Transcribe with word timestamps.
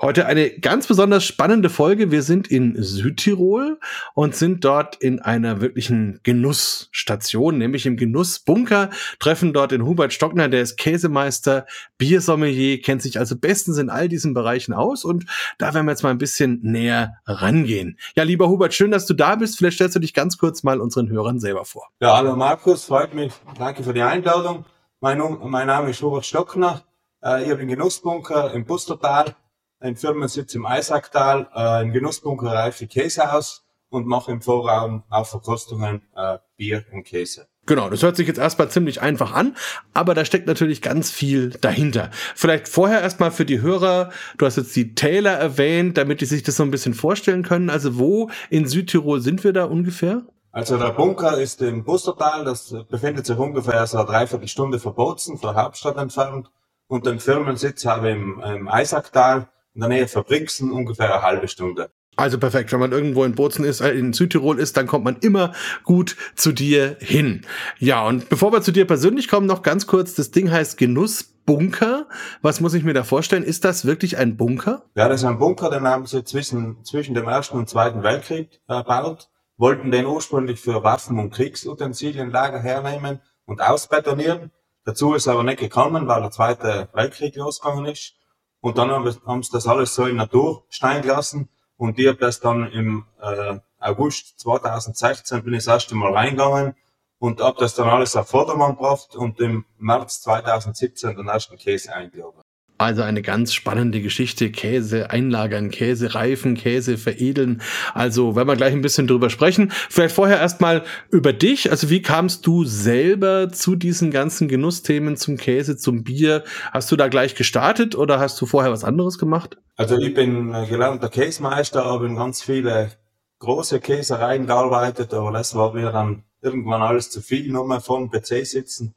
Heute 0.00 0.26
eine 0.26 0.50
ganz 0.50 0.86
besonders 0.86 1.24
spannende 1.24 1.68
Folge. 1.68 2.12
Wir 2.12 2.22
sind 2.22 2.46
in 2.46 2.80
Südtirol 2.80 3.80
und 4.14 4.36
sind 4.36 4.64
dort 4.64 4.94
in 4.94 5.18
einer 5.18 5.60
wirklichen 5.60 6.20
Genussstation, 6.22 7.58
nämlich 7.58 7.84
im 7.84 7.96
Genussbunker, 7.96 8.90
treffen 9.18 9.52
dort 9.52 9.72
den 9.72 9.84
Hubert 9.84 10.12
Stockner, 10.12 10.48
der 10.48 10.62
ist 10.62 10.76
Käsemeister, 10.76 11.66
Biersommelier, 11.98 12.80
kennt 12.80 13.02
sich 13.02 13.18
also 13.18 13.36
bestens 13.36 13.76
in 13.78 13.90
all 13.90 14.08
diesen 14.08 14.34
Bereichen 14.34 14.72
aus 14.72 15.04
und 15.04 15.26
da 15.58 15.74
werden 15.74 15.86
wir 15.86 15.92
jetzt 15.92 16.04
mal 16.04 16.10
ein 16.10 16.18
bisschen 16.18 16.60
näher 16.62 17.16
rangehen. 17.26 17.98
Ja, 18.14 18.22
lieber 18.22 18.48
Hubert, 18.48 18.74
schön, 18.74 18.92
dass 18.92 19.04
du 19.04 19.14
da 19.14 19.34
bist. 19.34 19.58
Vielleicht 19.58 19.78
stellst 19.78 19.96
du 19.96 20.00
dich 20.00 20.14
ganz 20.14 20.38
kurz 20.38 20.62
mal 20.62 20.80
unseren 20.80 21.08
Hörern 21.08 21.40
selber 21.40 21.64
vor. 21.64 21.88
Ja, 22.00 22.16
hallo 22.16 22.36
Markus, 22.36 22.84
freut 22.84 23.14
mich. 23.14 23.32
Danke 23.58 23.82
für 23.82 23.94
die 23.94 24.02
Einladung. 24.02 24.64
Mein, 25.00 25.20
mein 25.42 25.66
Name 25.66 25.90
ist 25.90 26.00
Robert 26.04 26.24
Stockner. 26.24 26.82
Äh, 27.20 27.42
ich 27.42 27.50
habe 27.50 27.62
einen 27.62 27.68
Genussbunker 27.70 28.52
im 28.52 28.64
Bustertal, 28.64 29.34
einen 29.80 29.96
Firmensitz 29.96 30.54
im 30.54 30.66
Eisacktal, 30.66 31.48
äh, 31.54 31.58
einen 31.58 31.92
Genussbunker 31.92 32.52
Reife 32.52 32.86
Käsehaus 32.86 33.64
und 33.90 34.06
mache 34.06 34.32
im 34.32 34.42
Vorraum 34.42 35.02
auch 35.08 35.26
Verkostungen 35.26 36.02
äh, 36.14 36.38
Bier 36.56 36.84
und 36.92 37.04
Käse. 37.04 37.46
Genau, 37.66 37.90
das 37.90 38.02
hört 38.02 38.16
sich 38.16 38.26
jetzt 38.26 38.38
erstmal 38.38 38.70
ziemlich 38.70 39.02
einfach 39.02 39.34
an, 39.34 39.54
aber 39.92 40.14
da 40.14 40.24
steckt 40.24 40.46
natürlich 40.46 40.80
ganz 40.80 41.10
viel 41.10 41.50
dahinter. 41.50 42.10
Vielleicht 42.34 42.66
vorher 42.66 43.02
erstmal 43.02 43.30
für 43.30 43.44
die 43.44 43.60
Hörer, 43.60 44.10
du 44.38 44.46
hast 44.46 44.56
jetzt 44.56 44.74
die 44.74 44.94
Taylor 44.94 45.32
erwähnt, 45.32 45.98
damit 45.98 46.22
die 46.22 46.24
sich 46.24 46.42
das 46.42 46.56
so 46.56 46.62
ein 46.62 46.70
bisschen 46.70 46.94
vorstellen 46.94 47.42
können. 47.42 47.68
Also 47.68 47.98
wo 47.98 48.30
in 48.48 48.66
Südtirol 48.66 49.20
sind 49.20 49.44
wir 49.44 49.52
da 49.52 49.64
ungefähr? 49.64 50.22
Also 50.50 50.78
der 50.78 50.92
Bunker 50.92 51.38
ist 51.38 51.60
im 51.60 51.84
Bustertal, 51.84 52.46
das 52.46 52.74
befindet 52.88 53.26
sich 53.26 53.36
ungefähr 53.36 53.86
so 53.86 53.98
eine 53.98 54.06
Dreiviertelstunde 54.06 54.78
von 54.78 54.94
Bozen, 54.94 55.36
von 55.36 55.54
der 55.54 55.62
Hauptstadt 55.62 55.98
entfernt. 55.98 56.50
Und 56.86 57.04
den 57.04 57.20
Firmensitz 57.20 57.84
habe 57.84 58.08
ich 58.08 58.16
im, 58.16 58.40
im 58.40 58.68
Eisacktal, 58.68 59.48
in 59.78 59.88
der 59.88 59.88
Nähe 59.90 60.08
von 60.08 60.24
Brixen, 60.24 60.72
ungefähr 60.72 61.14
eine 61.14 61.22
halbe 61.22 61.46
Stunde. 61.46 61.90
Also 62.16 62.38
perfekt, 62.38 62.72
wenn 62.72 62.80
man 62.80 62.90
irgendwo 62.90 63.22
in 63.22 63.36
Bozen 63.36 63.64
ist, 63.64 63.80
äh, 63.80 63.92
in 63.92 64.12
Südtirol 64.12 64.58
ist, 64.58 64.76
dann 64.76 64.88
kommt 64.88 65.04
man 65.04 65.16
immer 65.20 65.52
gut 65.84 66.16
zu 66.34 66.50
dir 66.50 66.96
hin. 66.98 67.42
Ja, 67.78 68.04
und 68.04 68.28
bevor 68.28 68.52
wir 68.52 68.60
zu 68.60 68.72
dir 68.72 68.86
persönlich 68.86 69.28
kommen, 69.28 69.46
noch 69.46 69.62
ganz 69.62 69.86
kurz, 69.86 70.14
das 70.14 70.32
Ding 70.32 70.50
heißt 70.50 70.78
Genussbunker. 70.78 72.08
Was 72.42 72.60
muss 72.60 72.74
ich 72.74 72.82
mir 72.82 72.92
da 72.92 73.04
vorstellen? 73.04 73.44
Ist 73.44 73.64
das 73.64 73.84
wirklich 73.84 74.18
ein 74.18 74.36
Bunker? 74.36 74.82
Ja, 74.96 75.08
das 75.08 75.20
ist 75.20 75.26
ein 75.26 75.38
Bunker, 75.38 75.70
den 75.70 75.86
haben 75.86 76.06
sie 76.06 76.24
zwischen, 76.24 76.84
zwischen 76.84 77.14
dem 77.14 77.28
Ersten 77.28 77.56
und 77.56 77.68
Zweiten 77.68 78.02
Weltkrieg 78.02 78.60
erbaut 78.66 79.28
wollten 79.58 79.90
den 79.90 80.06
ursprünglich 80.06 80.60
für 80.60 80.82
Waffen- 80.84 81.18
und 81.18 81.34
Kriegsutensilien-Lager 81.34 82.60
hernehmen 82.60 83.20
und 83.44 83.60
ausbetonieren. 83.60 84.52
Dazu 84.84 85.14
ist 85.14 85.28
aber 85.28 85.42
nicht 85.42 85.58
gekommen, 85.58 86.06
weil 86.06 86.22
der 86.22 86.30
Zweite 86.30 86.88
Weltkrieg 86.94 87.36
losgegangen 87.36 87.86
ist. 87.86 88.14
Und 88.60 88.78
dann 88.78 88.90
haben, 88.90 89.04
wir, 89.04 89.14
haben 89.26 89.42
sie 89.42 89.52
das 89.52 89.66
alles 89.66 89.94
so 89.94 90.06
in 90.06 90.16
Natur 90.16 90.64
stehen 90.68 91.02
gelassen. 91.02 91.48
Und 91.76 91.98
ich 91.98 92.08
habe 92.08 92.18
das 92.18 92.40
dann 92.40 92.70
im 92.72 93.04
äh, 93.20 93.58
August 93.78 94.40
2016 94.40 95.44
bin 95.44 95.54
ich 95.54 95.64
das 95.64 95.74
erste 95.74 95.94
Mal 95.94 96.12
reingegangen 96.12 96.74
und 97.20 97.40
habe 97.40 97.58
das 97.60 97.74
dann 97.74 97.88
alles 97.88 98.16
auf 98.16 98.28
Vordermann 98.28 98.72
gebracht 98.72 99.14
und 99.14 99.40
im 99.40 99.64
März 99.78 100.22
2017 100.22 101.16
den 101.16 101.28
ersten 101.28 101.56
Käse 101.56 101.92
eingeladen. 101.92 102.42
Also 102.78 103.02
eine 103.02 103.22
ganz 103.22 103.52
spannende 103.52 104.00
Geschichte. 104.00 104.50
Käse 104.50 105.10
einlagern, 105.10 105.70
Käse 105.70 106.14
reifen, 106.14 106.54
Käse 106.54 106.96
veredeln. 106.96 107.60
Also 107.92 108.36
wenn 108.36 108.46
wir 108.46 108.54
gleich 108.54 108.72
ein 108.72 108.82
bisschen 108.82 109.08
drüber 109.08 109.30
sprechen. 109.30 109.72
Vielleicht 109.90 110.14
vorher 110.14 110.38
erstmal 110.38 110.84
über 111.10 111.32
dich. 111.32 111.70
Also 111.72 111.90
wie 111.90 112.02
kamst 112.02 112.46
du 112.46 112.64
selber 112.64 113.50
zu 113.50 113.74
diesen 113.74 114.12
ganzen 114.12 114.46
Genussthemen, 114.46 115.16
zum 115.16 115.36
Käse, 115.36 115.76
zum 115.76 116.04
Bier? 116.04 116.44
Hast 116.72 116.90
du 116.92 116.96
da 116.96 117.08
gleich 117.08 117.34
gestartet 117.34 117.96
oder 117.96 118.20
hast 118.20 118.40
du 118.40 118.46
vorher 118.46 118.70
was 118.70 118.84
anderes 118.84 119.18
gemacht? 119.18 119.58
Also 119.76 119.98
ich 119.98 120.14
bin 120.14 120.52
gelernter 120.68 121.08
Käsemeister, 121.08 121.84
habe 121.84 122.06
in 122.06 122.16
ganz 122.16 122.42
viele 122.42 122.92
große 123.40 123.80
Käsereien 123.80 124.46
gearbeitet, 124.46 125.12
aber 125.14 125.32
das 125.32 125.54
war 125.54 125.74
mir 125.74 125.90
dann 125.90 126.24
irgendwann 126.42 126.82
alles 126.82 127.10
zu 127.10 127.20
viel, 127.20 127.50
nur 127.50 127.66
mehr 127.66 127.80
vor 127.80 127.98
dem 127.98 128.10
PC 128.10 128.46
sitzen. 128.46 128.94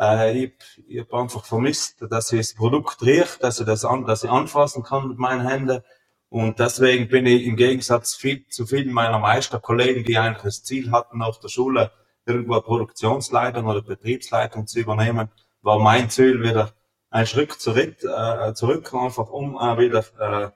Äh, 0.00 0.44
ich, 0.44 0.52
ich 0.86 1.00
habe 1.00 1.18
einfach 1.22 1.44
vermisst, 1.44 2.04
dass 2.10 2.32
ich 2.32 2.40
das 2.40 2.54
Produkt 2.54 3.02
rieche, 3.02 3.38
dass 3.40 3.60
ich 3.60 3.66
das 3.66 3.84
an, 3.84 4.06
dass 4.06 4.24
ich 4.24 4.30
anfassen 4.30 4.82
kann 4.82 5.08
mit 5.08 5.18
meinen 5.18 5.46
Händen. 5.46 5.82
Und 6.28 6.58
deswegen 6.58 7.08
bin 7.08 7.26
ich 7.26 7.44
im 7.44 7.56
Gegensatz 7.56 8.14
viel, 8.14 8.46
zu 8.48 8.66
vielen 8.66 8.92
meiner 8.92 9.18
Meisterkollegen, 9.18 10.04
die 10.04 10.18
eigentlich 10.18 10.42
das 10.42 10.64
Ziel 10.64 10.90
hatten, 10.90 11.18
nach 11.18 11.38
der 11.38 11.48
Schule 11.48 11.92
irgendwo 12.26 12.60
Produktionsleitung 12.60 13.66
oder 13.66 13.82
Betriebsleitung 13.82 14.66
zu 14.66 14.80
übernehmen, 14.80 15.30
war 15.62 15.78
mein 15.78 16.10
Ziel 16.10 16.42
wieder 16.42 16.72
ein 17.10 17.26
Schritt 17.26 17.52
zurück, 17.52 18.02
äh, 18.02 18.52
zurück 18.54 18.92
einfach 18.94 19.30
um 19.30 19.56
äh, 19.56 19.78
wieder 19.78 20.04
äh, 20.18 20.50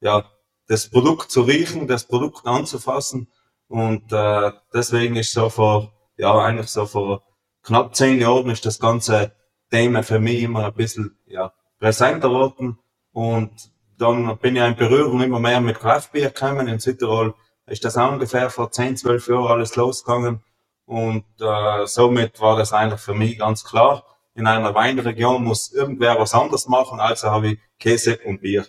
ja, 0.00 0.24
das 0.68 0.88
Produkt 0.88 1.30
zu 1.30 1.42
riechen, 1.42 1.88
das 1.88 2.04
Produkt 2.04 2.46
anzufassen. 2.46 3.28
Und 3.68 4.12
äh, 4.12 4.52
deswegen 4.72 5.16
ist 5.16 5.32
so 5.32 5.48
vor, 5.48 5.92
ja, 6.16 6.38
eigentlich 6.38 6.68
so 6.68 6.86
vor 6.86 7.22
knapp 7.64 7.96
zehn 7.96 8.20
Jahren 8.20 8.50
ist 8.50 8.64
das 8.66 8.78
ganze 8.78 9.32
Thema 9.70 10.02
für 10.02 10.20
mich 10.20 10.42
immer 10.42 10.66
ein 10.66 10.74
bisschen 10.74 11.18
ja, 11.26 11.52
präsenter 11.80 12.28
geworden. 12.28 12.78
Und 13.12 13.50
dann 13.98 14.36
bin 14.38 14.56
ich 14.56 14.62
in 14.62 14.76
Berührung 14.76 15.22
immer 15.22 15.40
mehr 15.40 15.60
mit 15.60 15.78
Kraftbier 15.78 16.30
gekommen. 16.30 16.68
In 16.68 16.78
Südtirol 16.78 17.34
ist 17.66 17.84
das 17.84 17.96
ungefähr 17.96 18.50
vor 18.50 18.70
10, 18.70 18.96
12 18.98 19.28
Jahren 19.28 19.46
alles 19.46 19.76
losgegangen. 19.76 20.42
Und 20.86 21.24
äh, 21.40 21.86
somit 21.86 22.40
war 22.40 22.56
das 22.56 22.72
eigentlich 22.72 23.00
für 23.00 23.14
mich 23.14 23.38
ganz 23.38 23.64
klar. 23.64 24.04
In 24.34 24.46
einer 24.46 24.74
Weinregion 24.74 25.44
muss 25.44 25.72
irgendwer 25.72 26.18
was 26.18 26.34
anderes 26.34 26.66
machen, 26.66 27.00
also 27.00 27.30
habe 27.30 27.52
ich 27.52 27.58
Käse 27.78 28.18
und 28.24 28.40
Bier 28.40 28.66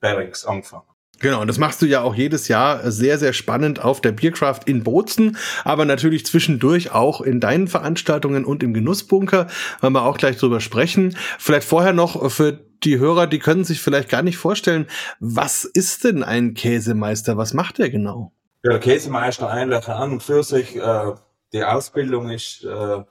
Pairings 0.00 0.44
angefangen. 0.44 0.91
Genau, 1.22 1.40
und 1.40 1.46
das 1.46 1.58
machst 1.58 1.80
du 1.80 1.86
ja 1.86 2.02
auch 2.02 2.16
jedes 2.16 2.48
Jahr 2.48 2.90
sehr, 2.90 3.16
sehr 3.16 3.32
spannend 3.32 3.82
auf 3.82 4.00
der 4.00 4.10
Biercraft 4.10 4.62
in 4.66 4.82
Bozen, 4.82 5.36
aber 5.62 5.84
natürlich 5.84 6.26
zwischendurch 6.26 6.90
auch 6.90 7.20
in 7.20 7.38
deinen 7.38 7.68
Veranstaltungen 7.68 8.44
und 8.44 8.64
im 8.64 8.74
Genussbunker, 8.74 9.46
wollen 9.80 9.92
wir 9.92 10.02
auch 10.02 10.18
gleich 10.18 10.36
drüber 10.36 10.60
sprechen. 10.60 11.16
Vielleicht 11.38 11.66
vorher 11.66 11.92
noch 11.92 12.30
für 12.32 12.58
die 12.82 12.98
Hörer, 12.98 13.28
die 13.28 13.38
können 13.38 13.62
sich 13.62 13.80
vielleicht 13.80 14.08
gar 14.08 14.22
nicht 14.22 14.36
vorstellen, 14.36 14.88
was 15.20 15.64
ist 15.64 16.02
denn 16.02 16.24
ein 16.24 16.54
Käsemeister? 16.54 17.36
Was 17.36 17.54
macht 17.54 17.78
der 17.78 17.90
genau? 17.90 18.32
Ja, 18.64 18.78
Käsemeister 18.78 19.48
eigentlich 19.48 19.88
an 19.88 20.12
und 20.12 20.22
für 20.24 20.42
sich, 20.42 20.74
äh, 20.74 21.12
die 21.52 21.62
Ausbildung 21.62 22.30
ist 22.30 22.64
äh, 22.64 23.04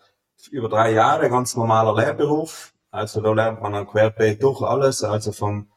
über 0.51 0.67
drei 0.67 0.91
Jahre 0.91 1.29
ganz 1.29 1.55
normaler 1.55 1.95
Lehrberuf. 1.95 2.73
Also 2.89 3.21
da 3.21 3.31
lernt 3.31 3.61
man 3.61 3.71
dann 3.71 3.87
querbeet 3.87 4.43
durch 4.43 4.61
alles, 4.61 5.01
also 5.01 5.31
vom 5.31 5.70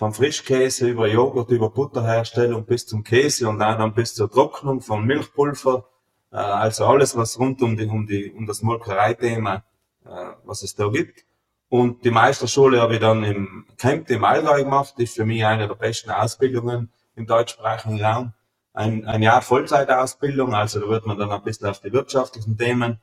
vom 0.00 0.14
Frischkäse 0.14 0.88
über 0.88 1.08
Joghurt, 1.08 1.50
über 1.50 1.68
Butterherstellung 1.68 2.64
bis 2.64 2.86
zum 2.86 3.04
Käse 3.04 3.46
und 3.50 3.58
dann 3.58 3.92
bis 3.92 4.14
zur 4.14 4.30
Trocknung 4.30 4.80
von 4.80 5.04
Milchpulver. 5.04 5.84
Äh, 6.32 6.36
also 6.36 6.86
alles, 6.86 7.18
was 7.18 7.38
rund 7.38 7.60
um, 7.60 7.76
die, 7.76 7.84
um, 7.84 8.06
die, 8.06 8.32
um 8.32 8.46
das 8.46 8.62
Molkereithema, 8.62 9.62
äh, 10.06 10.08
was 10.46 10.62
es 10.62 10.74
da 10.74 10.88
gibt. 10.88 11.26
Und 11.68 12.02
die 12.02 12.10
Meisterschule 12.10 12.80
habe 12.80 12.94
ich 12.94 13.00
dann 13.00 13.24
im 13.24 13.66
Camp 13.76 14.08
im 14.08 14.24
Allgäu 14.24 14.64
gemacht. 14.64 14.94
Ist 14.96 15.16
für 15.16 15.26
mich 15.26 15.44
eine 15.44 15.68
der 15.68 15.74
besten 15.74 16.10
Ausbildungen 16.10 16.90
im 17.14 17.26
deutschsprachigen 17.26 18.02
Raum. 18.02 18.32
Ein, 18.72 19.04
ein 19.04 19.20
Jahr 19.20 19.42
Vollzeitausbildung, 19.42 20.54
also 20.54 20.80
da 20.80 20.88
wird 20.88 21.04
man 21.04 21.18
dann 21.18 21.30
ein 21.30 21.42
bisschen 21.42 21.68
auf 21.68 21.80
die 21.80 21.92
wirtschaftlichen 21.92 22.56
Themen. 22.56 23.02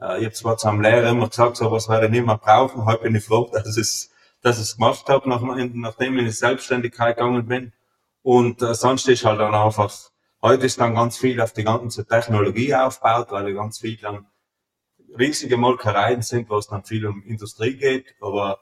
Äh, 0.00 0.20
ich 0.20 0.26
habe 0.26 0.34
zwar 0.34 0.56
zu 0.58 0.68
einem 0.68 0.80
Lehrer 0.80 1.08
immer 1.08 1.28
gesagt, 1.28 1.56
so 1.56 1.72
was 1.72 1.88
werde 1.88 2.06
ich 2.06 2.12
nicht 2.12 2.24
mehr 2.24 2.38
brauchen. 2.38 2.84
Heute 2.84 3.02
bin 3.02 3.16
ich 3.16 3.24
froh, 3.24 3.50
dass 3.52 3.76
es 3.76 4.12
dass 4.42 4.58
ich 4.58 4.64
es 4.64 4.76
gemacht 4.76 5.08
habe, 5.08 5.28
nach, 5.28 5.40
nachdem 5.42 6.14
ich 6.14 6.18
in 6.20 6.24
die 6.26 6.30
Selbstständigkeit 6.30 7.16
gegangen 7.16 7.46
bin. 7.46 7.72
Und 8.22 8.62
äh, 8.62 8.74
sonst 8.74 9.08
ist 9.08 9.24
halt 9.24 9.40
dann 9.40 9.54
einfach, 9.54 9.92
heute 10.42 10.66
ist 10.66 10.80
dann 10.80 10.94
ganz 10.94 11.16
viel 11.16 11.40
auf 11.40 11.52
die 11.52 11.64
ganze 11.64 12.06
Technologie 12.06 12.74
aufgebaut, 12.74 13.28
weil 13.30 13.54
ganz 13.54 13.78
viel 13.78 13.96
dann 13.96 14.26
riesige 15.18 15.56
Molkereien 15.56 16.22
sind, 16.22 16.50
wo 16.50 16.58
es 16.58 16.68
dann 16.68 16.84
viel 16.84 17.06
um 17.06 17.22
Industrie 17.22 17.76
geht. 17.76 18.14
Aber 18.20 18.58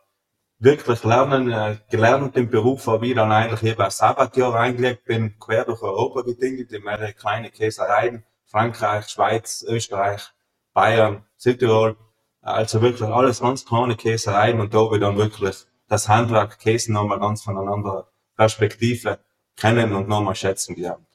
wirklich 0.59 1.05
lernen, 1.05 1.51
äh, 1.51 1.79
gelernt 1.91 2.37
im 2.37 2.51
Beruf 2.51 2.87
habe 2.87 3.07
ich 3.07 3.15
dann 3.15 3.33
eigentlich 3.33 3.63
eben 3.63 3.81
ein 3.81 3.91
Sabbatjahr 3.91 4.55
eingelegt, 4.55 5.05
bin 5.05 5.39
quer 5.39 5.65
durch 5.65 5.83
Europa 5.83 6.23
gedingelt, 6.23 6.73
in 6.73 6.85
mehrere 6.85 7.13
kleine 7.13 7.51
Käsereien, 7.51 8.25
Frankreich, 8.47 9.09
Schweiz, 9.09 9.65
Österreich, 9.67 10.33
Bayern, 10.73 11.25
Südtirol. 11.37 11.97
Also 12.45 12.83
wirklich 12.83 13.09
alles 13.09 13.41
ganz 13.41 13.65
kleine 13.65 13.97
Käsereien 13.97 14.61
und 14.61 14.75
da 14.75 14.87
ich 14.93 15.01
dann 15.01 15.17
wirklich 15.17 15.65
das 15.89 16.11
Handwerk 16.11 16.59
Käse 16.59 16.93
nochmal 16.93 17.19
ganz 17.19 17.43
von 17.43 17.57
einer 17.57 17.73
anderen 17.73 18.03
Perspektive 18.37 19.19
kennen 19.57 19.95
und 19.95 20.09
nochmal 20.09 20.35
schätzen 20.35 20.75
gelernt. 20.75 21.07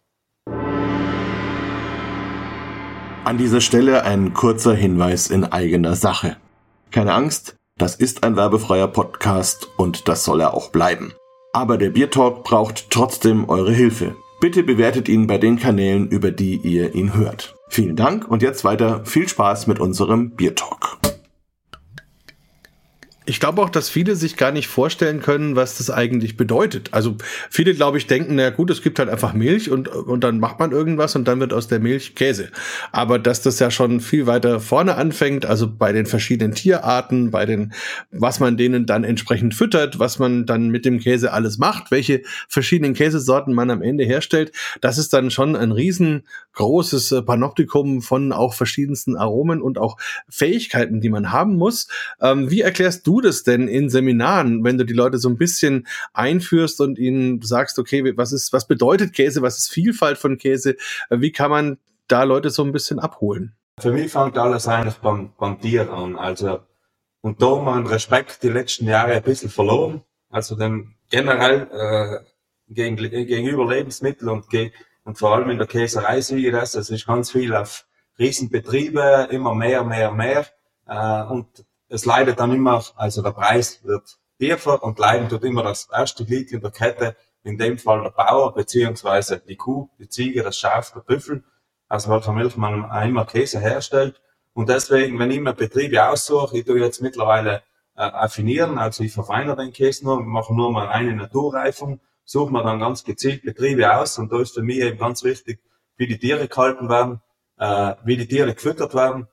An 3.26 3.38
dieser 3.38 3.62
Stelle 3.62 4.06
ein 4.06 4.34
kurzer 4.34 4.74
Hinweis 4.74 5.30
in 5.30 5.44
eigener 5.44 5.96
Sache. 5.96 6.38
Keine 6.90 7.14
Angst, 7.14 7.58
das 7.78 7.96
ist 7.96 8.24
ein 8.24 8.36
werbefreier 8.36 8.88
Podcast 8.88 9.70
und 9.78 10.08
das 10.08 10.26
soll 10.26 10.42
er 10.42 10.56
auch 10.56 10.72
bleiben. 10.72 11.14
Aber 11.54 11.78
der 11.78 11.92
Biertalk 11.92 12.44
braucht 12.44 12.90
trotzdem 12.90 13.48
eure 13.50 13.72
Hilfe. 13.72 14.16
Bitte 14.42 14.64
bewertet 14.64 15.08
ihn 15.08 15.28
bei 15.28 15.38
den 15.38 15.60
Kanälen, 15.60 16.08
über 16.08 16.31
die 16.31 16.56
ihr 16.56 16.96
ihn 16.96 17.14
hört. 17.14 17.56
Vielen 17.68 17.96
Dank 17.96 18.28
und 18.28 18.42
jetzt 18.42 18.64
weiter 18.64 19.06
viel 19.06 19.30
Spaß 19.30 19.68
mit 19.68 19.80
unserem 19.80 20.31
Biertalk 20.31 20.99
ich 23.30 23.40
glaube 23.40 23.62
auch, 23.62 23.70
dass 23.70 23.90
viele 23.90 24.16
sich 24.16 24.38
gar 24.38 24.52
nicht 24.52 24.68
vorstellen 24.68 25.22
können, 25.22 25.56
was 25.56 25.78
das 25.78 25.92
eigentlich 25.92 26.36
bedeutet. 26.36 26.90
Also 26.94 27.16
viele, 27.52 27.76
glaube 27.76 28.00
ich, 28.00 28.08
denken, 28.08 28.34
na 28.34 28.50
gut, 28.50 28.72
es 28.72 28.81
gibt 28.81 28.98
halt 28.98 29.08
einfach 29.08 29.34
Milch 29.34 29.70
und, 29.70 29.88
und 29.88 30.24
dann 30.24 30.40
macht 30.40 30.58
man 30.58 30.72
irgendwas 30.72 31.16
und 31.16 31.28
dann 31.28 31.40
wird 31.40 31.54
aus 31.54 31.68
der 31.68 31.80
Milch 31.80 32.16
Käse. 32.16 32.50
Aber 32.92 33.20
dass 33.20 33.44
das 33.44 33.60
ja 33.60 33.70
schon 33.70 34.00
viel 34.00 34.26
weiter 34.26 34.60
vorne 34.60 34.96
anfängt, 34.96 35.46
also 35.46 35.72
bei 35.72 35.94
den 35.94 36.08
verschiedenen 36.08 36.56
Tierarten, 36.56 37.30
bei 37.30 37.46
den, 37.46 37.72
was 38.10 38.40
man 38.40 38.58
denen 38.58 38.88
dann 38.88 39.04
entsprechend 39.04 39.54
füttert, 39.54 40.00
was 40.00 40.18
man 40.18 40.48
dann 40.48 40.70
mit 40.70 40.84
dem 40.84 41.00
Käse 41.00 41.31
alles 41.31 41.60
macht, 41.60 41.92
welche 41.92 42.24
verschiedenen 42.48 42.96
Käsesorten 42.96 43.54
man 43.54 43.70
am 43.70 43.84
Ende 43.84 44.06
herstellt, 44.06 44.54
das 44.81 44.98
ist 44.98 45.14
dann 45.14 45.30
schon 45.30 45.56
ein 45.56 45.72
riesengroßes 45.72 47.12
äh, 47.12 47.22
Panoptikum 47.22 48.02
von 48.02 48.31
auch 48.31 48.56
verschiedensten 48.56 49.16
Aromen 49.16 49.62
und 49.62 49.78
auch 49.78 49.98
Fähigkeiten, 50.28 51.00
die 51.00 51.10
man 51.10 51.31
haben 51.31 51.58
muss. 51.58 51.90
Ähm, 52.20 52.50
wie 52.50 52.62
erklärst 52.62 53.06
du 53.06 53.19
das 53.21 53.44
denn 53.44 53.68
in 53.68 53.89
Seminaren, 53.89 54.63
wenn 54.63 54.77
du 54.77 54.86
die 54.86 54.94
Leute 54.94 55.18
so 55.18 55.30
ein 55.30 55.38
bisschen 55.38 55.88
einführst 56.13 56.81
und 56.81 56.98
ihnen 56.98 57.42
sagst, 57.42 57.80
okay, 57.80 58.16
was 58.18 58.31
ist, 58.31 58.54
was 58.54 58.68
bedeutet 58.68 59.13
Käse, 59.13 59.42
was 59.42 59.57
ist 59.57 59.71
Vielfalt 59.71 60.18
von 60.18 60.38
Käse, 60.38 60.75
wie 61.10 61.31
kann 61.31 61.51
man 61.51 61.77
da 62.07 62.24
Leute 62.24 62.50
so 62.50 62.63
ein 62.63 62.71
bisschen 62.71 63.00
abholen? 63.00 63.54
Für 63.80 63.92
mich 63.92 64.12
fängt 64.12 64.38
alles 64.38 64.68
eigentlich 64.68 64.95
beim, 64.95 65.31
beim 65.38 65.60
Tier 65.62 65.92
an. 65.92 66.18
Also, 66.18 66.60
und 67.21 67.42
da 67.42 67.48
haben 67.48 67.66
wir 67.66 67.75
den 67.75 67.88
Respekt 67.88 68.44
die 68.44 68.50
letzten 68.50 68.86
Jahre 68.86 69.13
ein 69.13 69.24
bisschen 69.24 69.50
verloren. 69.50 70.04
Also, 70.30 70.56
dem 70.56 70.95
generell, 71.10 71.68
äh, 71.71 72.74
gegen, 72.74 72.98
gegenüber 72.98 73.68
Lebensmitteln 73.68 74.30
und, 74.30 74.50
ge 74.50 74.71
und 75.04 75.18
vor 75.18 75.33
allem 75.33 75.50
in 75.50 75.57
der 75.57 75.68
Käserei 75.68 76.21
sehe 76.21 76.45
ich 76.45 76.51
das. 76.51 76.75
Es 76.75 76.89
ist 76.89 77.07
ganz 77.07 77.31
viel 77.31 77.56
auf 77.56 77.86
Riesenbetriebe, 78.19 79.30
immer 79.31 79.56
mehr, 79.56 79.83
mehr, 79.83 80.12
mehr. 80.12 80.45
Äh, 80.88 81.24
und 81.31 81.66
es 81.90 82.06
leidet 82.06 82.40
dann 82.40 82.54
immer, 82.54 82.84
also 82.96 83.22
der 83.22 83.32
Preis 83.32 83.84
wird 83.84 84.18
tiefer 84.40 84.82
und 84.84 85.00
leiden 85.00 85.28
tut 85.28 85.44
immer 85.44 85.64
das 85.64 85.90
erste 85.92 86.26
Glied 86.26 86.52
in 86.52 86.62
der 86.62 86.72
Kette, 86.72 87.16
in 87.44 87.58
dem 87.58 87.78
Fall 87.78 88.04
der 88.04 88.12
Bauer, 88.12 88.54
beziehungsweise 88.54 89.40
die 89.40 89.56
Kuh, 89.56 89.90
die 89.98 90.08
Ziege, 90.08 90.44
das 90.44 90.58
Schaf, 90.58 90.94
der 90.94 91.02
Büffel, 91.02 91.44
aus 91.88 92.08
welcher 92.08 92.34
Milch 92.34 92.56
man 92.56 92.86
einmal 92.86 93.26
Käse 93.26 93.60
herstellt. 93.60 94.22
Und 94.54 94.70
deswegen, 94.70 95.18
wenn 95.20 95.32
ich 95.32 95.40
mir 95.40 95.54
Betriebe 95.54 96.08
aussuche, 96.08 96.58
ich 96.58 96.66
tue 96.66 96.80
jetzt 96.80 97.02
mittlerweile 97.02 97.64
äh, 97.96 98.02
affinieren, 98.04 98.78
also 98.78 99.04
ich 99.04 99.14
verfeinere 99.14 99.58
den 99.58 99.74
Käse 99.74 100.06
nur, 100.06 100.22
mache 100.22 100.54
nur 100.54 100.72
mal 100.72 100.88
eine 100.90 101.16
Naturreifung, 101.16 102.00
suche 102.24 102.52
mir 102.52 102.64
dann 102.64 102.80
ganz 102.80 103.04
gezielt 103.04 103.44
Betriebe 103.44 103.96
aus 103.96 104.18
und 104.20 104.32
da 104.32 104.40
ist 104.40 104.54
für 104.54 104.62
mich 104.62 104.78
eben 104.78 105.00
ganz 105.00 105.24
wichtig, 105.24 105.62
wie 105.98 106.08
die 106.08 106.20
Tiere 106.20 106.48
gehalten 106.48 106.90
werden, 106.90 107.22
äh, 107.58 107.96
wie 108.04 108.18
die 108.18 108.28
Tiere 108.28 108.54
gefüttert 108.54 108.94
werden, 108.94 109.28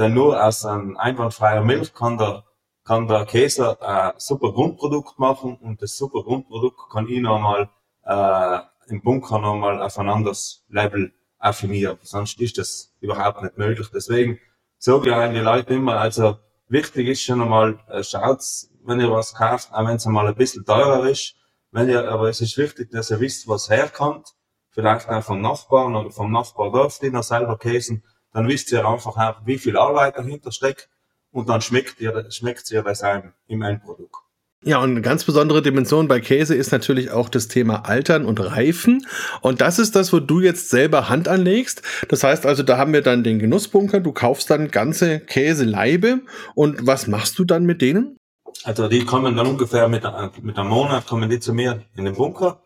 denn 0.00 0.14
nur 0.14 0.42
aus 0.42 0.64
einem 0.64 0.96
einwandfreier 0.96 1.62
Milch 1.62 1.92
kann 1.92 2.16
der, 2.16 2.44
kann 2.84 3.06
der 3.06 3.26
Käse 3.26 3.80
ein 3.82 4.12
super 4.16 4.50
Grundprodukt 4.50 5.18
machen 5.18 5.56
und 5.56 5.82
das 5.82 5.98
super 5.98 6.22
Grundprodukt 6.22 6.90
kann 6.90 7.06
ich 7.06 7.20
nochmal 7.20 7.68
äh, 8.06 8.60
im 8.88 9.02
Bunker 9.02 9.38
nochmal 9.38 9.82
auf 9.82 9.98
ein 9.98 10.08
anderes 10.08 10.64
Level 10.70 11.12
affinieren. 11.38 11.98
Sonst 12.00 12.40
ist 12.40 12.56
das 12.56 12.94
überhaupt 13.00 13.42
nicht 13.42 13.58
möglich. 13.58 13.88
Deswegen 13.92 14.38
sage 14.78 15.10
ich 15.10 15.14
an 15.14 15.34
die 15.34 15.40
Leute 15.40 15.74
immer, 15.74 16.00
also 16.00 16.38
wichtig 16.68 17.08
ist 17.08 17.22
schon 17.22 17.42
einmal, 17.42 17.78
äh, 17.90 18.02
schaut, 18.02 18.42
wenn 18.86 19.00
ihr 19.00 19.10
was 19.10 19.34
kauft, 19.34 19.70
auch 19.70 19.86
wenn 19.86 19.96
es 19.96 20.06
einmal 20.06 20.26
ein 20.26 20.34
bisschen 20.34 20.64
teurer 20.64 21.06
ist, 21.06 21.34
wenn 21.72 21.90
ihr, 21.90 22.10
aber 22.10 22.30
es 22.30 22.40
ist 22.40 22.56
wichtig, 22.56 22.90
dass 22.90 23.10
ihr 23.10 23.20
wisst, 23.20 23.46
was 23.48 23.68
herkommt, 23.68 24.28
vielleicht 24.70 25.10
auch 25.10 25.22
vom 25.22 25.42
Nachbarn 25.42 25.94
oder 25.94 26.10
vom 26.10 26.32
Nachbardorf, 26.32 26.98
die 27.00 27.10
noch 27.10 27.22
selber 27.22 27.58
käsen, 27.58 28.02
dann 28.32 28.48
wisst 28.48 28.72
ihr 28.72 28.86
einfach 28.86 29.16
auch, 29.16 29.46
wie 29.46 29.58
viel 29.58 29.76
Arbeit 29.76 30.16
dahinter 30.16 30.52
steckt 30.52 30.88
und 31.30 31.48
dann 31.48 31.60
schmeckt 31.60 32.00
ihr, 32.00 32.30
schmeckt 32.30 32.70
ihr 32.70 32.82
das 32.82 33.02
einem 33.02 33.32
im 33.46 33.62
Endprodukt. 33.62 34.16
Ja, 34.62 34.78
und 34.82 34.90
eine 34.90 35.00
ganz 35.00 35.24
besondere 35.24 35.62
Dimension 35.62 36.06
bei 36.06 36.20
Käse 36.20 36.54
ist 36.54 36.70
natürlich 36.70 37.10
auch 37.10 37.30
das 37.30 37.48
Thema 37.48 37.86
Altern 37.86 38.26
und 38.26 38.40
Reifen. 38.40 39.06
Und 39.40 39.62
das 39.62 39.78
ist 39.78 39.96
das, 39.96 40.12
wo 40.12 40.20
du 40.20 40.40
jetzt 40.40 40.68
selber 40.68 41.08
Hand 41.08 41.28
anlegst. 41.28 41.80
Das 42.08 42.24
heißt 42.24 42.44
also, 42.44 42.62
da 42.62 42.76
haben 42.76 42.92
wir 42.92 43.00
dann 43.00 43.24
den 43.24 43.38
Genussbunker. 43.38 44.00
Du 44.00 44.12
kaufst 44.12 44.50
dann 44.50 44.70
ganze 44.70 45.18
Käseleibe. 45.20 46.20
Und 46.54 46.86
was 46.86 47.06
machst 47.06 47.38
du 47.38 47.44
dann 47.44 47.64
mit 47.64 47.80
denen? 47.80 48.18
Also 48.64 48.88
die 48.88 49.06
kommen 49.06 49.34
dann 49.34 49.46
ungefähr 49.46 49.88
mit, 49.88 50.02
mit 50.42 50.58
einem 50.58 50.68
Monat 50.68 51.06
kommen 51.06 51.30
die 51.30 51.40
zu 51.40 51.54
mir 51.54 51.82
in 51.96 52.04
den 52.04 52.14
Bunker. 52.14 52.60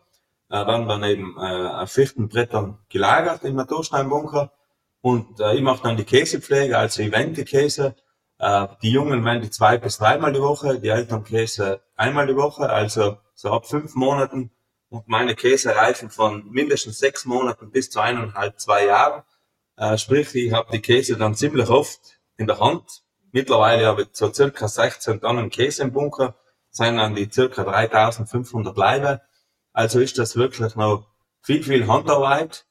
Äh, 0.49 0.65
dann 0.65 0.89
dann 0.89 1.03
eben 1.05 1.37
äh, 1.39 1.67
auf 1.67 1.91
vierten 1.91 2.27
Brettern 2.27 2.77
gelagert 2.89 3.45
im 3.45 3.55
Natursteinbunker. 3.55 4.51
Und 5.05 5.39
äh, 5.39 5.53
ich 5.53 5.61
mache 5.61 5.83
dann 5.83 5.97
die 5.97 6.03
Käsepflege, 6.03 6.79
also 6.79 7.03
ich 7.03 7.11
wende 7.11 7.45
Käse. 7.45 7.95
Äh, 8.39 8.67
die 8.81 8.89
Jungen 8.89 9.23
wenden 9.23 9.43
die 9.43 9.51
zwei 9.51 9.77
bis 9.77 9.99
dreimal 9.99 10.33
die 10.33 10.41
Woche, 10.41 10.79
die 10.79 10.87
Eltern 10.87 11.23
Käse 11.23 11.83
einmal 11.95 12.25
die 12.25 12.35
Woche, 12.35 12.71
also 12.71 13.19
so 13.35 13.51
ab 13.51 13.67
fünf 13.67 13.93
Monaten. 13.93 14.49
Und 14.89 15.07
meine 15.07 15.35
Käse 15.35 15.75
reifen 15.75 16.09
von 16.09 16.49
mindestens 16.49 16.97
sechs 16.97 17.25
Monaten 17.25 17.69
bis 17.69 17.91
zu 17.91 17.99
eineinhalb, 17.99 18.59
zwei 18.59 18.87
Jahren. 18.87 19.21
Äh, 19.77 19.99
sprich, 19.99 20.33
ich 20.33 20.51
habe 20.53 20.71
die 20.71 20.81
Käse 20.81 21.17
dann 21.17 21.35
ziemlich 21.35 21.69
oft 21.69 21.99
in 22.37 22.47
der 22.47 22.59
Hand. 22.59 23.03
Mittlerweile 23.31 23.85
habe 23.85 24.01
ich 24.01 24.07
so 24.11 24.33
circa 24.33 24.67
16 24.67 25.21
Tonnen 25.21 25.51
Käse 25.51 25.83
im 25.83 25.93
Bunker, 25.93 26.33
sind 26.71 26.97
dann 26.97 27.13
die 27.13 27.29
circa 27.31 27.63
3500 27.63 28.75
Leibe. 28.75 29.21
Also 29.71 29.99
ist 29.99 30.17
das 30.17 30.35
wirklich 30.35 30.75
noch 30.75 31.05
viel, 31.43 31.61
viel 31.61 31.85
Handarbeit. 31.85 32.65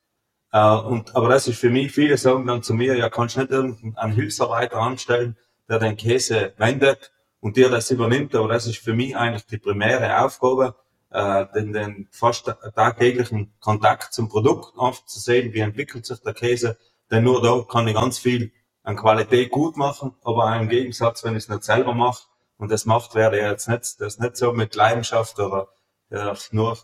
Äh, 0.55 0.77
und, 0.77 1.17
aber 1.17 1.29
das 1.31 1.49
ist 1.49 1.59
für 1.59 1.69
mich, 1.69 1.91
viele 1.91 2.17
sagen 2.17 2.47
dann 2.47 2.63
zu 2.63 2.75
mir, 2.75 2.97
ja, 2.97 3.11
kannst 3.11 3.37
nicht 3.37 3.51
irgendeinen 3.51 4.13
Hilfsarbeiter 4.13 4.77
anstellen, 4.79 5.37
der 5.69 5.81
den 5.81 5.97
Käse 5.97 6.53
wendet 6.59 7.13
und 7.41 7.57
dir 7.57 7.69
das 7.71 7.91
übernimmt. 7.91 8.37
Aber 8.37 8.47
das 8.49 8.67
ist 8.69 8.79
für 8.79 8.95
mich 8.95 9.17
eigentlich 9.17 9.47
die 9.47 9.59
primäre 9.59 10.25
Aufgabe, 10.25 10.77
äh, 11.11 11.47
den, 11.57 11.73
den 11.73 12.09
fast 12.13 12.55
tagtäglichen 12.77 13.53
Kontakt 13.59 14.15
zum 14.15 14.29
Produkt 14.29 14.79
aufzusehen, 14.79 15.53
wie 15.55 15.59
entwickelt 15.59 16.07
sich 16.07 16.21
der 16.21 16.35
Käse. 16.35 16.79
Denn 17.11 17.25
nur 17.25 17.43
da 17.43 17.65
kann 17.69 17.89
ich 17.89 17.97
ganz 17.97 18.19
viel 18.19 18.53
an 18.85 18.95
Qualität 18.97 19.51
gut 19.51 19.77
machen, 19.77 20.15
aber 20.23 20.57
im 20.57 20.69
Gegensatz, 20.69 21.25
wenn 21.25 21.35
ich 21.35 21.45
es 21.45 21.49
nicht 21.49 21.65
selber 21.65 21.95
mache, 21.95 22.29
und 22.59 22.71
das 22.71 22.85
macht, 22.87 23.17
werde 23.17 23.39
ich 23.39 23.43
jetzt 23.45 23.69
nicht, 23.69 24.01
das 24.01 24.21
nicht 24.21 24.37
so 24.37 24.53
mit 24.53 24.77
Leidenschaft 24.77 25.41
oder 25.41 25.69
ja, 26.11 26.33
nur 26.53 26.79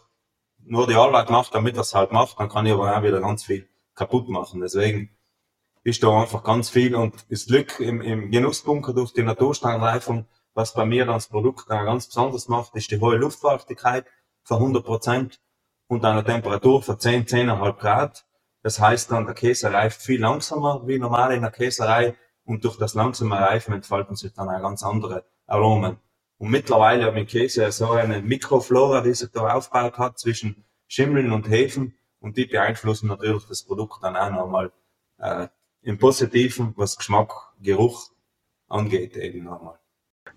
nur 0.64 0.86
die 0.86 0.94
Arbeit 0.94 1.30
macht, 1.30 1.54
damit 1.54 1.76
er 1.76 1.82
es 1.82 1.94
halt 1.94 2.12
macht, 2.12 2.38
dann 2.38 2.48
kann 2.48 2.66
ich 2.66 2.72
aber 2.72 2.96
auch 2.96 3.02
wieder 3.02 3.20
ganz 3.20 3.44
viel 3.44 3.68
kaputt 3.94 4.28
machen. 4.28 4.60
Deswegen 4.60 5.10
ist 5.82 6.02
da 6.02 6.20
einfach 6.20 6.44
ganz 6.44 6.70
viel 6.70 6.94
und 6.94 7.14
das 7.30 7.46
Glück 7.46 7.80
im, 7.80 8.00
im 8.00 8.30
Genussbunker 8.30 8.92
durch 8.92 9.12
die 9.12 9.22
Natursteinreifung, 9.22 10.26
was 10.54 10.74
bei 10.74 10.84
mir 10.84 11.06
das 11.06 11.28
Produkt 11.28 11.66
ganz 11.66 12.06
besonders 12.06 12.48
macht, 12.48 12.74
ist 12.74 12.90
die 12.90 13.00
hohe 13.00 13.16
Luftfeuchtigkeit 13.16 14.06
von 14.42 14.58
100 14.58 14.84
Prozent 14.84 15.40
und 15.86 16.04
eine 16.04 16.24
Temperatur 16.24 16.82
von 16.82 16.98
10, 16.98 17.26
10,5 17.26 17.72
Grad. 17.78 18.26
Das 18.62 18.78
heißt 18.78 19.10
dann, 19.10 19.26
der 19.26 19.34
Käse 19.34 19.72
reift 19.72 20.02
viel 20.02 20.20
langsamer 20.20 20.86
wie 20.86 20.98
normal 20.98 21.32
in 21.32 21.42
der 21.42 21.50
Käserei 21.50 22.14
und 22.44 22.64
durch 22.64 22.76
das 22.76 22.94
langsame 22.94 23.38
Reifen 23.38 23.72
entfalten 23.72 24.16
sich 24.16 24.32
dann 24.32 24.48
auch 24.48 24.60
ganz 24.60 24.82
andere 24.82 25.24
Aromen. 25.46 25.98
Und 26.40 26.50
mittlerweile 26.50 27.04
hat 27.04 27.14
mit 27.14 27.28
Käse 27.28 27.70
so 27.70 27.90
eine 27.90 28.22
Mikroflora, 28.22 29.02
die 29.02 29.12
sich 29.12 29.30
da 29.30 29.52
aufgebaut 29.52 29.98
hat 29.98 30.18
zwischen 30.18 30.64
Schimmeln 30.88 31.32
und 31.32 31.50
Hefen. 31.50 31.98
Und 32.18 32.38
die 32.38 32.46
beeinflussen 32.46 33.08
natürlich 33.08 33.44
das 33.44 33.62
Produkt 33.62 34.02
dann 34.02 34.16
auch 34.16 34.30
nochmal 34.30 34.72
äh, 35.18 35.48
im 35.82 35.98
Positiven, 35.98 36.72
was 36.76 36.96
Geschmack, 36.96 37.52
Geruch 37.60 38.10
angeht, 38.68 39.18
eben 39.18 39.44
nochmal. 39.44 39.79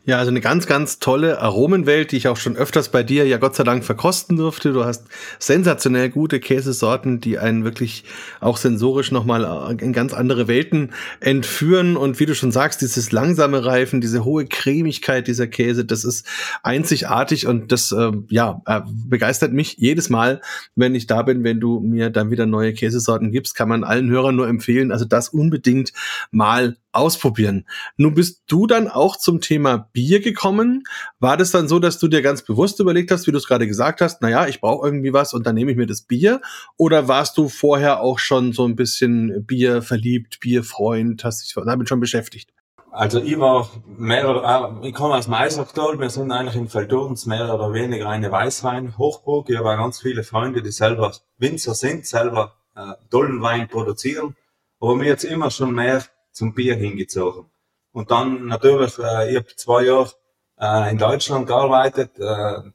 Ja, 0.06 0.18
also 0.18 0.32
eine 0.32 0.42
ganz, 0.42 0.68
ganz 0.68 1.00
tolle 1.00 1.40
Aromenwelt, 1.40 2.12
die 2.12 2.18
ich 2.18 2.28
auch 2.28 2.36
schon 2.36 2.58
öfters 2.58 2.90
bei 2.90 3.04
dir 3.04 3.26
ja 3.26 3.38
Gott 3.38 3.56
sei 3.56 3.64
Dank 3.64 3.86
verkosten 3.86 4.36
durfte. 4.36 4.74
Du 4.74 4.84
hast 4.84 5.06
sensationell 5.40 6.10
gute 6.10 6.42
Käsesorten, 6.42 7.22
die 7.22 7.40
einen 7.40 7.64
wirklich 7.64 8.04
auch 8.42 8.58
sensorisch 8.58 9.12
nochmal 9.12 9.78
in 9.80 9.94
ganz 9.94 10.14
andere 10.14 10.50
Welten 10.50 10.92
entführen. 11.22 11.96
Und 11.96 12.20
wie 12.20 12.26
du 12.26 12.36
schon 12.36 12.52
sagst, 12.52 12.82
dieses 12.82 13.14
langsame 13.14 13.64
Reifen, 13.64 14.02
diese 14.02 14.26
hohe 14.26 14.46
Cremigkeit 14.46 15.26
dieser 15.26 15.48
Käse, 15.48 15.86
das 15.86 16.04
ist 16.04 16.28
einzigartig 16.64 17.48
und 17.48 17.72
das 17.72 17.94
äh, 17.94 18.12
ja 18.28 18.62
äh, 18.66 18.82
begeistert 19.08 19.54
mich 19.54 19.78
jedes 19.78 20.10
Mal, 20.10 20.42
wenn 20.76 20.96
ich 20.96 21.08
da 21.08 21.22
bin, 21.22 21.46
wenn 21.46 21.62
du 21.62 21.80
mir 21.80 22.10
dann 22.10 22.30
wieder 22.30 22.46
neue 22.46 22.74
Käsesorten 22.74 23.32
gibst, 23.32 23.56
kann 23.56 23.70
man 23.70 23.86
allen 23.86 24.10
Hörern 24.10 24.36
nur 24.36 24.50
empfehlen, 24.50 24.92
also 24.92 25.06
das 25.06 25.30
unbedingt 25.30 25.94
mal 26.30 26.76
ausprobieren. 26.94 27.66
Nun 27.98 28.14
bist 28.14 28.44
du 28.48 28.68
dann 28.68 28.88
auch 28.88 29.18
zum 29.18 29.42
Thema 29.42 29.90
Bier 29.94 30.20
gekommen. 30.20 30.84
War 31.20 31.38
das 31.38 31.52
dann 31.52 31.68
so, 31.68 31.80
dass 31.80 32.00
du 32.00 32.08
dir 32.08 32.22
ganz 32.22 32.42
bewusst 32.42 32.80
überlegt 32.80 33.12
hast, 33.12 33.28
wie 33.28 33.32
du 33.32 33.38
es 33.38 33.48
gerade 33.48 33.68
gesagt 33.68 34.02
hast, 34.02 34.22
naja, 34.22 34.48
ich 34.48 34.60
brauche 34.60 34.86
irgendwie 34.86 35.14
was 35.14 35.34
und 35.34 35.48
dann 35.48 35.56
nehme 35.56 35.72
ich 35.72 35.78
mir 35.78 35.86
das 35.86 36.02
Bier? 36.02 36.42
Oder 36.78 37.08
warst 37.08 37.38
du 37.38 37.48
vorher 37.48 38.02
auch 38.02 38.20
schon 38.20 38.52
so 38.52 38.66
ein 38.66 38.76
bisschen 38.76 39.46
Bier 39.46 39.82
verliebt, 39.82 40.40
Bierfreund, 40.40 41.24
hast 41.24 41.44
dich 41.44 41.54
damit 41.64 41.88
schon 41.88 42.00
beschäftigt? 42.00 42.50
Also 42.92 43.22
ich 43.22 43.40
war 43.40 43.70
mehr 43.98 44.30
oder 44.30 44.80
ich 44.84 44.94
komme 44.94 45.16
aus 45.16 45.28
Meisertal, 45.28 46.00
wir 46.00 46.10
sind 46.10 46.32
eigentlich 46.32 46.56
in 46.56 46.68
Feldurns 46.68 47.26
mehr 47.26 47.54
oder 47.54 47.74
weniger 47.74 48.10
eine 48.10 48.32
Weißwein-Hochburg. 48.32 49.50
Ich 49.50 49.58
habe 49.58 49.78
ganz 49.78 50.02
viele 50.02 50.24
Freunde, 50.24 50.62
die 50.62 50.72
selber 50.72 51.12
Winzer 51.38 51.74
sind, 51.74 52.06
selber 52.06 52.54
äh, 52.76 52.94
tollen 53.10 53.42
Wein 53.42 53.68
produzieren 53.68 54.36
aber 54.84 54.98
mir 54.98 55.06
jetzt 55.06 55.24
immer 55.24 55.50
schon 55.50 55.74
mehr 55.74 56.04
zum 56.34 56.54
Bier 56.54 56.76
hingezogen. 56.76 57.46
Und 57.94 58.12
dann 58.12 58.48
natürlich, 58.48 58.98
äh, 58.98 59.32
ich 59.32 59.38
habe 59.38 59.56
zwei 59.56 59.84
Jahre 59.84 60.12
äh, 60.60 60.92
in 60.92 60.98
Deutschland 60.98 61.48
gearbeitet, 61.48 62.20
äh, 62.20 62.72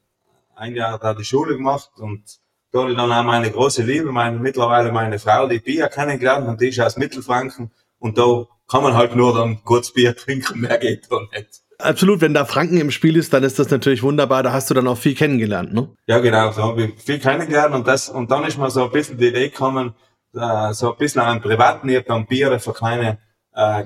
ein 0.55 0.75
Jahr 0.75 0.99
da 0.99 1.13
die 1.13 1.25
Schule 1.25 1.57
gemacht 1.57 1.91
und 1.97 2.23
da 2.71 2.81
habe 2.81 2.91
ich 2.91 2.97
dann 2.97 3.11
auch 3.11 3.25
meine 3.25 3.51
große 3.51 3.83
Liebe, 3.83 4.13
meine, 4.13 4.39
mittlerweile 4.39 4.93
meine 4.93 5.19
Frau, 5.19 5.49
die 5.49 5.59
Bier 5.59 5.89
kennengelernt 5.89 6.47
und 6.47 6.61
die 6.61 6.69
ist 6.69 6.81
aus 6.81 6.97
Mittelfranken 6.97 7.71
und 7.99 8.19
da 8.19 8.45
kann 8.69 8.83
man 8.83 8.95
halt 8.95 9.17
nur 9.17 9.35
dann 9.35 9.65
kurz 9.65 9.93
Bier 9.93 10.15
trinken, 10.15 10.61
mehr 10.61 10.79
geht 10.79 11.11
da 11.11 11.21
nicht. 11.33 11.63
Absolut, 11.79 12.21
wenn 12.21 12.35
da 12.35 12.45
Franken 12.45 12.79
im 12.79 12.91
Spiel 12.91 13.17
ist, 13.17 13.33
dann 13.33 13.45
ist 13.45 13.59
das 13.59 13.71
natürlich 13.71 14.03
wunderbar, 14.03 14.43
da 14.43 14.53
hast 14.53 14.69
du 14.71 14.75
dann 14.75 14.89
auch 14.89 14.99
viel 14.99 15.15
kennengelernt, 15.15 15.73
ne? 15.73 15.89
Ja, 16.07 16.19
genau, 16.19 16.51
so 16.51 16.63
habe 16.63 16.83
ich 16.85 17.03
viel 17.03 17.21
kennengelernt 17.21 17.75
und 17.75 17.87
das, 17.87 18.09
und 18.09 18.31
dann 18.31 18.45
ist 18.45 18.59
mir 18.59 18.71
so 18.71 18.85
ein 18.85 18.91
bisschen 18.91 19.17
die 19.17 19.29
Idee 19.29 19.49
gekommen, 19.49 19.95
äh, 20.35 20.73
so 20.73 20.93
ein 20.93 20.99
bisschen 20.99 21.23
an 21.23 21.41
privaten, 21.41 21.89
ich 21.89 21.97
habe 21.97 22.07
dann 22.07 22.27
Biere 22.27 22.59
für 22.59 22.73
kleine 22.73 23.19
äh, 23.55 23.85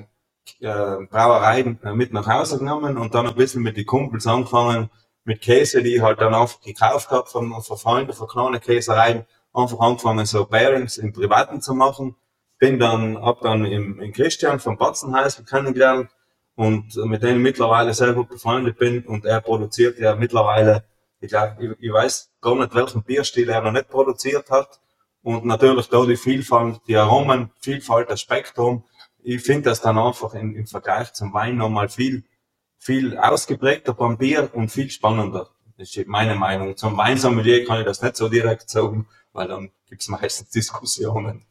äh, 0.61 1.07
Brauereien 1.11 1.79
äh, 1.83 1.93
mit 1.93 2.13
nach 2.13 2.27
Hause 2.27 2.59
genommen 2.59 2.99
und 2.99 3.15
dann 3.15 3.27
ein 3.27 3.35
bisschen 3.35 3.63
mit 3.63 3.77
den 3.77 3.87
Kumpels 3.87 4.27
angefangen, 4.27 4.91
mit 5.25 5.41
Käse, 5.41 5.83
die 5.83 5.97
ich 5.97 6.03
halt 6.03 6.21
dann 6.21 6.35
einfach 6.35 6.61
gekauft 6.61 7.11
habe 7.11 7.29
von, 7.29 7.53
von 7.63 7.77
Freunden, 7.77 8.13
von 8.13 8.29
kleinen 8.29 8.61
Käsereien, 8.61 9.25
einfach 9.53 9.79
angefangen, 9.81 10.27
so 10.27 10.45
Bearings 10.45 10.99
im 10.99 11.13
Privaten 11.13 11.61
zu 11.61 11.75
machen. 11.75 12.17
Bin 12.59 12.79
dann, 12.79 13.21
hab 13.21 13.41
dann 13.41 13.65
im, 13.65 14.01
im 14.01 14.13
Christian 14.13 14.61
von 14.61 14.77
Batzenheiß 14.79 15.45
kennengelernt 15.49 16.11
und 16.55 16.95
mit 16.97 17.23
dem 17.23 17.37
ich 17.37 17.43
mittlerweile 17.43 17.95
sehr 17.95 18.13
gut 18.13 18.29
befreundet 18.29 18.79
bin 18.79 19.05
und 19.05 19.25
er 19.25 19.41
produziert 19.41 19.99
ja 19.99 20.15
mittlerweile, 20.15 20.85
ich 21.21 21.29
glaube, 21.29 21.57
ich, 21.61 21.71
ich 21.87 21.93
weiß 21.93 22.31
gar 22.41 22.57
nicht, 22.57 22.75
welchen 22.75 23.03
Bierstil 23.03 23.49
er 23.49 23.63
noch 23.63 23.73
nicht 23.73 23.89
produziert 23.89 24.51
hat. 24.51 24.81
Und 25.23 25.45
natürlich 25.45 25.89
da 25.89 26.05
die 26.05 26.17
Vielfalt, 26.17 26.81
die 26.89 26.97
Aromen, 26.97 27.51
Vielfalt, 27.61 28.11
das 28.11 28.21
Spektrum. 28.21 28.85
Ich 29.23 29.43
finde 29.43 29.71
das 29.71 29.81
dann 29.81 29.99
einfach 29.99 30.35
im, 30.35 30.55
im 30.55 30.67
Vergleich 30.67 31.13
zum 31.13 31.33
Wein 31.33 31.57
nochmal 31.57 31.89
viel 31.89 32.25
viel 32.83 33.17
ausgeprägter 33.17 33.95
beim 33.95 34.19
Bier 34.19 34.51
und 34.53 34.71
viel 34.71 34.91
spannender. 34.91 35.49
Das 35.79 35.97
ist 35.97 36.09
meine 36.09 36.35
Meinung. 36.35 36.77
Zum 36.77 36.97
Weinsommelier 36.97 37.65
kann 37.65 37.79
ich 37.79 37.87
das 37.87 38.03
nicht 38.03 38.17
so 38.17 38.29
direkt 38.29 38.69
sagen, 38.69 39.07
weil 39.33 39.49
dann 39.49 39.71
gibt 39.93 40.01
es 40.01 40.09
meistens 40.09 40.49
Diskussionen. 40.49 41.43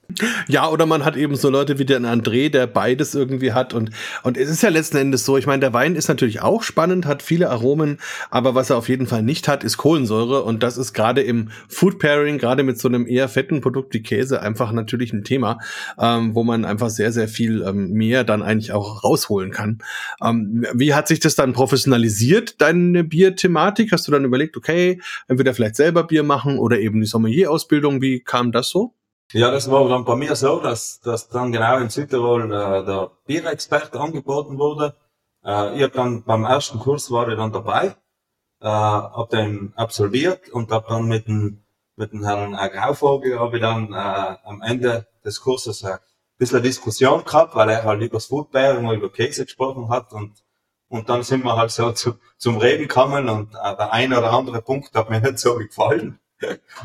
Ja, 0.48 0.68
oder 0.68 0.86
man 0.88 1.06
hat 1.06 1.16
eben 1.16 1.36
so 1.36 1.50
Leute 1.50 1.78
wie 1.80 1.86
den 1.86 2.06
André, 2.06 2.50
der 2.50 2.68
beides 2.68 3.14
irgendwie 3.14 3.54
hat. 3.54 3.74
Und, 3.74 3.92
und 4.24 4.36
es 4.36 4.50
ist 4.50 4.64
ja 4.64 4.70
letzten 4.70 4.98
Endes 4.98 5.26
so, 5.26 5.38
ich 5.38 5.46
meine, 5.46 5.62
der 5.62 5.74
Wein 5.74 5.96
ist 5.96 6.10
natürlich 6.10 6.42
auch 6.42 6.64
spannend, 6.64 7.06
hat 7.06 7.22
viele 7.22 7.50
Aromen, 7.50 8.00
aber 8.30 8.56
was 8.56 8.70
er 8.70 8.78
auf 8.78 8.90
jeden 8.90 9.06
Fall 9.08 9.22
nicht 9.22 9.48
hat, 9.48 9.64
ist 9.64 9.78
Kohlensäure. 9.78 10.44
Und 10.44 10.64
das 10.64 10.78
ist 10.78 10.94
gerade 10.94 11.22
im 11.22 11.50
Food 11.70 12.00
Pairing, 12.00 12.40
gerade 12.40 12.64
mit 12.64 12.80
so 12.80 12.88
einem 12.88 13.08
eher 13.08 13.30
fetten 13.30 13.62
Produkt 13.62 13.94
wie 13.94 14.02
Käse, 14.02 14.42
einfach 14.42 14.72
natürlich 14.72 15.14
ein 15.14 15.24
Thema, 15.24 15.60
ähm, 16.00 16.36
wo 16.36 16.44
man 16.44 16.66
einfach 16.66 16.90
sehr, 16.90 17.12
sehr 17.12 17.28
viel 17.28 17.62
ähm, 17.62 17.92
mehr 17.92 18.24
dann 18.24 18.42
eigentlich 18.42 18.74
auch 18.74 19.04
rausholen 19.04 19.52
kann. 19.52 19.78
Ähm, 20.22 20.66
wie 20.74 20.94
hat 20.94 21.08
sich 21.08 21.20
das 21.20 21.36
dann 21.36 21.54
professionalisiert, 21.54 22.60
deine 22.60 23.04
Bierthematik? 23.04 23.92
Hast 23.92 24.08
du 24.08 24.12
dann 24.12 24.26
überlegt, 24.26 24.58
okay, 24.58 25.00
entweder 25.28 25.54
vielleicht 25.54 25.76
selber 25.76 26.04
Bier 26.04 26.24
machen 26.24 26.58
oder 26.58 26.80
eben 26.80 27.00
die 27.00 27.08
Sommelier-Ausbildung? 27.08 27.71
Wie 27.72 28.20
kam 28.20 28.52
das 28.52 28.70
so? 28.70 28.94
Ja, 29.34 29.50
das 29.50 29.72
war 29.72 29.88
dann 29.88 30.04
bei 30.04 30.16
mir 30.16 30.36
so, 30.36 30.60
dass, 30.60 31.00
dass 31.00 31.30
dann 31.30 31.54
genau 31.54 31.78
in 31.78 31.90
Südtirol 31.90 32.52
äh, 32.52 32.86
der 32.86 33.12
Bierexperte 33.26 34.00
angeboten 34.00 34.58
wurde. 34.58 34.96
Äh, 35.46 35.78
ich 35.78 35.84
hab 35.84 35.94
dann 35.94 36.24
beim 36.24 36.44
ersten 36.44 36.80
Kurs 36.80 37.10
war 37.12 37.30
ich 37.30 37.38
dann 37.38 37.54
dabei, 37.54 37.96
äh, 38.60 38.68
hab 38.68 39.30
den 39.30 39.72
absolviert 39.78 40.50
und 40.50 40.72
hab 40.72 40.88
dann 40.90 41.08
mit 41.08 41.28
dem 41.28 41.64
mit 41.96 42.14
dem 42.14 42.24
Herrn 42.26 42.54
Grauvogel 42.54 43.40
habe 43.40 43.58
ich 43.58 43.62
dann 43.62 43.94
äh, 43.94 44.38
am 44.44 44.62
Ende 44.62 45.08
des 45.24 45.42
Kurses 45.42 45.84
ein 45.84 46.00
bisschen 46.38 46.64
Diskussion 46.64 47.24
gehabt, 47.24 47.56
weil 47.56 47.70
er 47.70 47.84
halt 47.84 48.02
über 48.02 48.18
das 48.18 48.26
Foodbearing 48.26 48.86
und 48.86 48.96
über 48.96 49.12
Käse 49.12 49.46
gesprochen 49.46 49.90
hat 49.90 50.12
und 50.14 50.44
und 50.92 51.08
dann 51.08 51.24
sind 51.24 51.46
wir 51.46 51.56
halt 51.56 51.72
so 51.72 51.94
zu, 51.94 52.16
zum 52.38 52.58
Reden 52.58 52.90
gekommen 52.90 53.30
und 53.30 53.56
äh, 53.56 53.76
der 53.78 53.94
eine 53.94 54.18
oder 54.18 54.34
andere 54.34 54.62
Punkt 54.62 54.94
hat 54.94 55.10
mir 55.10 55.22
nicht 55.22 55.40
so 55.40 55.56
gefallen. 55.56 56.20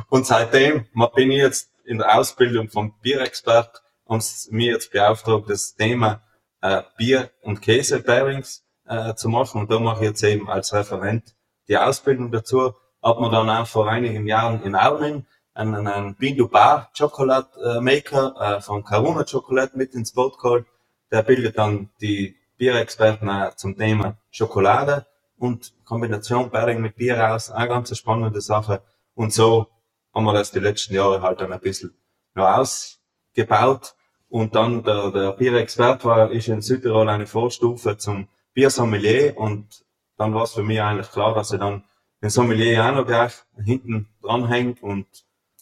Und 0.09 0.27
seitdem 0.27 0.87
bin 1.15 1.31
ich 1.31 1.39
jetzt 1.39 1.71
in 1.85 1.99
der 1.99 2.19
Ausbildung 2.19 2.69
vom 2.69 2.95
Bierexpert 3.01 3.83
uns 4.05 4.49
mir 4.51 4.73
jetzt 4.73 4.93
beauftragt, 4.93 5.49
das 5.49 5.75
Thema 5.75 6.23
äh, 6.61 6.83
Bier- 6.97 7.31
und 7.43 7.61
Käse-Pairings 7.61 8.65
äh, 8.87 9.15
zu 9.15 9.29
machen. 9.29 9.63
Und 9.63 9.71
da 9.71 9.79
mache 9.79 10.05
ich 10.05 10.11
jetzt 10.11 10.23
eben 10.23 10.49
als 10.49 10.73
Referent 10.73 11.35
die 11.69 11.77
Ausbildung 11.77 12.31
dazu. 12.31 12.75
Hat 13.03 13.21
man 13.21 13.33
dann 13.33 13.51
auch 13.51 13.67
vor 13.67 13.89
einigen 13.89 14.27
Jahren 14.27 14.63
in 14.63 14.75
Auling 14.75 15.27
einen, 15.55 15.87
einen 15.87 16.15
Bindu 16.17 16.49
Bar 16.49 16.91
Chocolate 16.97 17.49
äh, 17.61 17.81
Maker 17.81 18.35
äh, 18.39 18.61
von 18.61 18.85
Karuna 18.85 19.25
Chocolate 19.25 19.77
mit 19.77 19.95
ins 19.95 20.13
Boot 20.13 20.39
geholt. 20.39 20.67
Der 21.11 21.23
bildet 21.23 21.59
dann 21.59 21.91
die 22.01 22.37
Bierexperten 22.59 23.29
äh, 23.29 23.53
zum 23.57 23.77
Thema 23.77 24.17
Schokolade 24.31 25.07
und 25.39 25.73
Kombination 25.85 26.51
Pairing 26.51 26.81
mit 26.81 26.97
Bier 26.97 27.33
aus. 27.33 27.51
Eine 27.51 27.69
ganz 27.69 27.97
spannende 27.97 28.41
Sache. 28.41 28.83
Und 29.17 29.33
so 29.33 29.67
haben 30.15 30.25
wir 30.25 30.35
das 30.35 30.53
die 30.53 30.61
letzten 30.61 30.95
Jahre 30.95 31.23
halt 31.23 31.41
dann 31.41 31.53
ein 31.53 31.61
bisschen 31.61 31.97
noch 32.35 32.47
ausgebaut. 32.47 33.97
Und 34.29 34.55
dann 34.55 34.85
der, 34.85 35.11
der 35.11 35.33
Bierexpert 35.33 36.05
war, 36.05 36.31
ist 36.31 36.49
in 36.49 36.61
Südtirol 36.61 37.09
eine 37.09 37.27
Vorstufe 37.27 37.97
zum 37.97 38.29
Biersommelier 38.53 39.37
und 39.37 39.85
dann 40.17 40.35
war 40.35 40.45
es 40.45 40.53
für 40.53 40.63
mich 40.63 40.81
eigentlich 40.81 41.11
klar, 41.11 41.35
dass 41.35 41.53
ich 41.53 41.59
dann 41.59 41.85
den 42.23 42.31
Sommelier 42.31 42.85
auch 42.85 42.95
noch 42.95 43.07
gleich 43.07 43.33
hinten 43.63 44.09
dranhängt 44.23 44.83
und 44.83 45.07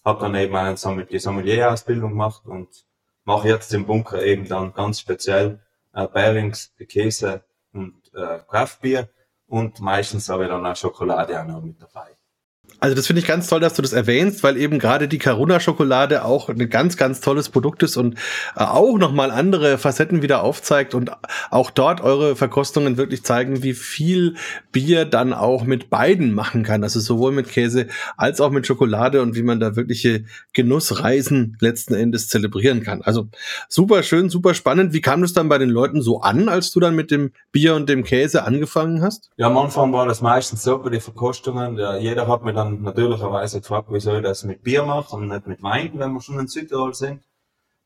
habe 0.04 0.20
dann 0.20 0.34
eben 0.34 0.54
eine 0.54 1.06
die 1.06 1.18
Sommelier-Ausbildung 1.18 2.10
gemacht 2.10 2.42
und 2.46 2.68
mache 3.24 3.48
jetzt 3.48 3.72
im 3.72 3.86
Bunker 3.86 4.22
eben 4.22 4.48
dann 4.48 4.72
ganz 4.72 5.00
speziell 5.00 5.60
äh, 5.92 6.06
Bearings, 6.06 6.74
Käse 6.88 7.44
und 7.72 8.12
äh, 8.14 8.40
Kraftbier 8.48 9.08
und 9.46 9.80
meistens 9.80 10.28
habe 10.28 10.44
ich 10.44 10.50
dann 10.50 10.66
auch 10.66 10.76
Schokolade 10.76 11.40
auch 11.40 11.46
noch 11.46 11.62
mit 11.62 11.80
dabei. 11.80 12.16
Also 12.80 12.94
das 12.94 13.06
finde 13.06 13.20
ich 13.20 13.26
ganz 13.26 13.48
toll, 13.48 13.60
dass 13.60 13.74
du 13.74 13.82
das 13.82 13.92
erwähnst, 13.92 14.42
weil 14.42 14.56
eben 14.56 14.78
gerade 14.78 15.08
die 15.08 15.18
Karuna-Schokolade 15.18 16.24
auch 16.24 16.48
ein 16.48 16.70
ganz, 16.70 16.96
ganz 16.96 17.20
tolles 17.20 17.48
Produkt 17.48 17.82
ist 17.82 17.96
und 17.96 18.14
äh, 18.56 18.64
auch 18.64 18.98
nochmal 18.98 19.30
andere 19.30 19.78
Facetten 19.78 20.22
wieder 20.22 20.42
aufzeigt 20.42 20.94
und 20.94 21.10
auch 21.50 21.70
dort 21.70 22.00
eure 22.00 22.36
Verkostungen 22.36 22.96
wirklich 22.96 23.24
zeigen, 23.24 23.62
wie 23.62 23.74
viel 23.74 24.34
Bier 24.72 25.04
dann 25.04 25.32
auch 25.32 25.64
mit 25.64 25.90
beiden 25.90 26.34
machen 26.34 26.62
kann. 26.62 26.82
Also 26.82 27.00
sowohl 27.00 27.32
mit 27.32 27.48
Käse 27.48 27.86
als 28.16 28.40
auch 28.40 28.50
mit 28.50 28.66
Schokolade 28.66 29.22
und 29.22 29.34
wie 29.34 29.42
man 29.42 29.60
da 29.60 29.76
wirkliche 29.76 30.24
Genussreisen 30.52 31.56
letzten 31.60 31.94
Endes 31.94 32.28
zelebrieren 32.28 32.82
kann. 32.82 33.02
Also 33.02 33.28
super 33.68 34.02
schön, 34.02 34.28
super 34.28 34.54
spannend. 34.54 34.92
Wie 34.92 35.00
kam 35.00 35.22
das 35.22 35.32
dann 35.32 35.48
bei 35.48 35.58
den 35.58 35.70
Leuten 35.70 36.02
so 36.02 36.20
an, 36.20 36.48
als 36.48 36.70
du 36.72 36.80
dann 36.80 36.94
mit 36.94 37.10
dem 37.10 37.32
Bier 37.52 37.74
und 37.74 37.88
dem 37.88 38.04
Käse 38.04 38.44
angefangen 38.44 39.02
hast? 39.02 39.30
Ja, 39.36 39.46
am 39.46 39.56
Anfang 39.56 39.92
war 39.92 40.06
das 40.06 40.20
meistens 40.20 40.62
so 40.62 40.78
bei 40.78 40.90
den 40.90 41.00
Verkostungen. 41.00 41.78
Ja, 41.78 41.96
jeder 41.96 42.28
hat 42.28 42.44
mir 42.44 42.52
dann 42.52 42.63
dann 42.64 42.82
natürlicherweise 42.82 43.60
gefragt, 43.60 43.92
wie 43.92 44.00
soll 44.00 44.18
ich 44.18 44.22
das 44.24 44.44
mit 44.44 44.62
Bier 44.62 44.84
machen 44.84 45.22
und 45.22 45.28
nicht 45.28 45.46
mit 45.46 45.62
Wein, 45.62 45.92
wenn 45.94 46.12
wir 46.12 46.20
schon 46.20 46.38
in 46.38 46.48
Südtirol 46.48 46.94
sind. 46.94 47.22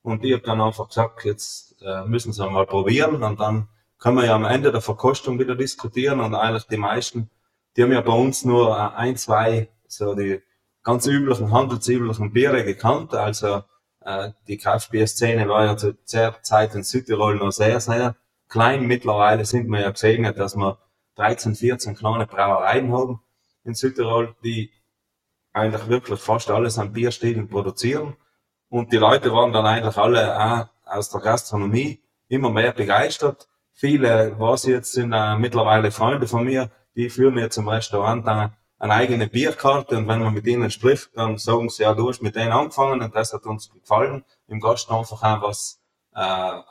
Und 0.03 0.25
ich 0.25 0.33
habe 0.33 0.43
dann 0.43 0.61
einfach 0.61 0.89
gesagt, 0.89 1.25
jetzt 1.25 1.83
äh, 1.83 2.05
müssen 2.05 2.33
sie 2.33 2.49
mal 2.49 2.67
probieren 2.67 3.23
und 3.23 3.41
dann 3.41 3.69
können 3.99 4.17
wir 4.17 4.27
ja 4.27 4.35
am 4.35 4.45
Ende 4.45 4.71
der 4.73 4.81
Verkostung 4.81 5.39
wieder 5.39 5.57
diskutieren 5.57 6.21
und 6.21 6.35
eigentlich 6.35 6.67
die 6.69 6.77
meisten, 6.77 7.31
die 7.77 7.83
haben 7.83 7.93
ja 7.93 8.01
bei 8.01 8.13
uns 8.13 8.45
nur 8.45 8.77
äh, 8.77 8.97
ein, 8.97 9.17
zwei, 9.17 9.69
so 9.87 10.15
die 10.15 10.41
ganz 10.85 11.07
üblichen, 11.07 11.53
handelsüblichen 11.53 12.33
Biere 12.33 12.65
gekannt. 12.65 13.15
Also 13.15 13.65
äh, 14.05 14.31
die 14.47 14.57
Kraftbierszene 14.57 15.49
war 15.49 15.65
ja 15.65 15.77
zu 15.77 15.95
der 16.13 16.43
Zeit 16.43 16.75
in 16.75 16.85
Südtirol 16.85 17.37
noch 17.37 17.51
sehr, 17.51 17.81
sehr 17.81 18.17
klein. 18.49 18.87
Mittlerweile 18.87 19.45
sind 19.45 19.69
wir 19.69 19.81
ja 19.81 19.91
gesegnet, 19.91 20.39
dass 20.39 20.57
wir 20.57 20.79
13, 21.17 21.57
14 21.57 21.97
kleine 21.97 22.27
Brauereien 22.27 22.93
haben 22.93 23.21
in 23.69 23.75
Südtirol, 23.75 24.35
die 24.43 24.73
eigentlich 25.53 25.89
wirklich 25.89 26.21
fast 26.21 26.51
alles 26.51 26.79
an 26.79 26.93
Bierstilen 26.93 27.49
produzieren. 27.49 28.17
Und 28.69 28.93
die 28.93 28.97
Leute 28.97 29.33
waren 29.33 29.53
dann 29.53 29.67
eigentlich 29.67 29.97
alle 29.97 30.23
auch 30.39 30.67
aus 30.85 31.11
der 31.11 31.21
Gastronomie 31.21 32.01
immer 32.29 32.51
mehr 32.51 32.73
begeistert. 32.73 33.49
Viele, 33.73 34.35
was 34.39 34.65
jetzt 34.65 34.93
sind 34.93 35.13
äh, 35.13 35.37
mittlerweile 35.37 35.91
Freunde 35.91 36.27
von 36.27 36.45
mir, 36.45 36.71
die 36.97 37.11
führen 37.11 37.35
mir 37.35 37.51
zum 37.51 37.69
Restaurant 37.69 38.27
eine, 38.27 38.53
eine 38.79 38.95
eigene 38.95 39.29
Bierkarte 39.29 39.97
und 39.97 40.09
wenn 40.09 40.23
man 40.23 40.35
mit 40.35 40.47
ihnen 40.47 40.71
spricht, 40.71 41.11
dann 41.15 41.39
sagen 41.39 41.69
sie, 41.69 41.83
ja, 41.85 41.95
du 41.95 42.09
hast 42.09 42.23
mit 42.23 42.37
denen 42.37 42.53
angefangen 42.53 43.03
und 43.03 43.15
das 43.15 43.33
hat 43.33 43.45
uns 43.45 43.71
gefallen, 43.71 44.25
im 44.49 44.61
Gast 44.61 44.91
einfach 44.91 45.23
auch 45.23 45.43
was 45.43 45.81
äh, 46.15 46.21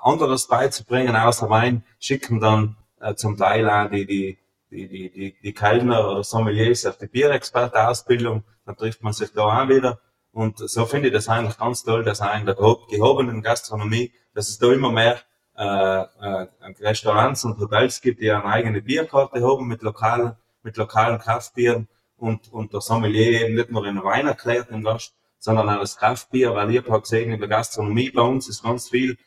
anderes 0.01 0.47
beizubringen 0.47 1.15
außer 1.15 1.49
Wein, 1.49 1.83
schicken 1.99 2.39
dann 2.39 2.75
äh, 2.99 3.15
zum 3.15 3.37
Teil 3.37 3.69
auch 3.69 3.89
die, 3.89 4.05
die 4.05 4.37
die, 4.71 4.87
die, 4.87 5.11
die, 5.11 5.35
die 5.41 5.53
Kellner 5.53 6.09
oder 6.09 6.23
Sommeliers 6.23 6.85
auf 6.85 6.97
die 6.97 7.07
Bierexperte-Ausbildung, 7.07 8.43
dann 8.65 8.75
trifft 8.75 9.03
man 9.03 9.13
sich 9.13 9.31
da 9.33 9.43
auch 9.43 9.69
wieder. 9.69 9.99
Und 10.31 10.57
so 10.57 10.85
finde 10.85 11.07
ich 11.07 11.13
das 11.13 11.29
eigentlich 11.29 11.57
ganz 11.57 11.83
toll, 11.83 12.03
dass 12.03 12.21
auch 12.21 12.37
in 12.37 12.45
der 12.45 12.55
gehobenen 12.55 13.41
Gastronomie, 13.41 14.11
dass 14.33 14.49
es 14.49 14.59
da 14.59 14.71
immer 14.71 14.91
mehr 14.91 15.19
äh, 15.57 15.63
äh, 15.63 16.47
Restaurants 16.81 17.43
und 17.45 17.59
Hotels 17.59 18.01
gibt, 18.01 18.21
die 18.21 18.29
eine 18.29 18.45
eigene 18.45 18.81
Bierkarte 18.81 19.41
haben 19.41 19.67
mit 19.67 19.81
lokalen, 19.81 20.35
mit 20.61 20.77
lokalen 20.77 21.17
Kraftbieren 21.17 21.87
und, 22.17 22.51
und 22.51 22.73
der 22.73 22.81
Sommelier 22.81 23.41
eben 23.41 23.55
nicht 23.55 23.71
nur 23.71 23.85
in 23.85 24.03
Wein 24.03 24.27
erklärt 24.27 24.69
dem 24.69 24.83
Gast, 24.83 25.15
sondern 25.39 25.69
auch 25.69 25.79
das 25.79 25.97
Kraftbier, 25.97 26.53
weil 26.53 26.69
ich 26.71 26.87
habe 26.87 27.01
gesehen, 27.01 27.31
in 27.31 27.39
der 27.39 27.49
Gastronomie 27.49 28.11
bei 28.11 28.21
uns 28.21 28.47
ist 28.47 28.63
ganz 28.63 28.89
viel 28.89 29.17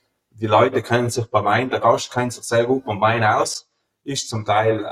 die 0.40 0.46
Leute 0.46 0.82
kennen 0.82 1.10
sich 1.10 1.26
beim 1.26 1.44
Wein, 1.44 1.70
der 1.70 1.80
Gast 1.80 2.12
kennt 2.12 2.32
sich 2.32 2.44
sehr 2.44 2.64
gut 2.64 2.84
beim 2.84 3.00
Wein 3.00 3.22
aus, 3.22 3.68
ist 4.04 4.28
zum 4.28 4.44
Teil 4.44 4.86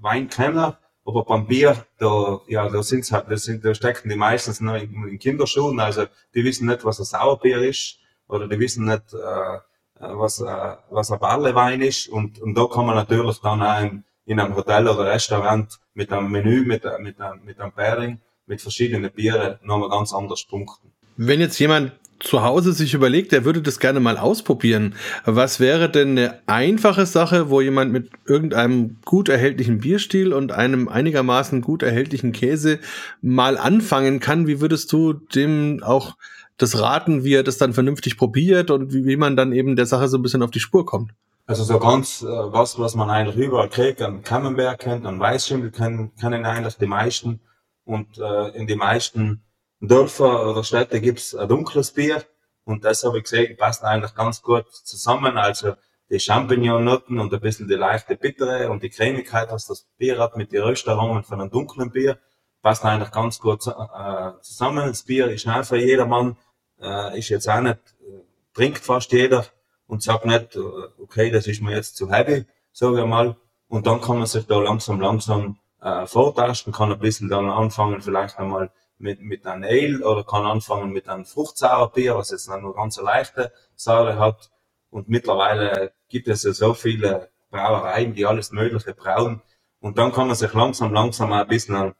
äh, 0.00 0.02
Weinkenner, 0.02 0.78
aber 1.04 1.24
beim 1.24 1.46
Bier, 1.46 1.84
da, 1.98 2.40
ja, 2.46 2.68
da 2.68 2.82
sind's 2.82 3.12
halt, 3.12 3.26
da 3.30 3.36
sind, 3.36 3.64
da 3.64 3.74
stecken 3.74 4.08
die 4.08 4.16
meistens 4.16 4.60
noch 4.60 4.74
in, 4.76 5.08
in 5.08 5.18
Kinderschuhen, 5.18 5.80
also 5.80 6.06
die 6.34 6.44
wissen 6.44 6.66
nicht, 6.66 6.84
was 6.84 6.98
ein 6.98 7.04
Sauerbier 7.04 7.58
ist, 7.62 7.98
oder 8.28 8.48
die 8.48 8.58
wissen 8.58 8.84
nicht, 8.84 9.12
äh, 9.14 9.58
was, 9.98 10.40
äh, 10.40 10.76
was 10.90 11.10
ein 11.10 11.18
Ballewein 11.18 11.80
ist, 11.80 12.08
und, 12.08 12.40
und 12.40 12.54
da 12.54 12.66
kann 12.66 12.86
man 12.86 12.96
natürlich 12.96 13.38
dann 13.40 13.62
auch 13.62 13.80
in, 13.82 14.04
in 14.26 14.40
einem 14.40 14.54
Hotel 14.54 14.86
oder 14.88 15.06
Restaurant 15.06 15.80
mit 15.94 16.12
einem 16.12 16.30
Menü, 16.30 16.64
mit, 16.64 16.84
mit, 17.00 17.20
einem, 17.20 17.44
mit 17.44 17.60
einem 17.60 17.72
Pairing, 17.72 18.20
mit 18.46 18.60
verschiedenen 18.60 19.10
Bieren 19.10 19.58
nochmal 19.62 19.90
ganz 19.90 20.12
anders 20.12 20.44
punkten. 20.44 20.92
Wenn 21.16 21.40
jetzt 21.40 21.58
jemand 21.58 21.92
zu 22.20 22.42
Hause 22.42 22.72
sich 22.72 22.94
überlegt, 22.94 23.32
er 23.32 23.44
würde 23.44 23.62
das 23.62 23.80
gerne 23.80 23.98
mal 23.98 24.16
ausprobieren, 24.18 24.94
was 25.24 25.58
wäre 25.58 25.90
denn 25.90 26.10
eine 26.10 26.38
einfache 26.46 27.06
Sache, 27.06 27.50
wo 27.50 27.60
jemand 27.60 27.92
mit 27.92 28.10
irgendeinem 28.26 28.98
gut 29.04 29.28
erhältlichen 29.28 29.80
Bierstil 29.80 30.32
und 30.32 30.52
einem 30.52 30.88
einigermaßen 30.88 31.62
gut 31.62 31.82
erhältlichen 31.82 32.32
Käse 32.32 32.78
mal 33.22 33.58
anfangen 33.58 34.20
kann? 34.20 34.46
Wie 34.46 34.60
würdest 34.60 34.92
du 34.92 35.14
dem 35.14 35.82
auch 35.82 36.16
das 36.58 36.78
raten, 36.78 37.24
wie 37.24 37.34
er 37.34 37.42
das 37.42 37.58
dann 37.58 37.72
vernünftig 37.72 38.18
probiert 38.18 38.70
und 38.70 38.92
wie, 38.92 39.06
wie 39.06 39.16
man 39.16 39.34
dann 39.34 39.52
eben 39.52 39.76
der 39.76 39.86
Sache 39.86 40.08
so 40.08 40.18
ein 40.18 40.22
bisschen 40.22 40.42
auf 40.42 40.50
die 40.50 40.60
Spur 40.60 40.84
kommt? 40.84 41.12
Also 41.46 41.64
so 41.64 41.80
ganz 41.80 42.22
äh, 42.22 42.26
was, 42.26 42.78
was 42.78 42.94
man 42.94 43.10
eigentlich 43.10 43.36
überall 43.36 43.68
kriegt, 43.68 44.02
an 44.02 44.22
Camembert 44.22 44.78
kennt, 44.78 45.04
an 45.04 45.18
Weißschimmel 45.18 45.70
kennen, 45.70 46.12
kennen 46.20 46.44
eigentlich 46.44 46.76
die 46.76 46.86
meisten. 46.86 47.40
Und 47.84 48.18
äh, 48.18 48.50
in 48.50 48.68
die 48.68 48.76
meisten 48.76 49.42
Dörfer 49.80 50.50
oder 50.50 50.62
Städte 50.62 51.00
gibt's 51.00 51.34
ein 51.34 51.48
dunkles 51.48 51.92
Bier 51.92 52.22
und 52.64 52.84
das 52.84 53.02
habe 53.04 53.18
ich 53.18 53.24
gesehen, 53.24 53.56
passt 53.56 53.82
eigentlich 53.82 54.14
ganz 54.14 54.42
gut 54.42 54.70
zusammen. 54.70 55.38
Also 55.38 55.74
die 56.10 56.20
Champignon-Noten 56.20 57.18
und 57.18 57.32
ein 57.32 57.40
bisschen 57.40 57.68
die 57.68 57.74
leichte 57.74 58.16
Bittere 58.16 58.70
und 58.70 58.82
die 58.82 58.90
Cremigkeit, 58.90 59.50
was 59.50 59.66
das 59.66 59.86
Bier 59.96 60.18
hat 60.18 60.36
mit 60.36 60.52
den 60.52 60.62
Röstaromen 60.62 61.22
von 61.22 61.40
einem 61.40 61.50
dunklen 61.50 61.90
Bier, 61.90 62.18
passt 62.62 62.84
eigentlich 62.84 63.10
ganz 63.10 63.38
gut 63.38 63.66
äh, 63.66 64.32
zusammen. 64.42 64.88
Das 64.88 65.04
Bier 65.04 65.28
ist 65.28 65.42
schnell 65.42 65.64
für 65.64 65.78
jedermann, 65.78 66.36
äh, 66.80 67.18
ist 67.18 67.28
jetzt 67.28 67.48
auch 67.48 67.60
nicht, 67.60 67.78
äh, 68.02 68.22
trinkt 68.54 68.80
fast 68.80 69.12
jeder 69.12 69.46
und 69.86 70.02
sagt 70.02 70.26
nicht, 70.26 70.56
äh, 70.56 70.60
okay, 70.98 71.30
das 71.30 71.46
ist 71.46 71.62
mir 71.62 71.74
jetzt 71.74 71.96
zu 71.96 72.12
heavy, 72.12 72.44
sage 72.72 73.00
ich 73.00 73.06
mal. 73.06 73.36
Und 73.68 73.86
dann 73.86 74.00
kann 74.00 74.18
man 74.18 74.26
sich 74.26 74.46
da 74.46 74.58
langsam, 74.58 75.00
langsam 75.00 75.58
äh, 75.80 76.06
vortasten, 76.06 76.72
kann 76.72 76.92
ein 76.92 76.98
bisschen 76.98 77.28
dann 77.28 77.48
anfangen, 77.48 78.02
vielleicht 78.02 78.38
einmal 78.38 78.70
mit, 79.00 79.20
mit 79.20 79.46
einem 79.46 79.64
Ale 79.64 80.04
oder 80.06 80.24
kann 80.24 80.44
anfangen 80.44 80.90
mit 80.92 81.08
einem 81.08 81.24
Fruchtsauerbier, 81.24 82.16
was 82.16 82.30
jetzt 82.30 82.48
nur 82.48 82.74
ganz 82.74 82.98
eine 82.98 83.06
leichte 83.06 83.52
Säure 83.74 84.18
hat. 84.18 84.50
Und 84.90 85.08
mittlerweile 85.08 85.92
gibt 86.08 86.28
es 86.28 86.42
ja 86.42 86.52
so 86.52 86.74
viele 86.74 87.30
Brauereien, 87.50 88.14
die 88.14 88.26
alles 88.26 88.52
Mögliche 88.52 88.94
brauen. 88.94 89.42
Und 89.80 89.98
dann 89.98 90.12
kann 90.12 90.26
man 90.26 90.36
sich 90.36 90.52
langsam, 90.52 90.92
langsam 90.92 91.32
ein 91.32 91.46
bisschen 91.46 91.94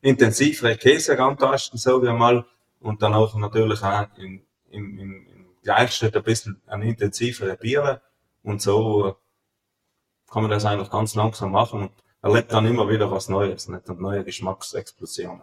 intensivere 0.00 0.76
Käse 0.76 1.18
rantasten, 1.18 1.78
sagen 1.78 2.02
wir 2.02 2.12
mal. 2.12 2.44
Und 2.80 3.02
dann 3.02 3.14
auch 3.14 3.34
natürlich 3.34 3.82
auch 3.82 4.06
im, 4.16 4.46
im, 4.70 4.98
im, 4.98 5.26
im 5.26 5.46
Gleichschritt 5.62 6.16
ein 6.16 6.22
bisschen 6.22 6.60
an 6.66 6.82
intensivere 6.82 7.56
Biere. 7.56 8.02
Und 8.42 8.60
so 8.60 9.16
kann 10.30 10.42
man 10.42 10.50
das 10.50 10.64
eigentlich 10.64 10.90
ganz 10.90 11.14
langsam 11.14 11.52
machen 11.52 11.82
und 11.82 11.92
erlebt 12.22 12.52
dann 12.52 12.66
immer 12.66 12.88
wieder 12.88 13.10
was 13.10 13.28
Neues, 13.28 13.68
nicht? 13.68 13.88
Und 13.88 14.00
neue 14.00 14.24
Geschmacksexplosionen. 14.24 15.42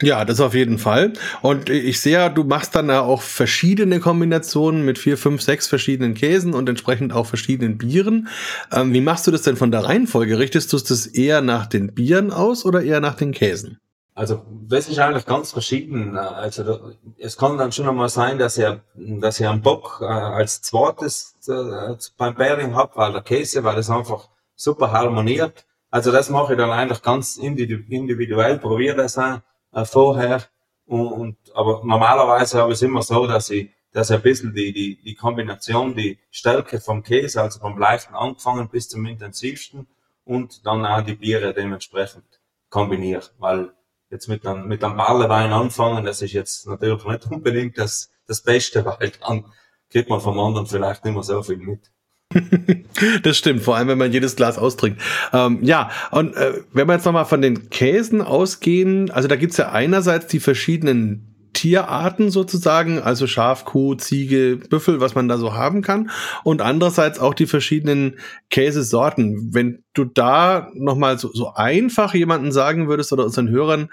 Ja, 0.00 0.24
das 0.24 0.40
auf 0.40 0.54
jeden 0.54 0.78
Fall. 0.78 1.12
Und 1.42 1.70
ich 1.70 2.00
sehe 2.00 2.30
du 2.30 2.44
machst 2.44 2.74
dann 2.74 2.90
auch 2.90 3.22
verschiedene 3.22 3.98
Kombinationen 3.98 4.84
mit 4.84 4.98
vier, 4.98 5.18
fünf, 5.18 5.42
sechs 5.42 5.66
verschiedenen 5.66 6.14
Käsen 6.14 6.54
und 6.54 6.68
entsprechend 6.68 7.12
auch 7.12 7.26
verschiedenen 7.26 7.78
Bieren. 7.78 8.28
Ähm, 8.72 8.92
wie 8.92 9.00
machst 9.00 9.26
du 9.26 9.30
das 9.30 9.42
denn 9.42 9.56
von 9.56 9.72
der 9.72 9.84
Reihenfolge? 9.84 10.38
Richtest 10.38 10.72
du 10.72 10.78
das 10.78 11.06
eher 11.06 11.40
nach 11.40 11.66
den 11.66 11.94
Bieren 11.94 12.30
aus 12.32 12.64
oder 12.64 12.82
eher 12.82 13.00
nach 13.00 13.14
den 13.14 13.32
Käsen? 13.32 13.78
Also 14.14 14.42
das 14.68 14.88
ist 14.88 14.98
eigentlich 14.98 15.26
ganz 15.26 15.52
verschieden. 15.52 16.16
Also 16.16 16.92
es 17.18 17.36
kann 17.36 17.56
dann 17.56 17.70
schon 17.70 17.88
einmal 17.88 18.08
sein, 18.08 18.38
dass 18.38 18.58
ihr, 18.58 18.80
dass 18.94 19.38
ihr 19.38 19.50
einen 19.50 19.62
Bock 19.62 19.98
äh, 20.00 20.06
als 20.06 20.60
zweites 20.60 21.36
äh, 21.46 21.94
beim 22.16 22.34
Pairing 22.34 22.74
habt, 22.74 22.96
weil 22.96 23.12
der 23.12 23.22
Käse, 23.22 23.62
weil 23.62 23.76
das 23.76 23.90
einfach 23.90 24.28
super 24.56 24.90
harmoniert. 24.90 25.66
Also 25.90 26.10
das 26.10 26.30
mache 26.30 26.54
ich 26.54 26.58
dann 26.58 26.70
eigentlich 26.70 27.02
ganz 27.02 27.36
individuell, 27.36 28.58
probiere 28.58 28.96
das 28.96 29.18
auch 29.18 29.38
äh, 29.72 29.84
vorher. 29.84 30.44
Und, 30.86 31.08
und, 31.08 31.36
aber 31.54 31.82
normalerweise 31.84 32.60
habe 32.60 32.72
ich 32.72 32.78
es 32.78 32.82
immer 32.82 33.02
so, 33.02 33.26
dass 33.26 33.50
ich, 33.50 33.70
dass 33.92 34.10
ich 34.10 34.16
ein 34.16 34.22
bisschen 34.22 34.54
die, 34.54 34.72
die, 34.72 35.02
die 35.02 35.14
Kombination, 35.14 35.94
die 35.94 36.18
Stärke 36.30 36.80
vom 36.80 37.02
Käse, 37.02 37.42
also 37.42 37.60
vom 37.60 37.78
leichten 37.78 38.14
angefangen 38.14 38.68
bis 38.68 38.88
zum 38.88 39.04
intensivsten 39.06 39.86
und 40.24 40.66
dann 40.66 40.86
auch 40.86 41.02
die 41.02 41.14
Biere 41.14 41.54
dementsprechend 41.54 42.24
kombiniere. 42.70 43.24
Weil 43.38 43.72
jetzt 44.10 44.28
mit 44.28 44.46
einem, 44.46 44.66
mit 44.66 44.82
einem 44.82 44.96
Ballewein 44.96 45.52
anfangen, 45.52 46.04
das 46.04 46.22
ist 46.22 46.32
jetzt 46.32 46.66
natürlich 46.66 47.04
nicht 47.04 47.26
unbedingt 47.30 47.78
das, 47.78 48.10
das 48.26 48.42
Beste, 48.42 48.84
weil 48.84 49.12
dann 49.26 49.44
kriegt 49.90 50.08
man 50.08 50.20
vom 50.20 50.38
anderen 50.38 50.66
vielleicht 50.66 51.04
nicht 51.04 51.14
mehr 51.14 51.22
so 51.22 51.42
viel 51.42 51.56
mit. 51.58 51.90
das 53.22 53.38
stimmt, 53.38 53.62
vor 53.62 53.76
allem 53.76 53.88
wenn 53.88 53.98
man 53.98 54.12
jedes 54.12 54.36
Glas 54.36 54.58
austrinkt. 54.58 55.00
Ähm, 55.32 55.60
ja, 55.62 55.90
und 56.10 56.36
äh, 56.36 56.60
wenn 56.72 56.86
wir 56.86 56.94
jetzt 56.94 57.06
nochmal 57.06 57.24
von 57.24 57.40
den 57.40 57.70
Käsen 57.70 58.20
ausgehen, 58.20 59.10
also 59.10 59.28
da 59.28 59.36
gibt's 59.36 59.56
ja 59.56 59.72
einerseits 59.72 60.26
die 60.26 60.40
verschiedenen 60.40 61.27
Tierarten 61.58 62.30
sozusagen, 62.30 63.00
also 63.02 63.26
Schaf, 63.26 63.64
Kuh, 63.64 63.96
Ziege, 63.96 64.58
Büffel, 64.70 65.00
was 65.00 65.16
man 65.16 65.26
da 65.26 65.38
so 65.38 65.54
haben 65.54 65.82
kann. 65.82 66.08
Und 66.44 66.62
andererseits 66.62 67.18
auch 67.18 67.34
die 67.34 67.48
verschiedenen 67.48 68.20
Käsesorten. 68.48 69.52
Wenn 69.52 69.82
du 69.92 70.04
da 70.04 70.70
nochmal 70.74 71.18
so, 71.18 71.32
so 71.32 71.54
einfach 71.54 72.14
jemanden 72.14 72.52
sagen 72.52 72.86
würdest 72.86 73.12
oder 73.12 73.24
unseren 73.24 73.48
Hörern, 73.48 73.90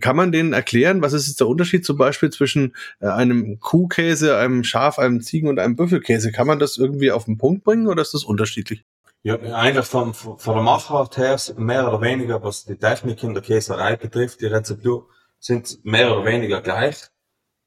kann 0.00 0.14
man 0.14 0.30
denen 0.30 0.52
erklären, 0.52 1.02
was 1.02 1.12
ist 1.12 1.26
jetzt 1.26 1.40
der 1.40 1.48
Unterschied 1.48 1.84
zum 1.84 1.96
Beispiel 1.96 2.30
zwischen 2.30 2.76
äh, 3.00 3.08
einem 3.08 3.58
Kuhkäse, 3.58 4.36
einem 4.36 4.62
Schaf, 4.62 5.00
einem 5.00 5.20
Ziegen 5.20 5.48
und 5.48 5.58
einem 5.58 5.74
Büffelkäse? 5.74 6.30
Kann 6.30 6.46
man 6.46 6.60
das 6.60 6.76
irgendwie 6.76 7.10
auf 7.10 7.24
den 7.24 7.36
Punkt 7.36 7.64
bringen 7.64 7.88
oder 7.88 8.00
ist 8.00 8.14
das 8.14 8.22
unterschiedlich? 8.22 8.84
Ja, 9.24 9.34
eigentlich 9.56 9.86
von, 9.86 10.14
von 10.14 10.38
der 10.54 10.62
Machart 10.62 11.16
her 11.16 11.36
mehr 11.56 11.88
oder 11.88 12.00
weniger, 12.00 12.40
was 12.44 12.64
die 12.64 12.76
Technik 12.76 13.24
in 13.24 13.34
der 13.34 13.42
Käserei 13.42 13.96
betrifft, 13.96 14.40
die 14.40 14.46
Rezeptur 14.46 15.08
sind 15.38 15.84
mehr 15.84 16.12
oder 16.14 16.24
weniger 16.24 16.60
gleich. 16.60 17.08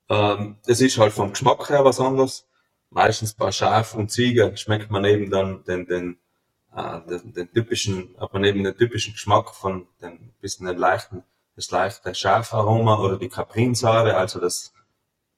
Ähm, 0.10 0.58
es 0.66 0.82
ist 0.82 0.98
halt 0.98 1.14
vom 1.14 1.32
Geschmack 1.32 1.70
her 1.70 1.86
was 1.86 2.00
anderes. 2.00 2.48
Meistens 2.90 3.34
bei 3.34 3.52
Schaf 3.52 3.96
und 3.96 4.12
Ziege 4.12 4.56
schmeckt 4.58 4.92
man 4.92 5.06
eben 5.06 5.32
dann 5.32 5.64
den, 5.64 5.86
den, 5.86 6.18
äh, 6.76 7.00
den, 7.08 7.34
den 7.34 7.52
typischen, 7.54 8.16
hat 8.20 8.34
man 8.34 8.44
eben 8.44 8.64
den 8.64 8.76
typischen 8.76 9.14
Geschmack 9.14 9.56
von 9.56 9.88
den 10.02 10.34
bisschen 10.42 10.68
den 10.68 10.78
leichten, 10.78 11.24
das 11.56 11.72
leichte 11.72 12.14
Schafaroma 12.14 13.00
oder 13.00 13.18
die 13.18 13.30
Caprinsäure, 13.30 14.18
also 14.18 14.40
das 14.40 14.74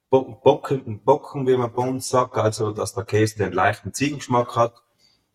Bocken, 0.09 1.01
Bocken, 1.03 1.47
wie 1.47 1.57
man 1.57 1.73
bei 1.73 1.83
uns 1.83 2.09
sagt, 2.09 2.37
also 2.37 2.71
dass 2.71 2.93
der 2.93 3.03
Käse 3.03 3.37
den 3.37 3.51
leichten 3.51 3.93
Ziegengeschmack 3.93 4.55
hat. 4.55 4.75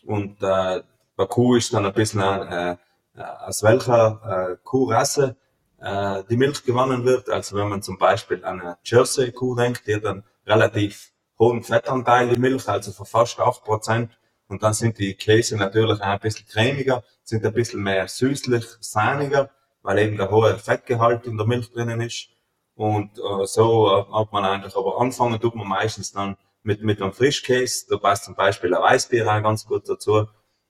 Und 0.04 0.40
äh, 0.40 0.82
bei 1.16 1.26
Kuh 1.26 1.56
ist 1.56 1.74
dann 1.74 1.84
ein 1.84 1.92
bisschen 1.92 2.20
äh, 2.20 2.72
äh 2.72 2.76
aus 3.16 3.62
welcher 3.64 4.52
äh, 4.52 4.56
Kuhrasse 4.62 5.36
äh, 5.80 6.24
die 6.28 6.36
Milch 6.36 6.64
gewonnen 6.64 7.04
wird. 7.04 7.28
Also 7.28 7.56
wenn 7.56 7.68
man 7.68 7.82
zum 7.82 7.98
Beispiel 7.98 8.44
an 8.44 8.60
eine 8.60 8.78
Jersey-Kuh 8.84 9.54
denkt, 9.54 9.86
die 9.86 9.94
hat 9.94 10.04
einen 10.04 10.24
relativ 10.46 11.12
hohen 11.38 11.62
Fettanteil 11.62 12.28
die 12.28 12.40
Milch, 12.40 12.68
also 12.68 12.92
von 12.92 13.06
fast 13.06 13.38
8 13.38 13.64
Prozent. 13.64 14.18
Und 14.48 14.62
dann 14.62 14.72
sind 14.72 14.98
die 14.98 15.14
Käse 15.14 15.56
natürlich 15.56 16.00
auch 16.00 16.06
ein 16.06 16.20
bisschen 16.20 16.46
cremiger, 16.46 17.04
sind 17.22 17.44
ein 17.44 17.52
bisschen 17.52 17.82
mehr 17.82 18.08
süßlich, 18.08 18.64
sahniger, 18.80 19.50
weil 19.82 19.98
eben 19.98 20.16
der 20.16 20.30
hohe 20.30 20.56
Fettgehalt 20.58 21.26
in 21.26 21.36
der 21.36 21.46
Milch 21.46 21.70
drinnen 21.70 22.00
ist. 22.00 22.28
Und 22.74 23.18
äh, 23.18 23.46
so 23.46 23.88
äh, 23.88 24.12
hat 24.12 24.32
man 24.32 24.44
eigentlich, 24.44 24.74
aber 24.74 25.00
anfangen 25.00 25.40
tut 25.40 25.54
man 25.54 25.68
meistens 25.68 26.12
dann 26.12 26.36
mit, 26.62 26.82
mit 26.82 27.02
einem 27.02 27.12
Frischkäse. 27.12 27.86
Da 27.90 27.98
passt 27.98 28.24
zum 28.24 28.34
Beispiel 28.34 28.74
ein 28.74 28.82
Weißbier 28.82 29.26
auch 29.26 29.42
ganz 29.42 29.66
gut 29.66 29.88
dazu. 29.88 30.26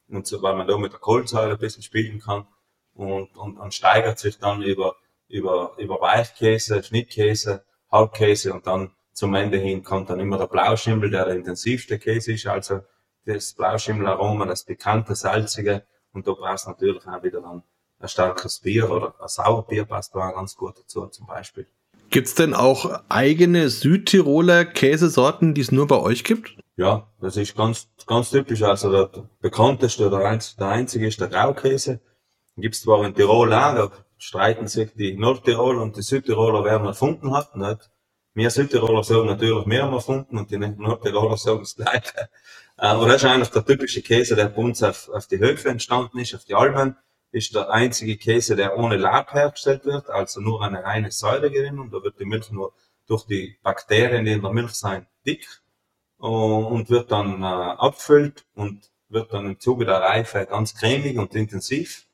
Und 0.08 0.26
so, 0.26 0.42
weil 0.42 0.56
man 0.56 0.66
da 0.66 0.76
mit 0.78 0.92
der 0.92 1.00
Kohlensäure 1.00 1.52
ein 1.52 1.58
bisschen 1.58 1.82
spielen 1.82 2.18
kann 2.18 2.46
und, 2.98 3.36
und, 3.36 3.58
und 3.58 3.74
steigert 3.74 4.18
sich 4.18 4.38
dann 4.38 4.62
über, 4.62 4.96
über, 5.28 5.72
über 5.78 6.00
Weichkäse, 6.00 6.82
Schnittkäse, 6.82 7.64
Halbkäse 7.90 8.52
und 8.52 8.66
dann 8.66 8.90
zum 9.12 9.34
Ende 9.34 9.58
hin 9.58 9.82
kommt 9.82 10.10
dann 10.10 10.20
immer 10.20 10.36
der 10.36 10.46
Blauschimmel, 10.46 11.10
der 11.10 11.26
der 11.26 11.36
intensivste 11.36 11.98
Käse 11.98 12.32
ist, 12.32 12.46
also 12.46 12.80
das 13.24 13.54
Blauschimmelaroma, 13.54 14.46
das 14.46 14.64
bekannte, 14.64 15.14
salzige 15.14 15.84
und 16.12 16.26
da 16.26 16.32
brauchst 16.32 16.66
du 16.66 16.70
natürlich 16.70 17.06
auch 17.06 17.22
wieder 17.22 17.40
dann 17.40 17.62
ein 18.00 18.08
starkes 18.08 18.60
Bier 18.60 18.90
oder 18.90 19.14
ein 19.20 19.28
Sauerbier 19.28 19.84
passt 19.84 20.14
da 20.14 20.30
ganz 20.32 20.56
gut 20.56 20.78
dazu 20.78 21.06
zum 21.06 21.26
Beispiel. 21.26 21.66
Gibt's 22.10 22.34
denn 22.34 22.54
auch 22.54 23.02
eigene 23.08 23.68
Südtiroler 23.68 24.64
Käsesorten, 24.64 25.54
die 25.54 25.60
es 25.60 25.72
nur 25.72 25.86
bei 25.86 25.98
euch 25.98 26.24
gibt? 26.24 26.56
Ja, 26.76 27.06
das 27.20 27.36
ist 27.36 27.56
ganz, 27.56 27.88
ganz 28.06 28.30
typisch. 28.30 28.62
Also 28.62 28.90
der 28.90 29.24
bekannteste 29.40 30.06
oder 30.06 30.20
der 30.20 30.68
einzige 30.68 31.06
ist 31.06 31.20
der 31.20 31.28
Graukäse. 31.28 32.00
Gibt 32.60 32.74
es 32.74 32.82
zwar 32.82 33.04
in 33.04 33.14
Tirol 33.14 33.52
auch, 33.52 33.74
da 33.74 33.90
streiten 34.18 34.66
sich 34.66 34.92
die 34.94 35.16
Nordtirol 35.16 35.78
und 35.78 35.96
die 35.96 36.02
Südtiroler, 36.02 36.64
wer 36.64 36.80
ihn 36.80 36.86
erfunden 36.86 37.32
hat. 37.32 37.54
Nicht? 37.54 37.88
Wir 38.34 38.50
Südtiroler 38.50 39.04
sagen 39.04 39.26
natürlich 39.26 39.64
mehr 39.66 39.84
haben 39.84 39.94
erfunden 39.94 40.38
und 40.38 40.50
die 40.50 40.58
Nordtiroler 40.58 41.36
sagen 41.36 41.60
das 41.60 41.76
Gleiche. 41.76 42.28
Aber 42.76 43.06
das 43.06 43.22
ist 43.22 43.24
eigentlich 43.24 43.50
der 43.50 43.64
typische 43.64 44.02
Käse, 44.02 44.34
der 44.34 44.48
bei 44.48 44.62
uns 44.62 44.82
auf, 44.82 45.08
auf 45.08 45.26
die 45.28 45.38
Höfe 45.38 45.68
entstanden 45.68 46.18
ist, 46.18 46.34
auf 46.34 46.44
die 46.44 46.54
Alben. 46.54 46.96
Ist 47.30 47.54
der 47.54 47.70
einzige 47.70 48.16
Käse, 48.16 48.56
der 48.56 48.78
ohne 48.78 48.96
Lab 48.96 49.34
hergestellt 49.34 49.84
wird, 49.84 50.08
also 50.08 50.40
nur 50.40 50.62
eine 50.62 50.82
reine 50.82 51.10
Säuregewinnung. 51.10 51.90
Da 51.90 52.02
wird 52.02 52.18
die 52.18 52.24
Milch 52.24 52.50
nur 52.50 52.72
durch 53.06 53.24
die 53.26 53.58
Bakterien, 53.62 54.24
die 54.24 54.32
in 54.32 54.42
der 54.42 54.52
Milch 54.52 54.72
sind, 54.72 55.06
dick 55.26 55.46
und 56.16 56.90
wird 56.90 57.12
dann 57.12 57.42
äh, 57.42 57.46
abgefüllt 57.46 58.46
und 58.54 58.90
wird 59.08 59.32
dann 59.32 59.46
im 59.46 59.60
Zuge 59.60 59.84
der 59.84 60.00
Reife 60.00 60.46
ganz 60.46 60.74
cremig 60.74 61.18
und 61.18 61.34
intensiv. 61.34 62.07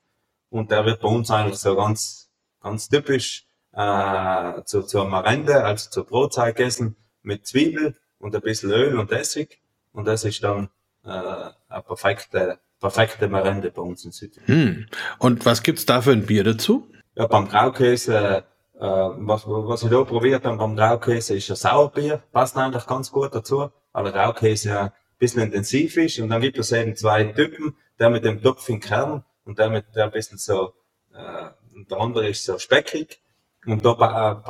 Und 0.49 0.71
der 0.71 0.85
wird 0.85 1.01
bei 1.01 1.07
uns 1.07 1.31
eigentlich 1.31 1.59
so 1.59 1.75
ganz, 1.75 2.29
ganz 2.61 2.89
typisch 2.89 3.45
äh, 3.73 4.63
zu, 4.63 4.83
zur 4.83 5.05
Marende, 5.05 5.63
also 5.63 5.89
zur 5.89 6.05
Brotzeit 6.05 6.55
gegessen, 6.55 6.95
mit 7.21 7.45
Zwiebel 7.45 7.95
und 8.19 8.35
ein 8.35 8.41
bisschen 8.41 8.71
Öl 8.71 8.97
und 8.97 9.11
Essig. 9.11 9.61
Und 9.91 10.07
das 10.07 10.23
ist 10.23 10.43
dann 10.43 10.69
äh, 11.03 11.09
eine 11.09 11.83
perfekte, 11.85 12.59
perfekte 12.79 13.27
Marende 13.27 13.71
bei 13.71 13.81
uns 13.81 14.05
in 14.05 14.11
Südtirol. 14.11 14.47
Hm. 14.47 14.85
Und 15.19 15.45
was 15.45 15.63
gibt's 15.63 15.85
da 15.85 16.01
für 16.01 16.11
ein 16.11 16.25
Bier 16.25 16.43
dazu? 16.43 16.87
Ja, 17.15 17.27
beim 17.27 17.47
Graukäse, 17.47 18.43
äh, 18.77 18.79
was, 18.79 19.43
was 19.47 19.83
ich 19.83 19.89
da 19.89 20.03
probiert 20.03 20.45
habe 20.45 20.57
beim 20.57 20.75
Graukäse, 20.75 21.35
ist 21.35 21.49
ein 21.49 21.55
Sauerbier. 21.55 22.21
Passt 22.31 22.57
eigentlich 22.57 22.85
ganz 22.85 23.11
gut 23.11 23.33
dazu, 23.33 23.69
weil 23.93 24.11
Graukäse 24.11 24.69
ja 24.69 24.81
ein 24.83 24.91
bisschen 25.17 25.43
intensiv 25.43 25.97
ist. 25.97 26.19
Und 26.19 26.29
dann 26.29 26.41
gibt 26.41 26.57
es 26.57 26.71
eben 26.71 26.95
zwei 26.95 27.23
Typen, 27.25 27.77
der 27.99 28.09
mit 28.09 28.25
dem 28.25 28.41
topfigen 28.41 28.81
Kern 28.81 29.23
und 29.45 29.59
der 29.59 29.69
mit 29.69 29.95
der 29.95 30.05
ein 30.05 30.11
bisschen 30.11 30.37
so, 30.37 30.73
äh, 31.13 31.49
der 31.89 31.97
andere 31.99 32.27
ist 32.27 32.43
so 32.43 32.57
speckig. 32.57 33.21
Und 33.65 33.83
da 33.83 33.93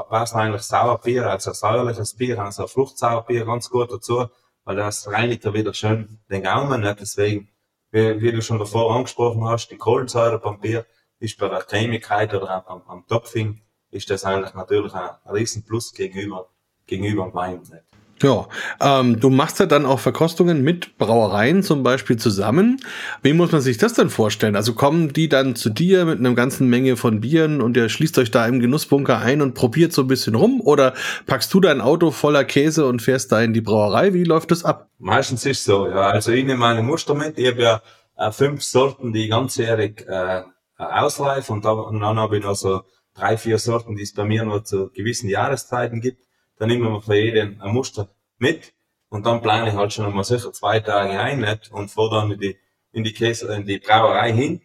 passt 0.09 0.35
eigentlich 0.35 0.63
Sauerbier, 0.63 1.29
also 1.29 1.53
säuerliches 1.53 2.15
Bier, 2.15 2.39
also 2.39 2.67
Fruchtsauerbier 2.67 3.45
ganz 3.45 3.69
gut 3.69 3.91
dazu, 3.91 4.27
weil 4.65 4.75
das 4.75 5.09
reinigt 5.09 5.45
ja 5.45 5.53
wieder 5.53 5.73
schön 5.73 6.19
den 6.29 6.43
Gaumen. 6.43 6.81
Nicht? 6.81 6.99
Deswegen, 6.99 7.49
wie, 7.91 8.21
wie 8.21 8.31
du 8.33 8.41
schon 8.41 8.59
davor 8.59 8.93
angesprochen 8.93 9.45
hast, 9.45 9.69
die 9.69 9.77
Kohlensäure 9.77 10.39
beim 10.39 10.59
Bier 10.59 10.85
ist 11.19 11.37
bei 11.37 11.47
der 11.47 11.59
Cremigkeit 11.59 12.33
oder 12.33 12.57
auch 12.57 12.67
am, 12.67 12.81
am 12.87 13.07
Topfing, 13.07 13.61
ist 13.89 14.09
das 14.09 14.25
eigentlich 14.25 14.53
natürlich 14.53 14.93
ein, 14.93 15.11
ein 15.23 15.31
riesen 15.33 15.63
Plus 15.63 15.93
gegenüber, 15.93 16.49
gegenüber 16.85 17.23
dem 17.23 17.33
Wein. 17.33 17.59
Nicht? 17.59 17.94
Ja, 18.23 18.47
ähm, 18.79 19.19
du 19.19 19.29
machst 19.29 19.59
ja 19.59 19.65
dann 19.65 19.85
auch 19.85 19.99
Verkostungen 19.99 20.61
mit 20.61 20.97
Brauereien 20.97 21.63
zum 21.63 21.83
Beispiel 21.83 22.15
zusammen. 22.15 22.79
Wie 23.21 23.33
muss 23.33 23.51
man 23.51 23.59
sich 23.59 23.77
das 23.77 23.93
dann 23.93 24.09
vorstellen? 24.09 24.55
Also 24.55 24.73
kommen 24.73 25.11
die 25.11 25.27
dann 25.27 25.57
zu 25.57 25.69
dir 25.69 26.05
mit 26.05 26.19
einer 26.19 26.33
ganzen 26.33 26.69
Menge 26.69 26.95
von 26.95 27.19
Bieren 27.19 27.61
und 27.61 27.75
ihr 27.75 27.89
schließt 27.89 28.17
euch 28.17 28.31
da 28.31 28.47
im 28.47 28.61
Genussbunker 28.61 29.19
ein 29.19 29.41
und 29.41 29.53
probiert 29.53 29.91
so 29.91 30.03
ein 30.03 30.07
bisschen 30.07 30.35
rum? 30.35 30.61
Oder 30.61 30.93
packst 31.25 31.53
du 31.53 31.59
dein 31.59 31.81
Auto 31.81 32.11
voller 32.11 32.45
Käse 32.45 32.85
und 32.85 33.01
fährst 33.01 33.33
da 33.33 33.41
in 33.41 33.53
die 33.53 33.59
Brauerei? 33.59 34.13
Wie 34.13 34.23
läuft 34.23 34.51
das 34.51 34.63
ab? 34.63 34.89
Meistens 34.97 35.45
ist 35.45 35.65
so, 35.65 35.89
ja. 35.89 36.09
Also 36.09 36.31
ich 36.31 36.45
nehme 36.45 36.59
meine 36.59 36.83
Muster 36.83 37.15
mit. 37.15 37.37
Ich 37.37 37.51
habe 37.51 37.61
ja 37.61 37.81
äh, 38.17 38.31
fünf 38.31 38.63
Sorten, 38.63 39.11
die 39.11 39.27
ganzjährig 39.27 40.05
äh, 40.07 40.43
ausreifen 40.77 41.57
und, 41.57 41.65
und 41.65 41.99
dann 41.99 42.17
habe 42.17 42.37
ich 42.37 42.45
noch 42.45 42.55
so 42.55 42.83
drei, 43.13 43.35
vier 43.35 43.59
Sorten, 43.59 43.97
die 43.97 44.03
es 44.03 44.13
bei 44.13 44.23
mir 44.23 44.45
nur 44.45 44.63
zu 44.63 44.89
gewissen 44.93 45.27
Jahreszeiten 45.27 45.99
gibt 45.99 46.24
dann 46.57 46.69
nehmen 46.69 46.91
wir 46.91 47.01
für 47.01 47.15
jeden 47.15 47.61
ein 47.61 47.73
Muster 47.73 48.09
mit 48.37 48.73
und 49.09 49.25
dann 49.25 49.41
plane 49.41 49.69
ich 49.69 49.75
halt 49.75 49.93
schon 49.93 50.13
mal 50.13 50.23
sicher 50.23 50.51
zwei 50.53 50.79
Tage 50.79 51.19
ein 51.19 51.39
nicht? 51.39 51.71
und 51.71 51.91
fahre 51.91 52.21
dann 52.21 52.31
in 52.31 52.39
die, 52.39 52.57
in 52.91 53.03
die 53.03 53.13
Käse, 53.13 53.53
in 53.53 53.65
die 53.65 53.79
Brauerei 53.79 54.31
hin 54.33 54.61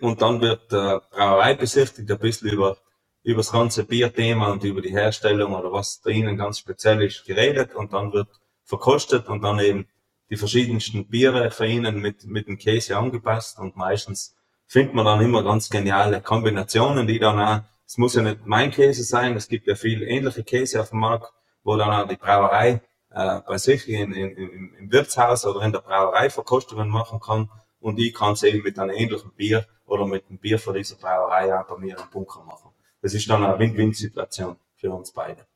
und 0.00 0.22
dann 0.22 0.40
wird 0.40 0.72
der 0.72 1.02
Brauerei 1.10 1.54
besichtigt, 1.54 2.10
ein 2.10 2.18
bisschen 2.18 2.50
über, 2.50 2.78
über 3.22 3.38
das 3.38 3.52
ganze 3.52 3.84
Bierthema 3.84 4.50
und 4.52 4.64
über 4.64 4.80
die 4.80 4.90
Herstellung 4.90 5.54
oder 5.54 5.72
was 5.72 6.00
da 6.00 6.10
ihnen 6.10 6.36
ganz 6.36 6.58
speziell 6.58 7.02
ist 7.02 7.24
geredet 7.24 7.74
und 7.74 7.92
dann 7.92 8.12
wird 8.12 8.28
verkostet 8.64 9.28
und 9.28 9.42
dann 9.42 9.58
eben 9.60 9.86
die 10.30 10.36
verschiedensten 10.36 11.08
Biere 11.08 11.50
für 11.50 11.66
ihnen 11.66 12.00
mit, 12.00 12.24
mit 12.24 12.48
dem 12.48 12.58
Käse 12.58 12.96
angepasst 12.96 13.58
und 13.58 13.76
meistens 13.76 14.34
findet 14.66 14.94
man 14.94 15.04
dann 15.04 15.20
immer 15.20 15.42
ganz 15.42 15.68
geniale 15.68 16.20
Kombinationen, 16.20 17.06
die 17.06 17.18
dann 17.18 17.38
auch 17.40 17.62
es 17.94 17.98
muss 17.98 18.16
ja 18.16 18.22
nicht 18.22 18.44
mein 18.44 18.72
Käse 18.72 19.04
sein, 19.04 19.36
es 19.36 19.46
gibt 19.46 19.68
ja 19.68 19.76
viel 19.76 20.02
ähnliche 20.02 20.42
Käse 20.42 20.80
auf 20.80 20.90
dem 20.90 20.98
Markt, 20.98 21.32
wo 21.62 21.76
dann 21.76 21.90
auch 21.90 22.08
die 22.08 22.16
Brauerei 22.16 22.80
äh, 23.12 23.40
bei 23.46 23.56
sich 23.56 23.88
in, 23.88 24.12
in, 24.12 24.36
im, 24.36 24.90
Wirtshaus 24.90 25.46
oder 25.46 25.62
in 25.62 25.70
der 25.70 25.78
Brauerei 25.78 26.28
Verkostungen 26.28 26.88
machen 26.88 27.20
kann 27.20 27.48
und 27.78 28.00
ich 28.00 28.12
kann 28.12 28.32
es 28.32 28.42
eben 28.42 28.64
mit 28.64 28.80
einem 28.80 28.96
ähnlichen 28.96 29.30
Bier 29.36 29.64
oder 29.86 30.06
mit 30.06 30.28
dem 30.28 30.38
Bier 30.38 30.58
von 30.58 30.74
dieser 30.74 30.96
Brauerei 30.96 31.56
auch 31.56 31.68
bei 31.68 31.76
mir 31.76 31.96
im 31.96 32.10
Bunker 32.12 32.42
machen. 32.42 32.72
Das 33.00 33.14
ist 33.14 33.30
dann 33.30 33.44
eine 33.44 33.60
Win-Win-Situation 33.60 34.56
für 34.74 34.90
uns 34.90 35.12
beide. 35.12 35.46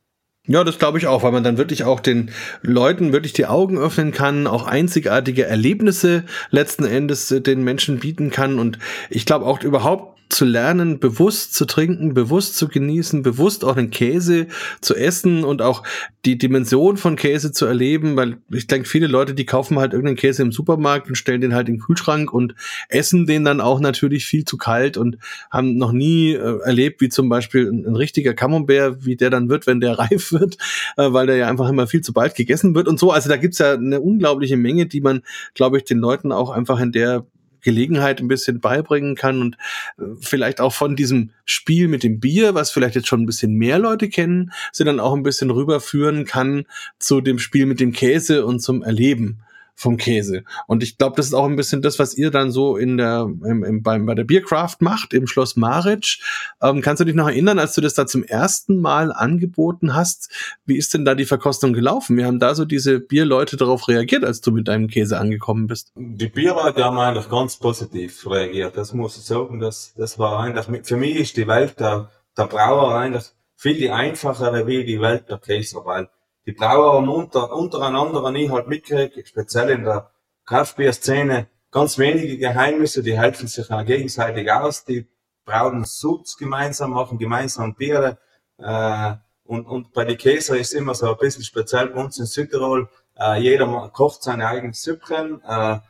Ja, 0.47 0.63
das 0.63 0.79
glaube 0.79 0.99
ich 0.99 1.09
auch, 1.09 1.25
weil 1.25 1.33
man 1.33 1.43
dann 1.43 1.59
wirklich 1.59 1.83
auch 1.83 1.99
den 1.99 2.31
Leuten 2.63 3.13
wirklich 3.13 3.33
die 3.33 3.47
Augen 3.47 3.79
öffnen 3.79 4.13
kann, 4.13 4.47
auch 4.47 4.69
einzigartige 4.69 5.45
Erlebnisse 5.45 6.25
letzten 6.51 6.85
Endes 6.85 7.33
äh, 7.33 7.41
den 7.41 7.65
Menschen 7.65 7.99
bieten 7.99 8.31
kann. 8.31 8.61
Und 8.61 8.79
ich 9.11 9.27
glaube 9.27 9.45
auch 9.45 9.61
überhaupt 9.61 10.18
zu 10.29 10.45
lernen, 10.45 11.01
bewusst 11.01 11.55
zu 11.55 11.65
trinken, 11.65 12.15
bewusst 12.15 12.57
zu 12.57 12.69
genießen, 12.69 13.23
bewusst 13.23 13.65
auch 13.65 13.75
den 13.75 13.91
Käse 13.91 14.47
zu 14.81 14.95
essen 14.95 15.45
und 15.45 15.63
auch 15.63 15.83
die 16.25 16.37
Dimension 16.37 16.97
von 16.97 17.17
Käse 17.17 17.53
zu 17.53 17.65
erleben, 17.67 18.17
weil 18.17 18.39
ich 18.51 18.67
denke, 18.67 18.89
viele 18.89 19.07
Leute, 19.07 19.35
die 19.35 19.47
kaufen 19.47 19.79
halt 19.79 19.93
irgendeinen 19.93 20.17
Käse 20.17 20.43
im 20.43 20.53
Supermarkt 20.53 21.09
und 21.09 21.17
stellen 21.17 21.41
den 21.41 21.55
halt 21.55 21.69
in 21.69 21.77
den 21.77 21.81
Kühlschrank 21.81 22.33
und 22.33 22.55
essen 22.89 23.27
den 23.27 23.45
dann 23.45 23.61
auch 23.61 23.81
natürlich 23.81 24.27
viel 24.27 24.45
zu 24.45 24.59
kalt 24.59 24.97
und 24.97 25.19
haben 25.51 25.77
noch 25.77 25.93
nie 25.93 26.33
äh, 26.33 26.59
erlebt, 26.65 27.01
wie 27.01 27.09
zum 27.09 27.29
Beispiel 27.29 27.69
ein, 27.69 27.87
ein, 27.87 27.97
richtiger 27.97 28.35
Camembert, 28.35 29.07
wie 29.07 29.17
der 29.17 29.31
dann 29.31 29.49
wird, 29.49 29.67
wenn 29.67 29.81
der 29.81 29.99
reif 29.99 30.33
wird, 30.33 30.59
äh, 30.97 31.13
weil 31.13 31.27
der 31.27 31.37
ja 31.37 31.49
einfach 31.49 31.69
immer 31.69 31.87
viel 31.87 32.03
zu 32.03 32.13
bald 32.13 32.35
gegessen 32.35 32.75
wird 32.75 32.89
und 32.89 32.99
so. 32.99 33.11
Also 33.11 33.29
da 33.29 33.37
gibt's 33.37 33.59
ja 33.59 33.75
eine 33.75 34.01
unglaubliche 34.01 34.57
Menge, 34.57 34.87
die 34.87 35.01
man, 35.01 35.23
glaube 35.55 35.79
ich, 35.79 35.85
den 35.85 35.99
Leuten 35.99 36.33
auch 36.33 36.51
einfach 36.51 36.81
in 36.81 36.93
der 36.93 37.25
Gelegenheit 37.61 38.21
ein 38.21 38.29
bisschen 38.29 38.61
beibringen 38.61 39.15
kann 39.15 39.41
und 39.41 39.57
äh, 39.99 40.05
vielleicht 40.21 40.61
auch 40.61 40.73
von 40.73 40.97
diesem 40.97 41.31
Spiel 41.45 41.89
mit 41.89 42.03
dem 42.03 42.21
Bier, 42.21 42.55
was 42.55 42.71
vielleicht 42.71 42.95
jetzt 42.95 43.09
schon 43.09 43.23
ein 43.23 43.27
bisschen 43.27 43.55
mehr 43.55 43.79
Leute 43.79 44.09
kennen, 44.09 44.53
sie 44.73 44.85
dann 44.85 45.01
auch 45.01 45.15
ein 45.15 45.23
bisschen 45.23 45.51
rüberführen 45.51 46.25
kann 46.25 46.65
zu 46.99 47.21
dem 47.21 47.39
Spiel 47.39 47.67
mit 47.67 47.81
dem 47.81 47.93
Käse 47.93 48.45
und 48.47 48.61
zum 48.61 48.83
Erleben 48.83 49.41
vom 49.79 49.97
Käse. 49.97 50.43
Und 50.67 50.83
ich 50.83 50.99
glaube, 50.99 51.15
das 51.17 51.27
ist 51.27 51.35
auch 51.35 51.45
ein 51.45 51.55
bisschen 51.55 51.83
das, 51.83 52.01
was 52.01 52.15
ihr 52.15 52.33
dann 52.33 52.51
so 52.51 52.77
in 52.77 52.97
der, 52.97 53.29
im, 53.45 53.63
im, 53.63 53.83
beim, 53.85 54.07
bei 54.07 54.15
der 54.17 54.25
Biercraft 54.25 54.79
macht, 54.81 55.15
im 55.15 55.29
Schloss 55.29 55.55
Maric. 55.55 56.19
Ähm, 56.61 56.81
kannst 56.81 57.01
du 57.01 57.05
dich 57.05 57.15
noch 57.15 57.29
erinnern, 57.29 57.61
als 57.61 57.75
du 57.75 57.81
das 57.81 57.95
da 57.95 58.05
zum 58.05 58.25
ersten 58.25 58.81
Mal 58.81 59.13
angeboten 59.13 59.95
hast? 59.95 60.33
Wie 60.67 60.77
ist 60.77 60.95
denn 60.95 61.05
da 61.05 61.15
die 61.15 61.27
Verkostung 61.27 61.73
gelaufen? 61.73 62.17
Wie 62.17 62.25
haben 62.25 62.41
da 62.41 62.57
so 62.57 62.65
diese 62.65 62.99
Bierleute 62.99 63.57
darauf 63.57 63.87
reagiert, 63.87 64.25
als 64.25 64.41
du 64.41 64.51
mit 64.51 64.67
deinem 64.67 64.89
Käse 64.89 65.17
angekommen 65.21 65.69
bist? 65.69 65.93
Die 65.95 66.29
Bierleute 66.29 66.85
haben 66.85 66.99
eigentlich 66.99 67.29
ganz 67.29 67.57
positiv 67.57 68.29
reagiert. 68.29 68.77
Das 68.77 68.93
muss 68.93 69.17
ich 69.17 69.23
sagen. 69.23 69.61
Das, 69.61 69.95
das 69.97 70.19
war 70.19 70.41
eigentlich, 70.41 70.87
für 70.87 70.97
mich 70.97 71.15
ist 71.15 71.37
die 71.37 71.47
Welt 71.47 71.79
der, 71.79 72.11
der 72.37 72.47
Brauer 72.47 72.97
eigentlich 72.97 73.33
viel 73.55 73.75
die 73.75 73.91
einfachere 73.91 74.67
wie 74.67 74.85
die 74.85 75.01
Welt 75.01 75.29
der 75.29 75.39
Käse, 75.39 75.81
weil 75.85 76.09
die 76.49 76.55
Brauer 76.55 76.97
unter, 77.07 77.53
untereinander, 77.53 78.25
ich 78.35 78.51
halt 78.51 78.69
mitkriege, 78.69 79.23
speziell 79.27 79.69
in 79.69 79.85
der 79.85 80.11
Kraftbierszene, 80.47 81.47
ganz 81.71 81.99
wenige 81.99 82.39
Geheimnisse, 82.39 83.03
die 83.03 83.19
helfen 83.19 83.49
sich 83.49 83.71
auch 83.71 83.85
gegenseitig 83.85 84.51
aus, 84.51 84.83
die 84.87 85.07
brauen 85.45 85.85
Suds 85.85 86.39
gemeinsam, 86.39 86.93
machen 86.93 87.19
gemeinsam 87.19 87.75
Biere, 87.75 88.17
äh, 88.57 89.13
und, 89.45 89.67
und 89.67 89.93
bei 89.93 90.07
den 90.07 90.17
Käser 90.17 90.57
ist 90.57 90.73
immer 90.73 90.95
so 90.95 91.11
ein 91.11 91.19
bisschen 91.19 91.45
speziell 91.45 91.89
bei 91.89 92.03
uns 92.03 92.19
in 92.19 92.25
Südtirol, 92.25 92.89
äh, 93.21 93.39
jeder 93.43 93.91
kocht 93.93 94.23
seine 94.23 94.49
eigenen 94.49 94.73
Süppchen, 94.73 95.43
äh, 95.47 95.81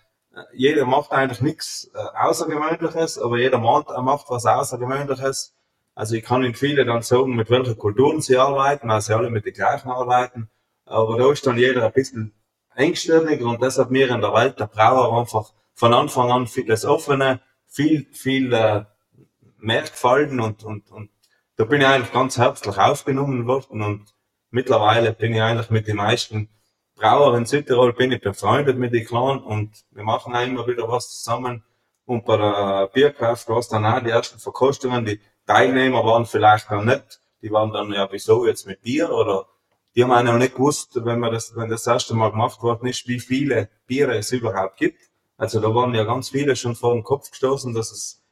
jeder 0.54 0.86
macht 0.86 1.12
eigentlich 1.12 1.40
nichts 1.40 1.88
äh, 1.94 1.98
Außergewöhnliches, 2.18 3.16
aber 3.20 3.38
jeder 3.38 3.58
macht, 3.58 3.90
macht 4.00 4.28
was 4.28 4.44
Außergewöhnliches. 4.44 5.54
Also 5.98 6.14
ich 6.14 6.22
kann 6.22 6.44
Ihnen 6.44 6.54
viele 6.54 6.84
dann 6.84 7.02
sagen, 7.02 7.34
mit 7.34 7.50
welcher 7.50 7.74
Kulturen 7.74 8.20
sie 8.20 8.36
arbeiten, 8.36 8.88
weil 8.88 9.00
sie 9.00 9.16
alle 9.16 9.30
mit 9.30 9.46
den 9.46 9.52
gleichen 9.52 9.90
arbeiten. 9.90 10.48
Aber 10.84 11.18
da 11.18 11.32
ist 11.32 11.44
dann 11.44 11.58
jeder 11.58 11.84
ein 11.84 11.92
bisschen 11.92 12.32
engstirniger 12.76 13.46
und 13.46 13.60
das 13.60 13.80
hat 13.80 13.90
mir 13.90 14.08
in 14.08 14.20
der 14.20 14.32
Welt 14.32 14.60
der 14.60 14.68
Brauer 14.68 15.18
einfach 15.18 15.52
von 15.74 15.92
Anfang 15.92 16.30
an 16.30 16.46
viel 16.46 16.66
das 16.66 16.84
Offene, 16.84 17.40
viel, 17.66 18.06
viel 18.12 18.52
äh, 18.52 18.84
mehr 19.58 19.82
gefallen 19.82 20.38
und, 20.38 20.62
und, 20.62 20.88
und 20.92 21.10
da 21.56 21.64
bin 21.64 21.80
ich 21.80 21.86
eigentlich 21.88 22.12
ganz 22.12 22.38
herzlich 22.38 22.78
aufgenommen 22.78 23.48
worden 23.48 23.82
und 23.82 24.14
mittlerweile 24.50 25.12
bin 25.12 25.34
ich 25.34 25.42
eigentlich 25.42 25.70
mit 25.70 25.88
den 25.88 25.96
meisten 25.96 26.48
Brauer 26.94 27.36
in 27.36 27.44
Südtirol 27.44 27.92
bin 27.92 28.12
ich 28.12 28.20
befreundet 28.20 28.78
mit 28.78 28.94
den 28.94 29.04
Clan 29.04 29.42
und 29.42 29.84
wir 29.90 30.04
machen 30.04 30.32
immer 30.36 30.64
wieder 30.68 30.88
was 30.88 31.10
zusammen. 31.10 31.64
Und 32.04 32.24
bei 32.24 32.36
der 32.36 32.88
Bierkraft 32.92 33.48
war 33.48 33.58
es 33.58 33.68
dann 33.68 33.84
auch 33.84 34.00
die 34.00 34.10
ersten 34.10 34.38
Verkostungen, 34.38 35.04
die 35.04 35.20
Teilnehmer 35.48 36.04
waren 36.04 36.26
vielleicht 36.26 36.70
noch 36.70 36.84
nicht, 36.84 37.22
die 37.40 37.50
waren 37.50 37.72
dann 37.72 37.90
ja 37.90 38.06
wieso 38.12 38.46
jetzt 38.46 38.66
mit 38.66 38.82
Bier 38.82 39.10
oder 39.10 39.46
die 39.96 40.04
haben 40.04 40.12
auch 40.12 40.38
nicht 40.38 40.54
gewusst, 40.54 40.90
wenn 41.04 41.18
man 41.18 41.32
das, 41.32 41.56
wenn 41.56 41.70
das 41.70 41.86
erste 41.86 42.14
Mal 42.14 42.32
gemacht 42.32 42.62
worden 42.62 42.86
ist, 42.86 43.08
wie 43.08 43.18
viele 43.18 43.70
Biere 43.86 44.18
es 44.18 44.30
überhaupt 44.30 44.76
gibt. 44.76 45.00
Also 45.38 45.58
da 45.58 45.74
waren 45.74 45.94
ja 45.94 46.04
ganz 46.04 46.28
viele 46.28 46.54
schon 46.54 46.76
vor 46.76 46.92
den 46.92 47.02
Kopf 47.02 47.30
gestoßen, 47.30 47.72
dass 47.72 47.90
es 47.90 48.22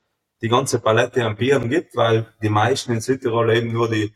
die 0.42 0.48
ganze 0.48 0.78
Palette 0.78 1.24
an 1.24 1.36
Bieren 1.36 1.70
gibt, 1.70 1.96
weil 1.96 2.34
die 2.42 2.50
meisten 2.50 2.92
in 2.92 3.00
Südtirol 3.00 3.50
eben 3.56 3.72
nur 3.72 3.88
die 3.88 4.12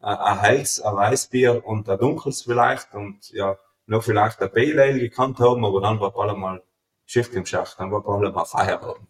ein 0.00 0.40
Helles, 0.40 0.80
ein 0.80 0.94
Weißbier 0.94 1.66
und 1.66 1.88
ein 1.88 1.98
Dunkles 1.98 2.42
vielleicht 2.42 2.94
und 2.94 3.30
ja, 3.32 3.58
noch 3.86 4.04
vielleicht 4.04 4.40
ein 4.40 4.52
Pale 4.52 4.80
Ale 4.80 5.00
gekannt 5.00 5.40
haben, 5.40 5.64
aber 5.64 5.80
dann 5.80 5.98
war 5.98 6.16
alle 6.16 6.34
mal 6.34 6.62
Schicht 7.04 7.34
im 7.34 7.46
Schacht, 7.46 7.80
dann 7.80 7.90
war 7.90 8.06
alle 8.06 8.30
mal 8.30 8.44
Feierabend. 8.44 9.08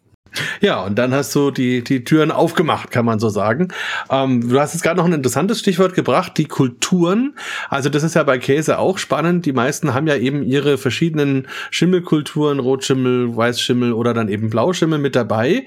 Ja, 0.61 0.83
und 0.83 0.95
dann 0.95 1.13
hast 1.13 1.33
du 1.35 1.51
die, 1.51 1.83
die 1.83 2.03
Türen 2.03 2.31
aufgemacht, 2.31 2.91
kann 2.91 3.05
man 3.05 3.19
so 3.19 3.29
sagen. 3.29 3.69
Ähm, 4.09 4.49
du 4.49 4.59
hast 4.59 4.73
jetzt 4.73 4.83
gerade 4.83 4.97
noch 4.97 5.05
ein 5.05 5.13
interessantes 5.13 5.59
Stichwort 5.59 5.93
gebracht, 5.93 6.37
die 6.37 6.45
Kulturen. 6.45 7.35
Also 7.69 7.89
das 7.89 8.03
ist 8.03 8.15
ja 8.15 8.23
bei 8.23 8.37
Käse 8.37 8.79
auch 8.79 8.97
spannend. 8.97 9.45
Die 9.45 9.53
meisten 9.53 9.93
haben 9.93 10.07
ja 10.07 10.15
eben 10.15 10.43
ihre 10.43 10.77
verschiedenen 10.77 11.47
Schimmelkulturen, 11.71 12.59
Rotschimmel, 12.59 13.35
Weißschimmel 13.35 13.93
oder 13.93 14.13
dann 14.13 14.29
eben 14.29 14.49
Blauschimmel 14.49 14.99
mit 14.99 15.15
dabei. 15.15 15.65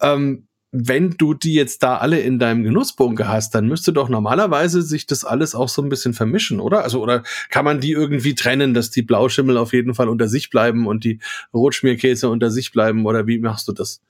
Ähm, 0.00 0.46
wenn 0.72 1.10
du 1.18 1.34
die 1.34 1.54
jetzt 1.54 1.82
da 1.82 1.96
alle 1.96 2.20
in 2.20 2.38
deinem 2.38 2.62
Genussbunker 2.62 3.26
hast, 3.28 3.54
dann 3.54 3.66
müsste 3.66 3.92
doch 3.92 4.08
normalerweise 4.08 4.82
sich 4.82 5.04
das 5.06 5.24
alles 5.24 5.54
auch 5.54 5.68
so 5.68 5.82
ein 5.82 5.88
bisschen 5.88 6.14
vermischen, 6.14 6.60
oder? 6.60 6.84
Also, 6.84 7.02
oder 7.02 7.24
kann 7.48 7.64
man 7.64 7.80
die 7.80 7.90
irgendwie 7.90 8.36
trennen, 8.36 8.72
dass 8.72 8.90
die 8.90 9.02
Blauschimmel 9.02 9.56
auf 9.56 9.72
jeden 9.72 9.94
Fall 9.94 10.08
unter 10.08 10.28
sich 10.28 10.48
bleiben 10.48 10.86
und 10.86 11.02
die 11.02 11.18
Rotschmierkäse 11.52 12.28
unter 12.28 12.50
sich 12.50 12.70
bleiben, 12.70 13.04
oder 13.04 13.26
wie 13.26 13.40
machst 13.40 13.66
du 13.66 13.72
das? 13.72 14.00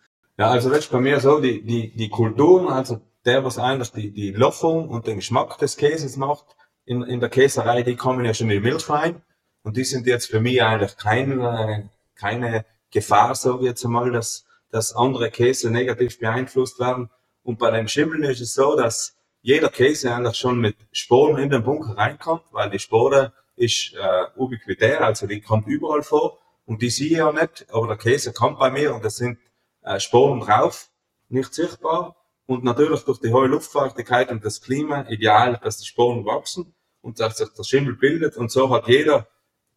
Ja, 0.41 0.49
also 0.53 0.71
das 0.71 0.79
ist 0.79 0.91
bei 0.91 1.01
mir 1.01 1.21
so, 1.21 1.39
die, 1.39 1.61
die, 1.61 1.95
die 1.95 2.09
Kulturen, 2.09 2.69
also 2.69 2.99
der, 3.27 3.45
was 3.45 3.59
eigentlich 3.59 3.93
die, 3.93 4.11
die 4.11 4.31
Löffung 4.31 4.89
und 4.89 5.07
den 5.07 5.17
Geschmack 5.17 5.59
des 5.59 5.77
Käses 5.77 6.17
macht, 6.17 6.57
in, 6.87 7.03
in 7.03 7.21
der 7.21 7.29
Käserei, 7.29 7.83
die 7.83 7.95
kommen 7.95 8.25
ja 8.25 8.33
schon 8.33 8.49
in 8.49 8.63
die 8.63 8.71
Milch 8.71 8.89
rein. 8.89 9.21
Und 9.65 9.77
die 9.77 9.85
sind 9.85 10.07
jetzt 10.07 10.31
für 10.31 10.41
mich 10.41 10.63
eigentlich 10.63 10.97
keine, 10.97 11.91
keine 12.15 12.65
Gefahr, 12.91 13.35
so 13.35 13.59
ich 13.61 13.67
jetzt 13.67 13.85
einmal, 13.85 14.13
dass, 14.13 14.47
dass 14.71 14.97
andere 14.97 15.31
Käse 15.31 15.71
negativ 15.71 16.19
beeinflusst 16.19 16.81
werden. 16.81 17.11
Und 17.43 17.59
bei 17.59 17.71
den 17.71 17.87
Schimmeln 17.87 18.23
ist 18.23 18.41
es 18.41 18.55
so, 18.55 18.75
dass 18.77 19.19
jeder 19.43 19.69
Käse 19.69 20.15
eigentlich 20.15 20.39
schon 20.39 20.59
mit 20.59 20.77
Sporen 20.91 21.37
in 21.37 21.51
den 21.51 21.65
Bunker 21.65 21.99
reinkommt, 21.99 22.45
weil 22.53 22.71
die 22.71 22.79
Spore 22.79 23.35
ist 23.57 23.93
äh, 23.93 24.41
ubiquitär, 24.41 25.05
also 25.05 25.27
die 25.27 25.43
kommt 25.43 25.67
überall 25.67 26.03
vor 26.03 26.39
und 26.65 26.81
die 26.81 26.89
sehe 26.89 27.09
ich 27.09 27.19
ja 27.19 27.31
nicht, 27.31 27.67
aber 27.71 27.89
der 27.89 27.99
Käse 27.99 28.33
kommt 28.33 28.59
bei 28.59 28.71
mir 28.71 28.95
und 28.95 29.05
das 29.05 29.19
sind 29.19 29.37
äh, 29.83 30.01
Sporen 30.01 30.41
drauf, 30.41 30.91
nicht 31.29 31.55
sichtbar 31.55 32.17
und 32.47 32.65
natürlich 32.65 33.05
durch 33.05 33.21
die 33.21 33.33
hohe 33.33 33.47
Luftfeuchtigkeit 33.47 34.31
und 34.31 34.45
das 34.45 34.61
Klima 34.61 35.07
ideal, 35.09 35.59
dass 35.63 35.79
die 35.79 35.87
Sporen 35.87 36.25
wachsen 36.25 36.75
und 37.01 37.21
dass 37.21 37.39
sich 37.39 37.49
der 37.51 37.65
Schimmel 37.65 37.95
bildet 37.95 38.37
und 38.37 38.51
so 38.51 38.71
hat 38.71 38.89
jeder 38.89 39.27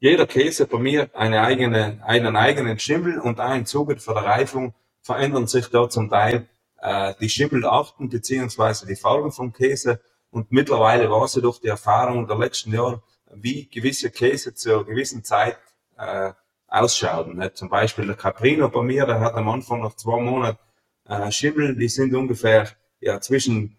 jeder 0.04 0.28
Käse 0.28 0.68
bei 0.68 0.80
mir 0.80 1.10
eine 1.14 1.44
eigene, 1.44 2.02
einen 2.04 2.36
eigenen 2.36 2.78
Schimmel 2.78 3.22
und 3.22 3.40
auch 3.40 3.56
im 3.56 3.66
Zuge 3.66 3.96
der 3.96 4.16
Reifung 4.16 4.74
verändern 5.02 5.48
sich 5.48 5.70
da 5.70 5.90
zum 5.90 6.10
Teil 6.10 6.50
äh, 6.82 7.14
die 7.22 7.30
Schimmelarten 7.30 8.10
beziehungsweise 8.10 8.86
die 8.86 8.98
Farben 8.98 9.32
vom 9.32 9.54
Käse. 9.54 10.02
Und 10.30 10.52
mittlerweile 10.52 11.10
weiß 11.10 11.38
ich 11.38 11.42
durch 11.42 11.62
die 11.62 11.70
Erfahrung 11.70 12.28
der 12.28 12.38
letzten 12.38 12.74
Jahre, 12.74 13.02
wie 13.34 13.70
gewisse 13.70 14.12
Käse 14.12 14.54
zur 14.54 14.86
gewissen 14.86 15.24
Zeit 15.24 15.58
äh, 15.98 16.34
ausschauen. 16.74 17.38
Ne? 17.38 17.54
Zum 17.54 17.70
Beispiel 17.70 18.08
der 18.08 18.16
Caprino 18.16 18.68
bei 18.70 18.82
mir, 18.82 19.06
der 19.06 19.20
hat 19.20 19.36
am 19.36 19.48
Anfang 19.50 19.82
noch 19.82 19.96
zwei 19.96 20.20
Monate 20.20 20.60
äh, 21.08 21.32
Schimmel, 21.32 21.76
die 21.76 21.88
sind 21.88 22.14
ungefähr 22.16 22.68
ja, 23.00 23.22
zwischen 23.22 23.78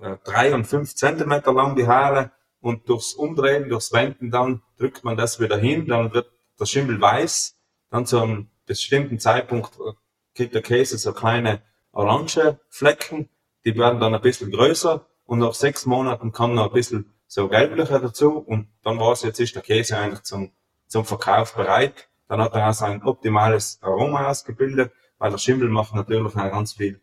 äh, 0.00 0.16
drei 0.24 0.54
und 0.54 0.64
fünf 0.64 0.94
Zentimeter 0.94 1.52
lang 1.52 1.76
die 1.76 1.86
Haare. 1.86 2.30
Und 2.60 2.88
durchs 2.88 3.12
Umdrehen, 3.12 3.68
durchs 3.68 3.92
Wenden 3.92 4.30
dann 4.30 4.62
drückt 4.78 5.04
man 5.04 5.18
das 5.18 5.38
wieder 5.38 5.58
hin, 5.58 5.86
dann 5.86 6.14
wird 6.14 6.30
der 6.58 6.64
Schimmel 6.64 6.98
weiß, 6.98 7.56
dann 7.90 8.06
zu 8.06 8.20
einem 8.20 8.48
bestimmten 8.64 9.18
Zeitpunkt 9.18 9.74
äh, 9.76 9.92
kriegt 10.34 10.54
der 10.54 10.62
Käse 10.62 10.96
so 10.96 11.12
kleine 11.12 11.62
orange 11.92 12.58
Flecken, 12.70 13.28
die 13.66 13.76
werden 13.76 14.00
dann 14.00 14.14
ein 14.14 14.22
bisschen 14.22 14.50
größer. 14.50 15.06
Und 15.26 15.38
nach 15.38 15.54
sechs 15.54 15.86
Monaten 15.86 16.32
kommen 16.32 16.54
noch 16.54 16.66
ein 16.66 16.72
bisschen 16.72 17.14
so 17.26 17.48
gelblicher 17.48 17.98
dazu. 17.98 18.38
Und 18.38 18.68
dann 18.82 18.98
war 18.98 19.12
es 19.12 19.22
jetzt 19.22 19.40
ist 19.40 19.54
der 19.54 19.62
Käse 19.62 19.98
eigentlich 19.98 20.22
zum, 20.22 20.52
zum 20.86 21.04
Verkauf 21.04 21.54
bereit. 21.54 22.08
Dann 22.28 22.40
hat 22.40 22.54
er 22.54 22.70
auch 22.70 22.74
sein 22.74 23.02
optimales 23.02 23.78
Aroma 23.82 24.28
ausgebildet, 24.28 24.92
weil 25.18 25.30
der 25.30 25.38
Schimmel 25.38 25.68
macht 25.68 25.94
natürlich 25.94 26.24
auch 26.24 26.34
ganz 26.34 26.72
viel 26.74 27.00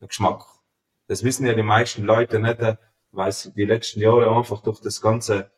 Geschmack. 0.00 0.44
Das 1.06 1.22
wissen 1.22 1.46
ja 1.46 1.54
die 1.54 1.62
meisten 1.62 2.04
Leute 2.04 2.40
nicht, 2.40 2.60
weil 3.12 3.32
sie 3.32 3.52
die 3.52 3.64
letzten 3.64 4.00
Jahre 4.00 4.34
einfach 4.34 4.62
durch 4.62 4.80
das 4.80 5.00
ganze 5.00 5.50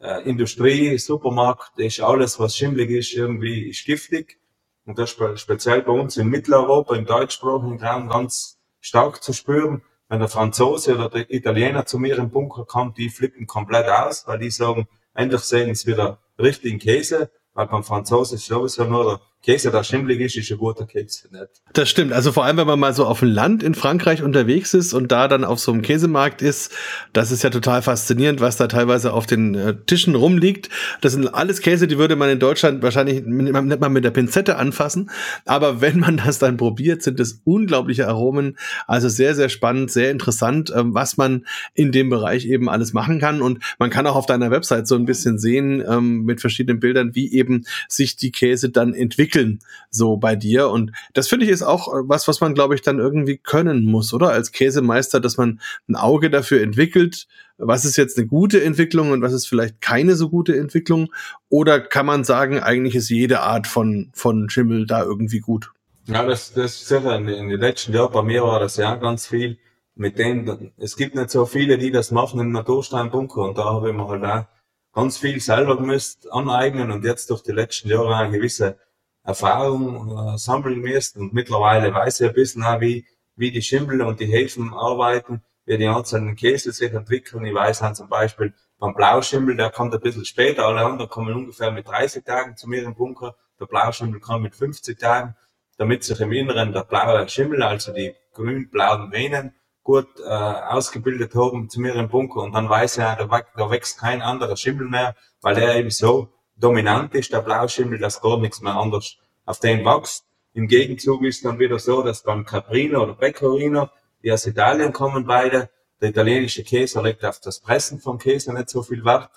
äh, 0.00 0.22
Industrie, 0.28 0.98
Supermarkt, 0.98 1.78
ist 1.78 2.00
alles, 2.00 2.38
was 2.38 2.56
schimmelig 2.56 2.90
ist, 2.90 3.12
irgendwie 3.14 3.68
ist 3.68 3.84
giftig. 3.84 4.38
Und 4.84 4.98
das 4.98 5.12
ist 5.12 5.40
speziell 5.40 5.82
bei 5.82 5.92
uns 5.92 6.16
in 6.16 6.28
Mitteleuropa, 6.28 6.94
im 6.94 7.06
deutschsprachigen 7.06 7.82
Raum 7.82 8.08
ganz 8.08 8.58
stark 8.80 9.22
zu 9.22 9.32
spüren. 9.32 9.82
Wenn 10.08 10.18
der 10.18 10.28
Franzose 10.28 10.94
oder 10.94 11.08
der 11.08 11.30
Italiener 11.32 11.86
zu 11.86 11.98
mir 11.98 12.18
im 12.18 12.30
Bunker 12.30 12.66
kommt, 12.66 12.98
die 12.98 13.08
flippen 13.08 13.46
komplett 13.46 13.88
aus, 13.88 14.26
weil 14.26 14.38
die 14.38 14.50
sagen, 14.50 14.86
endlich 15.14 15.40
sehen 15.40 15.74
sie 15.74 15.90
wieder 15.90 16.20
richtigen 16.38 16.78
Käse, 16.78 17.30
weil 17.54 17.66
beim 17.66 17.84
Franzosen 17.84 18.36
ist 18.36 18.46
sowieso 18.46 18.84
nur 18.84 19.20
Käse, 19.44 19.70
der 19.70 19.84
schimmelig 19.84 20.20
ist, 20.20 20.36
ist 20.36 20.50
ein 20.50 20.56
guter 20.56 20.86
Käse. 20.86 21.28
Nicht? 21.30 21.48
Das 21.74 21.90
stimmt. 21.90 22.14
Also 22.14 22.32
vor 22.32 22.46
allem, 22.46 22.56
wenn 22.56 22.66
man 22.66 22.80
mal 22.80 22.94
so 22.94 23.04
auf 23.04 23.20
dem 23.20 23.28
Land 23.28 23.62
in 23.62 23.74
Frankreich 23.74 24.22
unterwegs 24.22 24.72
ist 24.72 24.94
und 24.94 25.12
da 25.12 25.28
dann 25.28 25.44
auf 25.44 25.60
so 25.60 25.70
einem 25.70 25.82
Käsemarkt 25.82 26.40
ist, 26.40 26.72
das 27.12 27.30
ist 27.30 27.44
ja 27.44 27.50
total 27.50 27.82
faszinierend, 27.82 28.40
was 28.40 28.56
da 28.56 28.68
teilweise 28.68 29.12
auf 29.12 29.26
den 29.26 29.54
äh, 29.54 29.76
Tischen 29.84 30.14
rumliegt. 30.14 30.70
Das 31.02 31.12
sind 31.12 31.28
alles 31.28 31.60
Käse, 31.60 31.86
die 31.86 31.98
würde 31.98 32.16
man 32.16 32.30
in 32.30 32.38
Deutschland 32.38 32.82
wahrscheinlich 32.82 33.22
nicht 33.22 33.52
mal 33.52 33.90
mit 33.90 34.04
der 34.04 34.12
Pinzette 34.12 34.56
anfassen. 34.56 35.10
Aber 35.44 35.82
wenn 35.82 35.98
man 36.00 36.16
das 36.16 36.38
dann 36.38 36.56
probiert, 36.56 37.02
sind 37.02 37.20
es 37.20 37.42
unglaubliche 37.44 38.08
Aromen. 38.08 38.56
Also 38.86 39.10
sehr, 39.10 39.34
sehr 39.34 39.50
spannend, 39.50 39.90
sehr 39.90 40.10
interessant, 40.10 40.72
ähm, 40.74 40.94
was 40.94 41.18
man 41.18 41.44
in 41.74 41.92
dem 41.92 42.08
Bereich 42.08 42.46
eben 42.46 42.70
alles 42.70 42.94
machen 42.94 43.20
kann. 43.20 43.42
Und 43.42 43.58
man 43.78 43.90
kann 43.90 44.06
auch 44.06 44.16
auf 44.16 44.24
deiner 44.24 44.50
Website 44.50 44.88
so 44.88 44.94
ein 44.94 45.04
bisschen 45.04 45.38
sehen 45.38 45.84
ähm, 45.86 46.22
mit 46.22 46.40
verschiedenen 46.40 46.80
Bildern, 46.80 47.14
wie 47.14 47.30
eben 47.30 47.66
sich 47.88 48.16
die 48.16 48.32
Käse 48.32 48.70
dann 48.70 48.94
entwickeln 48.94 49.33
entwickeln, 49.34 49.60
so 49.90 50.16
bei 50.16 50.36
dir. 50.36 50.68
Und 50.68 50.92
das 51.12 51.28
finde 51.28 51.46
ich 51.46 51.52
ist 51.52 51.62
auch 51.62 51.88
äh, 51.88 52.02
was, 52.04 52.28
was 52.28 52.40
man, 52.40 52.54
glaube 52.54 52.74
ich, 52.74 52.82
dann 52.82 52.98
irgendwie 52.98 53.38
können 53.38 53.84
muss, 53.84 54.12
oder? 54.12 54.30
Als 54.30 54.52
Käsemeister, 54.52 55.20
dass 55.20 55.36
man 55.36 55.60
ein 55.88 55.96
Auge 55.96 56.30
dafür 56.30 56.62
entwickelt, 56.62 57.26
was 57.56 57.84
ist 57.84 57.96
jetzt 57.96 58.18
eine 58.18 58.26
gute 58.26 58.62
Entwicklung 58.62 59.12
und 59.12 59.22
was 59.22 59.32
ist 59.32 59.46
vielleicht 59.46 59.80
keine 59.80 60.16
so 60.16 60.28
gute 60.28 60.56
Entwicklung? 60.56 61.12
Oder 61.48 61.80
kann 61.80 62.06
man 62.06 62.24
sagen, 62.24 62.60
eigentlich 62.60 62.94
ist 62.94 63.10
jede 63.10 63.40
Art 63.40 63.66
von, 63.66 64.10
von 64.12 64.50
Schimmel 64.50 64.86
da 64.86 65.02
irgendwie 65.04 65.40
gut? 65.40 65.70
Ja, 66.06 66.24
das, 66.24 66.52
das 66.52 66.74
ist 66.74 66.88
sicher 66.88 67.16
in, 67.16 67.26
den 67.26 67.60
letzten 67.60 67.94
Jahren, 67.94 68.12
bei 68.12 68.22
mir 68.22 68.42
war 68.42 68.60
das 68.60 68.76
ja 68.76 68.94
ganz 68.96 69.26
viel 69.26 69.58
mit 69.94 70.18
dem, 70.18 70.72
es 70.76 70.96
gibt 70.96 71.14
nicht 71.14 71.30
so 71.30 71.46
viele, 71.46 71.78
die 71.78 71.92
das 71.92 72.10
machen 72.10 72.40
im 72.40 72.50
Natursteinbunker 72.50 73.42
und 73.42 73.56
da 73.56 73.64
habe 73.64 73.90
ich 73.90 73.96
mir 73.96 74.08
halt 74.08 74.24
auch 74.24 74.44
ganz 74.92 75.18
viel 75.18 75.40
selber 75.40 75.76
gemusst 75.76 76.30
aneignen 76.30 76.90
und 76.90 77.04
jetzt 77.04 77.30
durch 77.30 77.42
die 77.42 77.52
letzten 77.52 77.88
Jahre 77.88 78.16
eine 78.16 78.36
gewisse 78.36 78.76
Erfahrung 79.24 80.34
äh, 80.34 80.38
sammeln 80.38 80.80
müsst 80.80 81.16
und 81.16 81.32
mittlerweile 81.32 81.92
weiß 81.92 82.20
ich 82.20 82.28
ein 82.28 82.34
bisschen 82.34 82.62
auch, 82.62 82.80
wie, 82.80 83.06
wie 83.36 83.50
die 83.50 83.62
Schimmel 83.62 84.02
und 84.02 84.20
die 84.20 84.26
Hefen 84.26 84.72
arbeiten, 84.74 85.42
wie 85.64 85.78
die 85.78 85.88
einzelnen 85.88 86.36
Käse 86.36 86.72
sich 86.72 86.92
entwickeln. 86.92 87.44
Ich 87.46 87.54
weiß 87.54 87.80
dann 87.80 87.94
zum 87.94 88.08
Beispiel 88.08 88.52
beim 88.78 88.94
Blauschimmel, 88.94 89.56
der 89.56 89.70
kommt 89.70 89.94
ein 89.94 90.00
bisschen 90.00 90.26
später, 90.26 90.66
alle 90.66 90.84
anderen 90.84 91.08
kommen 91.08 91.34
ungefähr 91.34 91.70
mit 91.70 91.88
30 91.88 92.22
Tagen 92.22 92.56
zu 92.56 92.68
mir 92.68 92.82
im 92.82 92.94
Bunker. 92.94 93.34
Der 93.58 93.66
Blauschimmel 93.66 94.20
kommt 94.20 94.42
mit 94.42 94.54
50 94.54 94.98
Tagen, 94.98 95.34
damit 95.78 96.04
sich 96.04 96.20
im 96.20 96.32
Inneren 96.32 96.72
der 96.72 96.84
blaue 96.84 97.26
Schimmel, 97.28 97.62
also 97.62 97.94
die 97.94 98.14
grün-blauen 98.34 99.10
Venen, 99.10 99.54
gut 99.82 100.08
äh, 100.20 100.28
ausgebildet 100.28 101.34
haben 101.34 101.70
zu 101.70 101.80
mir 101.80 101.94
im 101.94 102.08
Bunker. 102.08 102.40
Und 102.40 102.52
dann 102.52 102.68
weiß 102.68 102.98
ich 102.98 103.04
da, 103.04 103.14
da 103.16 103.70
wächst 103.70 103.98
kein 103.98 104.20
anderer 104.20 104.56
Schimmel 104.56 104.88
mehr, 104.88 105.14
weil 105.40 105.56
er 105.56 105.76
eben 105.76 105.90
so 105.90 106.30
dominant 106.56 107.14
ist, 107.14 107.32
der 107.32 107.40
Blauschimmel, 107.40 107.98
dass 107.98 108.20
gar 108.20 108.38
nichts 108.38 108.60
mehr 108.60 108.74
anders 108.74 109.16
auf 109.44 109.60
den 109.60 109.84
wächst. 109.84 110.24
Im 110.52 110.68
Gegenzug 110.68 111.22
ist 111.24 111.44
dann 111.44 111.58
wieder 111.58 111.78
so, 111.78 112.02
dass 112.02 112.22
beim 112.22 112.44
Caprino 112.44 113.02
oder 113.02 113.14
Pecorino, 113.14 113.88
die 114.22 114.32
aus 114.32 114.46
Italien 114.46 114.92
kommen 114.92 115.26
beide, 115.26 115.68
der 116.00 116.10
italienische 116.10 116.64
Käse 116.64 117.00
legt 117.02 117.24
auf 117.24 117.40
das 117.40 117.60
Pressen 117.60 117.98
vom 117.98 118.18
Käse 118.18 118.52
nicht 118.52 118.68
so 118.68 118.82
viel 118.82 119.04
Wert. 119.04 119.30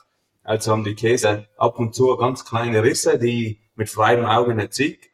Also 0.44 0.72
haben 0.72 0.84
die 0.84 0.96
Käse 0.96 1.48
ab 1.58 1.80
und 1.80 1.94
zu 1.94 2.16
ganz 2.18 2.46
kleine 2.46 2.84
Risse, 2.84 3.20
die 3.20 3.60
mit 3.76 3.90
freiem 3.90 4.26
Auge 4.26 4.56
nicht 4.56 4.74
sieht. 4.74 5.10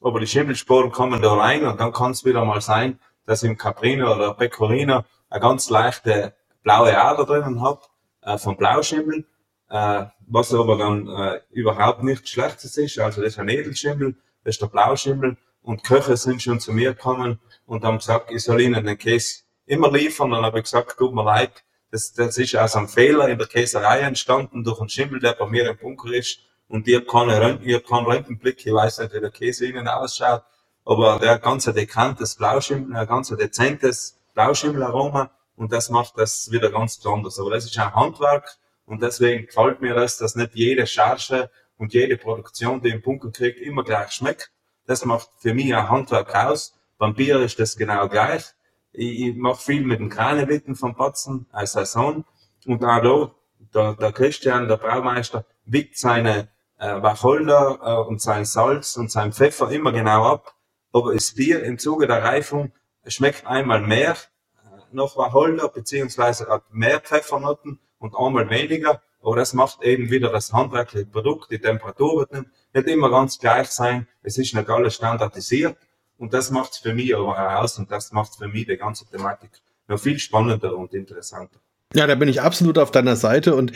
Aber 0.00 0.20
die 0.20 0.26
Schimmelsporen 0.26 0.92
kommen 0.92 1.20
da 1.20 1.34
rein 1.34 1.66
und 1.66 1.80
dann 1.80 1.92
kann 1.92 2.12
es 2.12 2.24
wieder 2.24 2.44
mal 2.44 2.60
sein, 2.60 2.98
dass 3.26 3.42
im 3.42 3.58
Caprino 3.58 4.14
oder 4.14 4.34
Pecorino 4.34 5.04
eine 5.28 5.40
ganz 5.40 5.70
leichte 5.70 6.34
blaue 6.62 6.96
Ader 6.96 7.26
drinnen 7.26 7.62
hat, 7.62 7.90
äh, 8.22 8.38
vom 8.38 8.56
Blauschimmel 8.56 9.26
äh, 9.70 10.04
was 10.30 10.52
aber 10.52 10.76
dann 10.76 11.08
äh, 11.08 11.40
überhaupt 11.50 12.02
nichts 12.02 12.30
Schlechtes 12.30 12.76
ist. 12.76 12.98
Also 12.98 13.22
das 13.22 13.32
ist 13.32 13.38
ein 13.38 13.48
Edelschimmel, 13.48 14.16
das 14.44 14.56
ist 14.56 14.62
der 14.62 14.66
Blauschimmel 14.66 15.36
und 15.62 15.84
Köche 15.84 16.16
sind 16.16 16.42
schon 16.42 16.60
zu 16.60 16.72
mir 16.72 16.94
gekommen 16.94 17.40
und 17.66 17.84
haben 17.84 17.98
gesagt, 17.98 18.30
ich 18.30 18.42
soll 18.42 18.60
ihnen 18.60 18.84
den 18.84 18.98
Käse 18.98 19.42
immer 19.66 19.90
liefern. 19.90 20.30
dann 20.30 20.44
habe 20.44 20.58
ich 20.58 20.64
gesagt, 20.64 20.96
tut 20.96 21.14
mir 21.14 21.24
leid, 21.24 21.64
das, 21.90 22.12
das 22.12 22.36
ist 22.38 22.56
aus 22.56 22.76
einem 22.76 22.88
Fehler 22.88 23.28
in 23.28 23.38
der 23.38 23.46
Käserei 23.46 24.00
entstanden 24.00 24.64
durch 24.64 24.80
einen 24.80 24.88
Schimmel, 24.88 25.20
der 25.20 25.32
bei 25.32 25.46
mir 25.46 25.68
im 25.68 25.76
Bunker 25.76 26.12
ist 26.12 26.40
und 26.68 26.86
ihr 26.86 27.04
kann 27.06 27.28
ihr 27.62 27.82
kann 27.82 28.04
Röntgenblick, 28.04 28.64
ich 28.64 28.72
weiß 28.72 28.98
nicht, 28.98 29.14
wie 29.14 29.20
der 29.20 29.30
Käse 29.30 29.66
innen 29.66 29.88
ausschaut, 29.88 30.42
aber 30.84 31.18
der 31.18 31.38
ganze 31.38 31.72
dekantes 31.72 32.36
Blauschimmel, 32.36 32.96
ein 32.96 33.06
ganz 33.06 33.28
dezentes 33.28 34.18
Blauschimmel-Aroma, 34.34 35.30
und 35.56 35.72
das 35.72 35.90
macht 35.90 36.16
das 36.16 36.50
wieder 36.52 36.70
ganz 36.70 36.96
besonders. 36.98 37.38
Aber 37.40 37.50
das 37.50 37.64
ist 37.64 37.76
ein 37.78 37.94
Handwerk 37.94 38.58
und 38.88 39.02
deswegen 39.02 39.46
gefällt 39.46 39.82
mir 39.82 39.94
das, 39.94 40.16
dass 40.16 40.34
nicht 40.34 40.54
jede 40.54 40.86
Charge 40.86 41.50
und 41.76 41.92
jede 41.92 42.16
Produktion, 42.16 42.80
die 42.80 42.88
im 42.88 43.02
Bunker 43.02 43.30
kriegt, 43.30 43.60
immer 43.60 43.84
gleich 43.84 44.12
schmeckt. 44.12 44.50
Das 44.86 45.04
macht 45.04 45.28
für 45.36 45.52
mich 45.52 45.74
ein 45.74 45.90
Handwerk 45.90 46.34
aus. 46.34 46.74
Beim 46.96 47.14
Bier 47.14 47.40
ist 47.40 47.60
das 47.60 47.76
genau 47.76 48.08
gleich. 48.08 48.54
Ich, 48.92 49.20
ich 49.20 49.36
mache 49.36 49.62
viel 49.62 49.84
mit 49.84 50.00
den 50.00 50.08
Kranewitten 50.08 50.74
vom 50.74 50.94
Batzen 50.94 51.46
als 51.52 51.72
Saison 51.72 52.24
und 52.64 52.82
auch 52.82 53.02
da, 53.02 53.34
der, 53.74 53.94
der 53.94 54.12
Christian, 54.12 54.68
der 54.68 54.78
Braumeister, 54.78 55.44
wiegt 55.66 55.98
seine 55.98 56.48
äh, 56.78 57.02
Wacholder 57.02 57.78
äh, 57.82 58.08
und 58.08 58.22
sein 58.22 58.46
Salz 58.46 58.96
und 58.96 59.10
sein 59.10 59.34
Pfeffer 59.34 59.70
immer 59.70 59.92
genau 59.92 60.24
ab. 60.24 60.54
Aber 60.94 61.12
das 61.12 61.34
Bier 61.34 61.62
im 61.62 61.78
Zuge 61.78 62.06
der 62.06 62.24
Reifung 62.24 62.72
schmeckt 63.06 63.46
einmal 63.46 63.82
mehr 63.82 64.12
äh, 64.12 64.16
noch 64.92 65.18
Wacholder, 65.18 65.68
beziehungsweise 65.68 66.48
hat 66.48 66.72
mehr 66.72 67.00
Pfeffernoten 67.00 67.78
und 67.98 68.14
einmal 68.16 68.48
weniger. 68.50 69.02
Aber 69.22 69.36
das 69.36 69.52
macht 69.52 69.82
eben 69.82 70.10
wieder 70.10 70.30
das 70.30 70.52
handwerkliche 70.52 71.06
Produkt. 71.06 71.50
Die 71.50 71.58
Temperatur 71.58 72.20
wird 72.20 72.32
nicht, 72.32 72.44
nicht 72.72 72.86
immer 72.86 73.10
ganz 73.10 73.38
gleich 73.38 73.68
sein. 73.68 74.06
Es 74.22 74.38
ist 74.38 74.54
nicht 74.54 74.68
alles 74.68 74.94
standardisiert. 74.94 75.76
Und 76.18 76.34
das 76.34 76.50
macht 76.50 76.72
es 76.72 76.78
für 76.78 76.94
mich 76.94 77.14
aber 77.14 77.60
aus 77.60 77.78
und 77.78 77.90
das 77.90 78.12
macht 78.12 78.36
für 78.36 78.48
mich 78.48 78.66
die 78.66 78.76
ganze 78.76 79.06
Thematik 79.06 79.50
noch 79.86 79.98
viel 79.98 80.18
spannender 80.18 80.76
und 80.76 80.92
interessanter. 80.92 81.60
Ja, 81.94 82.06
da 82.06 82.14
bin 82.14 82.28
ich 82.28 82.42
absolut 82.42 82.76
auf 82.78 82.90
deiner 82.90 83.16
Seite 83.16 83.54
und 83.54 83.72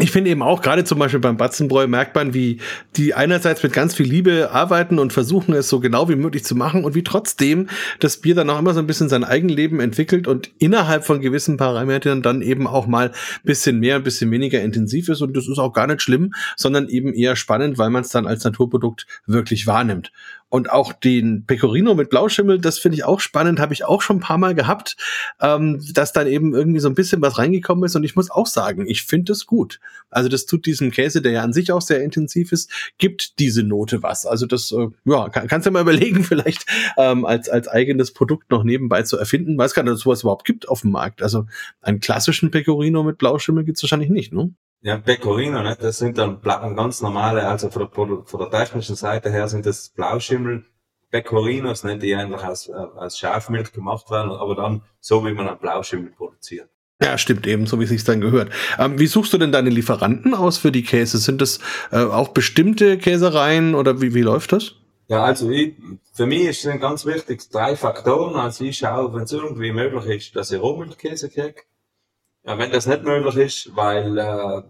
ich 0.00 0.10
finde 0.10 0.30
eben 0.30 0.42
auch, 0.42 0.60
gerade 0.60 0.82
zum 0.82 0.98
Beispiel 0.98 1.20
beim 1.20 1.36
Batzenbräu 1.36 1.86
merkt 1.86 2.16
man, 2.16 2.34
wie 2.34 2.58
die 2.96 3.14
einerseits 3.14 3.62
mit 3.62 3.72
ganz 3.72 3.94
viel 3.94 4.06
Liebe 4.06 4.50
arbeiten 4.50 4.98
und 4.98 5.12
versuchen 5.12 5.54
es 5.54 5.68
so 5.68 5.78
genau 5.78 6.08
wie 6.08 6.16
möglich 6.16 6.44
zu 6.44 6.56
machen 6.56 6.84
und 6.84 6.96
wie 6.96 7.04
trotzdem 7.04 7.68
das 8.00 8.16
Bier 8.16 8.34
dann 8.34 8.50
auch 8.50 8.58
immer 8.58 8.74
so 8.74 8.80
ein 8.80 8.88
bisschen 8.88 9.08
sein 9.08 9.22
Eigenleben 9.22 9.78
entwickelt 9.78 10.26
und 10.26 10.50
innerhalb 10.58 11.04
von 11.04 11.20
gewissen 11.20 11.56
Parametern 11.58 12.22
dann 12.22 12.42
eben 12.42 12.66
auch 12.66 12.88
mal 12.88 13.12
bisschen 13.44 13.78
mehr, 13.78 13.96
ein 13.96 14.02
bisschen 14.02 14.30
weniger 14.32 14.60
intensiv 14.62 15.08
ist 15.08 15.20
und 15.20 15.36
das 15.36 15.46
ist 15.46 15.58
auch 15.58 15.72
gar 15.72 15.86
nicht 15.86 16.02
schlimm, 16.02 16.34
sondern 16.56 16.88
eben 16.88 17.14
eher 17.14 17.36
spannend, 17.36 17.78
weil 17.78 17.90
man 17.90 18.02
es 18.02 18.08
dann 18.08 18.26
als 18.26 18.42
Naturprodukt 18.42 19.06
wirklich 19.26 19.68
wahrnimmt. 19.68 20.10
Und 20.54 20.70
auch 20.70 20.92
den 20.92 21.46
Pecorino 21.46 21.96
mit 21.96 22.10
Blauschimmel, 22.10 22.60
das 22.60 22.78
finde 22.78 22.94
ich 22.94 23.02
auch 23.02 23.18
spannend, 23.18 23.58
habe 23.58 23.74
ich 23.74 23.86
auch 23.86 24.02
schon 24.02 24.18
ein 24.18 24.20
paar 24.20 24.38
Mal 24.38 24.54
gehabt, 24.54 24.96
ähm, 25.40 25.84
dass 25.92 26.12
dann 26.12 26.28
eben 26.28 26.54
irgendwie 26.54 26.78
so 26.78 26.88
ein 26.88 26.94
bisschen 26.94 27.20
was 27.22 27.38
reingekommen 27.38 27.82
ist. 27.82 27.96
Und 27.96 28.04
ich 28.04 28.14
muss 28.14 28.30
auch 28.30 28.46
sagen, 28.46 28.86
ich 28.86 29.02
finde 29.02 29.32
es 29.32 29.46
gut. 29.46 29.80
Also 30.10 30.28
das 30.28 30.46
tut 30.46 30.64
diesem 30.64 30.92
Käse, 30.92 31.22
der 31.22 31.32
ja 31.32 31.42
an 31.42 31.52
sich 31.52 31.72
auch 31.72 31.82
sehr 31.82 32.04
intensiv 32.04 32.52
ist, 32.52 32.70
gibt 32.98 33.40
diese 33.40 33.64
Note 33.64 34.04
was. 34.04 34.26
Also 34.26 34.46
das, 34.46 34.70
äh, 34.70 34.86
ja, 35.06 35.28
kann, 35.28 35.48
kannst 35.48 35.66
du 35.66 35.72
mal 35.72 35.80
überlegen, 35.82 36.22
vielleicht 36.22 36.66
ähm, 36.98 37.24
als, 37.24 37.48
als 37.48 37.66
eigenes 37.66 38.12
Produkt 38.12 38.52
noch 38.52 38.62
nebenbei 38.62 39.02
zu 39.02 39.18
erfinden. 39.18 39.58
Weiß 39.58 39.74
gar 39.74 39.82
nicht, 39.82 39.90
ob 39.90 39.96
es 39.96 40.04
sowas 40.04 40.22
überhaupt 40.22 40.44
gibt 40.44 40.68
auf 40.68 40.82
dem 40.82 40.92
Markt. 40.92 41.20
Also 41.20 41.46
einen 41.82 41.98
klassischen 41.98 42.52
Pecorino 42.52 43.02
mit 43.02 43.18
Blauschimmel 43.18 43.64
gibt 43.64 43.78
es 43.78 43.82
wahrscheinlich 43.82 44.10
nicht, 44.10 44.32
ne? 44.32 44.54
Ja, 44.84 44.98
Pecorino, 44.98 45.62
ne? 45.62 45.78
das 45.80 45.96
sind 45.96 46.18
dann 46.18 46.42
ganz 46.42 47.00
normale, 47.00 47.46
also 47.48 47.70
von 47.70 47.88
der, 47.88 48.22
von 48.26 48.38
der 48.38 48.50
technischen 48.50 48.96
Seite 48.96 49.30
her 49.30 49.48
sind 49.48 49.64
das 49.64 49.88
Blauschimmel, 49.88 50.66
Pecorinos, 51.10 51.84
ne, 51.84 51.96
die 51.96 52.14
eigentlich 52.14 52.44
aus, 52.44 52.68
äh, 52.68 52.72
aus 52.72 53.18
Schafmilch 53.18 53.72
gemacht 53.72 54.10
werden, 54.10 54.30
aber 54.32 54.54
dann 54.54 54.82
so, 55.00 55.24
wie 55.24 55.32
man 55.32 55.48
einen 55.48 55.58
Blauschimmel 55.58 56.10
produziert. 56.10 56.68
Ja, 57.00 57.16
stimmt 57.16 57.46
eben, 57.46 57.64
so 57.64 57.80
wie 57.80 57.84
es 57.84 57.90
sich 57.90 58.04
dann 58.04 58.20
gehört. 58.20 58.52
Ähm, 58.78 58.98
wie 58.98 59.06
suchst 59.06 59.32
du 59.32 59.38
denn 59.38 59.52
deine 59.52 59.70
Lieferanten 59.70 60.34
aus 60.34 60.58
für 60.58 60.70
die 60.70 60.82
Käse? 60.82 61.16
Sind 61.16 61.40
das 61.40 61.60
äh, 61.90 62.04
auch 62.04 62.28
bestimmte 62.28 62.98
Käsereien 62.98 63.74
oder 63.74 64.02
wie, 64.02 64.12
wie 64.12 64.20
läuft 64.20 64.52
das? 64.52 64.74
Ja, 65.08 65.24
also 65.24 65.48
ich, 65.48 65.76
für 66.12 66.26
mich 66.26 66.42
ist 66.42 66.66
es 66.66 66.78
ganz 66.78 67.06
wichtig 67.06 67.48
drei 67.50 67.74
Faktoren. 67.74 68.36
Also 68.36 68.64
ich 68.64 68.76
schaue, 68.76 69.14
wenn 69.14 69.22
es 69.22 69.32
irgendwie 69.32 69.72
möglich 69.72 70.26
ist, 70.26 70.36
dass 70.36 70.52
ich 70.52 70.60
Rohmilchkäse 70.60 71.30
kriege. 71.30 71.62
Ja, 72.46 72.58
wenn 72.58 72.70
das 72.70 72.86
nicht 72.86 73.02
möglich 73.02 73.36
ist, 73.36 73.74
weil 73.74 74.18
äh, 74.18 74.62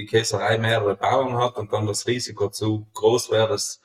die 0.00 0.06
Käserei 0.06 0.56
mehrere 0.58 0.96
Bauern 0.96 1.36
hat 1.36 1.56
und 1.58 1.72
dann 1.72 1.86
das 1.86 2.06
Risiko 2.06 2.48
zu 2.48 2.86
groß 2.94 3.30
wäre, 3.30 3.48
dass, 3.48 3.82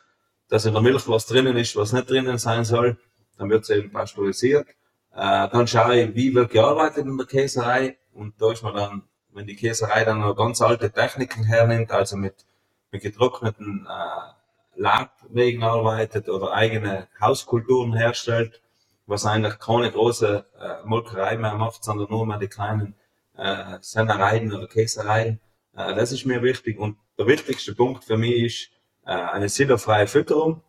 dass 0.47 0.65
in 0.65 0.73
der 0.73 0.82
Milch 0.82 1.08
was 1.08 1.25
drinnen 1.25 1.58
ist, 1.58 1.75
was 1.75 1.91
nicht 1.91 2.10
drinnen 2.10 2.38
sein 2.38 2.63
soll, 2.63 2.97
dann 3.38 3.49
wird 3.49 3.65
sie 3.65 3.75
eben 3.75 3.91
pasteurisiert. 3.91 4.67
Äh, 5.13 5.49
dann 5.49 5.67
schaue 5.67 5.99
ich, 5.99 6.15
wie 6.15 6.34
wird 6.34 6.51
gearbeitet 6.51 7.06
in 7.06 7.17
der 7.17 7.28
Käserei 7.28 7.97
und 8.13 8.41
da 8.41 8.51
ist 8.54 8.63
man 8.63 8.75
dann, 8.75 9.04
wenn 9.34 9.45
die 9.45 9.58
Käserei 9.58 10.06
dann 10.06 10.21
noch 10.21 10.36
ganz 10.36 10.62
alte 10.62 10.89
Techniken 10.89 11.43
hernimmt, 11.43 11.91
also 11.91 12.15
mit, 12.15 12.45
mit 12.91 13.01
getrockneten 13.01 13.86
äh, 13.89 14.80
Labwegen 14.80 15.63
arbeitet 15.63 16.30
oder 16.30 16.54
eigene 16.54 17.08
Hauskulturen 17.19 17.93
herstellt, 17.93 18.62
was 19.06 19.25
eigentlich 19.25 19.60
keine 19.60 19.91
große 19.91 20.45
äh, 20.60 20.88
Molkerei 20.88 21.38
mehr 21.38 21.56
macht, 21.56 21.84
sondern 21.84 22.08
nur 22.10 22.25
mal 22.25 22.39
die 22.39 22.47
kleinen 22.47 22.95
äh, 23.38 23.78
Sennereien 23.82 24.54
oder 24.54 24.67
Käsereien, 24.67 25.41
äh, 25.75 25.95
das 25.95 26.11
ist 26.11 26.25
mir 26.25 26.41
wichtig. 26.41 26.79
Und 26.79 26.97
der 27.17 27.27
wichtigste 27.27 27.75
Punkt 27.75 28.03
für 28.03 28.17
mich 28.17 28.35
ist 28.43 28.69
äh, 29.05 29.11
eine 29.11 29.49
silofreie 29.49 30.07
Fütterung, 30.07 30.63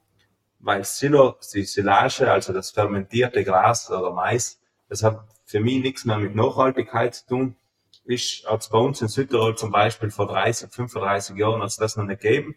weil 0.59 0.85
Silo, 0.85 1.37
die 1.55 1.62
Silage, 1.62 2.31
also 2.31 2.53
das 2.53 2.71
fermentierte 2.71 3.45
Gras 3.45 3.90
oder 3.90 4.12
Mais, 4.12 4.61
das 4.88 5.03
hat 5.03 5.27
für 5.45 5.61
mich 5.61 5.83
nichts 5.83 6.05
mehr 6.05 6.19
mit 6.19 6.35
Nachhaltigkeit 6.35 7.14
zu 7.14 7.27
tun. 7.27 7.57
Ist, 8.05 8.47
als 8.47 8.69
bei 8.69 8.79
uns 8.79 9.03
in 9.03 9.09
Südtirol 9.09 9.57
zum 9.57 9.73
Beispiel 9.73 10.11
vor 10.11 10.29
30, 10.29 10.71
35 10.71 11.37
Jahren, 11.37 11.61
als 11.61 11.77
das 11.77 11.97
noch 11.97 12.05
nicht 12.05 12.21
gegeben, 12.21 12.57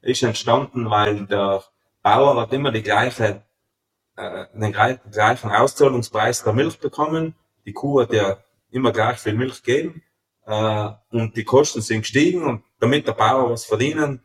ist 0.00 0.24
entstanden, 0.24 0.90
weil 0.90 1.26
der 1.26 1.62
Bauer 2.02 2.40
hat 2.40 2.52
immer 2.52 2.72
die 2.72 2.82
gleiche, 2.82 3.44
äh, 4.16 4.46
den 4.52 4.72
gleichen 4.72 5.50
Auszahlungspreis 5.50 6.42
der 6.42 6.52
Milch 6.52 6.80
bekommen. 6.80 7.36
Die 7.64 7.72
Kuh 7.72 8.00
hat 8.00 8.12
ja 8.12 8.38
immer 8.70 8.90
gleich 8.90 9.18
viel 9.18 9.34
Milch 9.34 9.62
gegeben 9.62 10.02
äh, 10.46 10.88
und 11.10 11.36
die 11.36 11.44
Kosten 11.44 11.80
sind 11.80 12.02
gestiegen 12.02 12.44
und 12.44 12.64
damit 12.80 13.06
der 13.06 13.12
Bauer 13.12 13.50
was 13.50 13.64
verdienen 13.64 14.22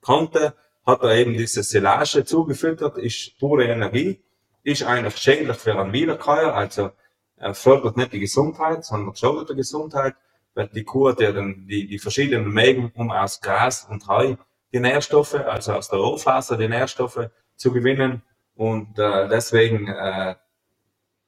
konnte, 0.00 0.54
hat 0.86 1.02
er 1.02 1.16
eben 1.16 1.32
diese 1.32 1.62
Silage 1.62 2.24
zugefüttert, 2.24 2.98
ist 2.98 3.38
pure 3.38 3.64
Energie, 3.64 4.22
ist 4.62 4.82
eigentlich 4.82 5.16
schädlich 5.16 5.56
für 5.56 5.78
einen 5.78 5.92
Wiederkäuer, 5.92 6.54
also 6.54 6.90
er 7.36 7.54
fördert 7.54 7.96
nicht 7.96 8.12
die 8.12 8.20
Gesundheit, 8.20 8.84
sondern 8.84 9.14
schadet 9.14 9.50
die 9.50 9.56
Gesundheit, 9.56 10.14
weil 10.54 10.68
die 10.68 10.84
Kuh 10.84 11.10
ja 11.18 11.32
dann 11.32 11.66
die, 11.66 11.86
die 11.86 11.98
verschiedenen 11.98 12.52
Mägen, 12.52 12.92
um 12.94 13.10
aus 13.10 13.40
Gras 13.40 13.86
und 13.90 14.06
Heu 14.08 14.36
die 14.72 14.80
Nährstoffe, 14.80 15.34
also 15.34 15.72
aus 15.72 15.88
der 15.88 15.98
Rohfaser 15.98 16.56
die 16.56 16.68
Nährstoffe 16.68 17.30
zu 17.56 17.72
gewinnen 17.72 18.22
und 18.54 18.98
äh, 18.98 19.28
deswegen 19.28 19.88
äh, 19.88 20.36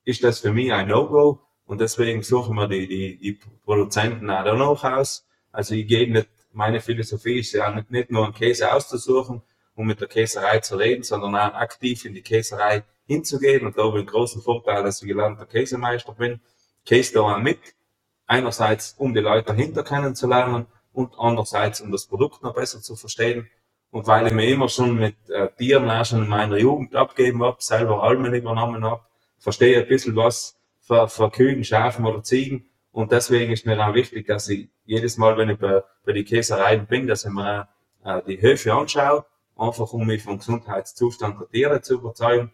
ist 0.05 0.23
das 0.23 0.41
für 0.41 0.53
mich 0.53 0.73
ein 0.73 0.89
No-Go. 0.89 1.41
Und 1.67 1.81
deswegen 1.81 2.23
suchen 2.23 2.57
wir 2.57 2.69
die, 2.69 2.87
die, 2.87 3.19
die 3.19 3.41
Produzenten 3.65 4.31
auch 4.31 4.57
noch 4.57 4.85
aus. 4.85 5.27
Also 5.51 5.75
ich 5.75 5.87
gehe 5.87 6.11
nicht, 6.11 6.29
meine 6.53 6.81
Philosophie 6.81 7.41
ist 7.41 7.53
ja 7.53 7.71
nicht, 7.71 7.91
nicht 7.91 8.11
nur 8.11 8.25
einen 8.25 8.35
Käse 8.35 8.73
auszusuchen, 8.73 9.43
um 9.75 9.87
mit 9.87 10.01
der 10.01 10.09
Käserei 10.09 10.61
zu 10.61 10.77
reden, 10.77 11.03
sondern 11.03 11.35
auch 11.35 11.55
aktiv 11.55 12.05
in 12.05 12.15
die 12.15 12.23
Käserei 12.23 12.85
hinzugehen. 13.07 13.67
Und 13.67 13.77
da 13.77 13.83
habe 13.83 13.99
ich 13.99 14.03
einen 14.03 14.07
großen 14.07 14.43
Vorteil, 14.43 14.83
dass 14.85 15.03
ich 15.03 15.09
gelernter 15.09 15.45
Käsemeister 15.47 16.13
bin. 16.13 16.41
Käse 16.85 17.15
da 17.15 17.21
auch 17.21 17.39
mit. 17.39 17.59
Einerseits, 18.29 18.95
um 18.99 19.13
die 19.13 19.21
Leute 19.21 19.47
dahinter 19.47 19.83
kennenzulernen 19.85 20.67
und 20.93 21.13
andererseits, 21.19 21.81
um 21.81 21.93
das 21.93 22.07
Produkt 22.07 22.43
noch 22.43 22.55
besser 22.55 22.81
zu 22.81 22.97
verstehen. 22.97 23.49
Und 23.91 24.07
weil 24.07 24.27
ich 24.27 24.33
mir 24.33 24.49
immer 24.49 24.69
schon 24.69 24.97
mit 24.97 25.17
äh, 25.31 25.49
Tieren 25.57 25.91
auch 25.91 26.05
schon 26.05 26.25
in 26.25 26.29
meiner 26.29 26.59
Jugend 26.59 26.95
abgeben 26.97 27.43
habe, 27.43 27.57
selber 27.61 28.03
Almen 28.03 28.35
übernommen 28.35 28.85
habe, 28.85 29.03
verstehe 29.39 29.81
ein 29.81 29.89
bisschen 29.89 30.17
was 30.17 30.57
für, 30.87 31.09
für 31.09 31.31
Kühen, 31.31 31.65
Schafen 31.65 32.07
oder 32.07 32.23
Ziegen. 32.23 32.67
Und 32.93 33.13
deswegen 33.13 33.53
ist 33.53 33.67
mir 33.67 33.79
auch 33.87 33.95
wichtig, 33.95 34.27
dass 34.27 34.49
ich 34.49 34.69
jedes 34.85 35.19
Mal, 35.19 35.37
wenn 35.37 35.51
ich 35.51 35.59
bei, 35.59 35.83
bei 36.05 36.13
die 36.13 36.25
Käsereien 36.25 36.87
bin, 36.87 37.07
dass 37.07 37.25
ich 37.25 37.31
mir 37.31 37.69
äh, 38.05 38.23
die 38.27 38.41
Höfe 38.41 38.73
anschaue, 38.73 39.27
einfach 39.57 39.93
um 39.93 40.07
mich 40.07 40.23
vom 40.23 40.39
Gesundheitszustand 40.39 41.41
der 41.41 41.49
Tiere 41.49 41.81
zu 41.83 41.95
überzeugen. 41.95 42.53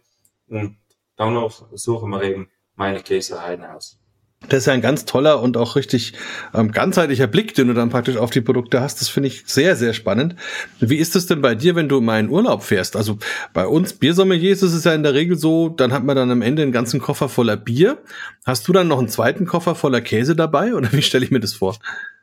Und 0.48 0.78
danach 1.16 1.62
suchen 1.72 2.10
wir 2.10 2.22
eben 2.22 2.50
meine 2.74 3.02
Käsereien 3.02 3.64
aus. 3.64 4.01
Das 4.48 4.60
ist 4.60 4.66
ja 4.66 4.72
ein 4.72 4.80
ganz 4.80 5.04
toller 5.04 5.40
und 5.40 5.56
auch 5.56 5.76
richtig 5.76 6.14
ähm, 6.54 6.72
ganzheitlicher 6.72 7.26
Blick, 7.26 7.54
den 7.54 7.68
du 7.68 7.74
dann 7.74 7.90
praktisch 7.90 8.16
auf 8.16 8.30
die 8.30 8.40
Produkte 8.40 8.80
hast. 8.80 9.00
Das 9.00 9.08
finde 9.08 9.28
ich 9.28 9.44
sehr, 9.46 9.76
sehr 9.76 9.92
spannend. 9.92 10.36
Wie 10.80 10.96
ist 10.96 11.16
es 11.16 11.26
denn 11.26 11.40
bei 11.40 11.54
dir, 11.54 11.74
wenn 11.74 11.88
du 11.88 12.00
mal 12.00 12.20
in 12.20 12.28
Urlaub 12.28 12.62
fährst? 12.62 12.96
Also 12.96 13.18
bei 13.52 13.66
uns 13.66 13.94
Biersommeliers 13.94 14.62
ist 14.62 14.74
es 14.74 14.84
ja 14.84 14.94
in 14.94 15.02
der 15.02 15.14
Regel 15.14 15.38
so, 15.38 15.68
dann 15.68 15.92
hat 15.92 16.04
man 16.04 16.16
dann 16.16 16.30
am 16.30 16.42
Ende 16.42 16.62
einen 16.62 16.72
ganzen 16.72 17.00
Koffer 17.00 17.28
voller 17.28 17.56
Bier. 17.56 17.98
Hast 18.44 18.66
du 18.68 18.72
dann 18.72 18.88
noch 18.88 18.98
einen 18.98 19.08
zweiten 19.08 19.46
Koffer 19.46 19.74
voller 19.74 20.00
Käse 20.00 20.36
dabei 20.36 20.74
oder 20.74 20.92
wie 20.92 21.02
stelle 21.02 21.24
ich 21.24 21.30
mir 21.30 21.40
das 21.40 21.54
vor? 21.54 21.76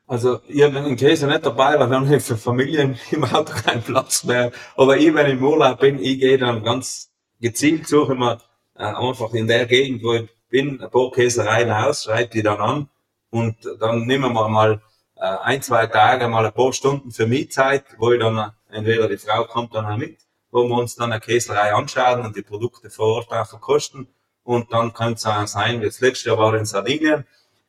Also 0.07 0.39
ich 0.47 0.63
habe 0.63 0.73
den 0.81 0.95
Käse 0.95 1.27
nicht 1.27 1.45
dabei, 1.45 1.79
weil 1.79 1.89
dann 1.89 2.19
für 2.19 2.35
Familien 2.35 2.97
im 3.11 3.23
Auto 3.23 3.53
keinen 3.53 3.83
Platz 3.83 4.23
mehr. 4.23 4.51
Aber 4.75 4.97
ich, 4.97 5.13
wenn 5.13 5.27
ich 5.27 5.33
im 5.33 5.43
Urlaub 5.43 5.79
bin, 5.79 5.99
ich 5.99 6.19
gehe 6.19 6.37
dann 6.37 6.63
ganz 6.63 7.11
gezielt 7.39 7.87
suche 7.87 8.13
immer 8.13 8.41
äh, 8.75 8.83
einfach 8.83 9.33
in 9.33 9.47
der 9.47 9.65
Gegend, 9.65 10.03
wo 10.03 10.13
ich 10.13 10.29
bin, 10.49 10.81
ein 10.81 10.89
paar 10.89 11.11
Käsereien 11.11 11.71
aus, 11.71 12.03
schreibe 12.03 12.29
die 12.29 12.43
dann 12.43 12.59
an 12.59 12.89
und 13.29 13.55
dann 13.79 14.05
nehmen 14.05 14.33
wir 14.33 14.49
mal 14.49 14.81
äh, 15.15 15.21
ein, 15.21 15.61
zwei 15.61 15.87
Tage, 15.87 16.27
mal 16.27 16.45
ein 16.45 16.53
paar 16.53 16.73
Stunden 16.73 17.11
für 17.11 17.27
mich 17.27 17.51
Zeit, 17.51 17.85
wo 17.97 18.11
ich 18.11 18.19
dann, 18.19 18.37
äh, 18.37 18.77
entweder 18.77 19.07
die 19.07 19.17
Frau 19.17 19.45
kommt 19.45 19.75
dann 19.75 19.85
auch 19.85 19.97
mit, 19.97 20.17
wo 20.51 20.67
wir 20.67 20.75
uns 20.75 20.95
dann 20.95 21.11
eine 21.11 21.21
Käserei 21.21 21.73
anschauen 21.73 22.25
und 22.25 22.35
die 22.35 22.41
Produkte 22.41 22.89
vor 22.89 23.15
Ort 23.17 23.31
auch 23.31 23.47
verkosten 23.47 24.07
Und 24.43 24.73
dann 24.73 24.93
kann 24.93 25.13
es 25.13 25.25
auch 25.25 25.45
sein, 25.47 25.81
wie 25.81 25.85
das 25.85 25.99
letzte 25.99 26.29
Jahr 26.29 26.39
war 26.39 26.55
in 26.55 26.65
Sardinien, 26.65 27.25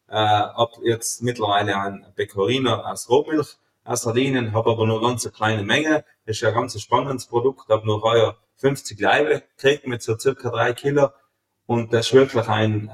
äh, 0.09 0.43
ob 0.57 0.73
jetzt 0.83 1.23
mittlerweile 1.23 1.77
ein 1.77 2.07
Pecorino 2.15 2.75
aus 2.75 3.09
Rohmilch 3.09 3.57
aus 3.85 4.03
Sardinien, 4.03 4.53
habe 4.53 4.71
aber 4.71 4.87
nur 4.87 5.01
ganz 5.01 5.25
eine 5.25 5.33
kleine 5.33 5.63
Menge. 5.63 6.05
Ist 6.25 6.41
ja 6.41 6.49
ein 6.49 6.55
ganz 6.55 6.81
spannendes 6.81 7.27
Produkt, 7.27 7.69
habe 7.69 7.87
nur 7.87 8.03
heuer 8.03 8.37
50 8.57 9.01
Leibe 9.01 9.43
gekriegt 9.57 9.87
mit 9.87 10.03
so 10.03 10.19
circa 10.19 10.51
drei 10.51 10.73
Kilo. 10.73 11.11
Und 11.71 11.93
das 11.93 12.09
ist 12.09 12.15
wirklich 12.15 12.49
ein 12.49 12.91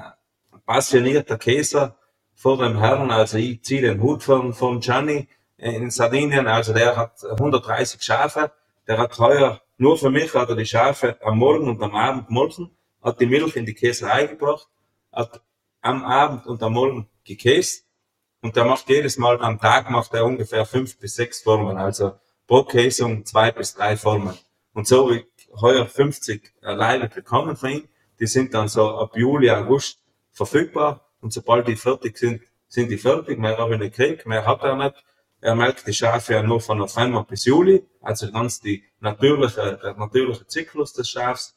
passionierter 0.66 1.38
Käse 1.38 1.94
vor 2.34 2.58
dem 2.58 2.78
Herrn. 2.78 3.10
Also 3.10 3.38
ich 3.38 3.64
ziehe 3.64 3.80
den 3.80 4.02
Hut 4.02 4.22
von, 4.22 4.52
von 4.52 4.80
Gianni 4.80 5.28
in 5.56 5.90
Sardinien. 5.90 6.46
Also 6.46 6.74
der 6.74 6.94
hat 6.94 7.24
130 7.24 8.02
Schafe. 8.02 8.52
Der 8.86 8.98
hat 8.98 9.18
heuer 9.18 9.62
nur 9.78 9.96
für 9.96 10.10
mich 10.10 10.34
hat 10.34 10.50
er 10.50 10.56
die 10.56 10.66
Schafe 10.66 11.16
am 11.22 11.38
Morgen 11.38 11.70
und 11.70 11.82
am 11.82 11.94
Abend 11.94 12.26
gemolken, 12.26 12.70
hat 13.02 13.18
die 13.18 13.24
Milch 13.24 13.56
in 13.56 13.64
die 13.64 13.72
Käserei 13.72 14.26
gebracht, 14.26 14.68
hat 15.10 15.40
am 15.80 16.04
Abend 16.04 16.46
und 16.46 16.62
am 16.62 16.74
Morgen 16.74 17.08
gekäst 17.24 17.86
und 18.42 18.56
der 18.56 18.66
macht 18.66 18.90
jedes 18.90 19.16
Mal 19.16 19.40
am 19.40 19.58
Tag 19.58 19.88
macht 19.88 20.12
er 20.12 20.26
ungefähr 20.26 20.66
fünf 20.66 20.98
bis 20.98 21.14
sechs 21.14 21.40
Formen, 21.40 21.78
also 21.78 22.12
pro 22.46 22.64
Käsung 22.64 23.24
zwei 23.24 23.52
bis 23.52 23.74
drei 23.74 23.96
Formen. 23.96 24.36
Und 24.74 24.86
so 24.86 25.10
wie 25.10 25.24
heuer 25.62 25.86
50 25.86 26.52
Leine 26.60 27.08
bekommen 27.08 27.56
von 27.56 27.70
ihm, 27.70 27.88
die 28.20 28.26
sind 28.26 28.54
dann 28.54 28.68
so 28.68 28.98
ab 28.98 29.16
Juli, 29.16 29.50
August 29.50 30.00
verfügbar 30.32 31.06
und 31.20 31.32
sobald 31.32 31.66
die 31.68 31.76
fertig 31.76 32.18
sind, 32.18 32.42
sind 32.68 32.90
die 32.90 32.98
fertig. 32.98 33.38
Mehr 33.38 33.56
habe 33.58 33.74
ich 33.74 33.80
nicht 33.80 33.96
gekriegt, 33.96 34.26
mehr 34.26 34.46
hat 34.46 34.62
er 34.62 34.76
nicht. 34.76 34.94
Er 35.40 35.54
melkt 35.54 35.86
die 35.86 35.92
Schafe 35.92 36.34
ja 36.34 36.42
nur 36.42 36.60
von 36.60 36.78
November 36.78 37.24
bis 37.24 37.44
Juli, 37.44 37.86
also 38.00 38.30
ganz 38.32 38.60
die 38.60 38.84
natürliche, 39.00 39.78
der 39.82 39.94
natürliche 39.94 40.46
Zyklus 40.46 40.92
des 40.92 41.10
Schafs. 41.10 41.54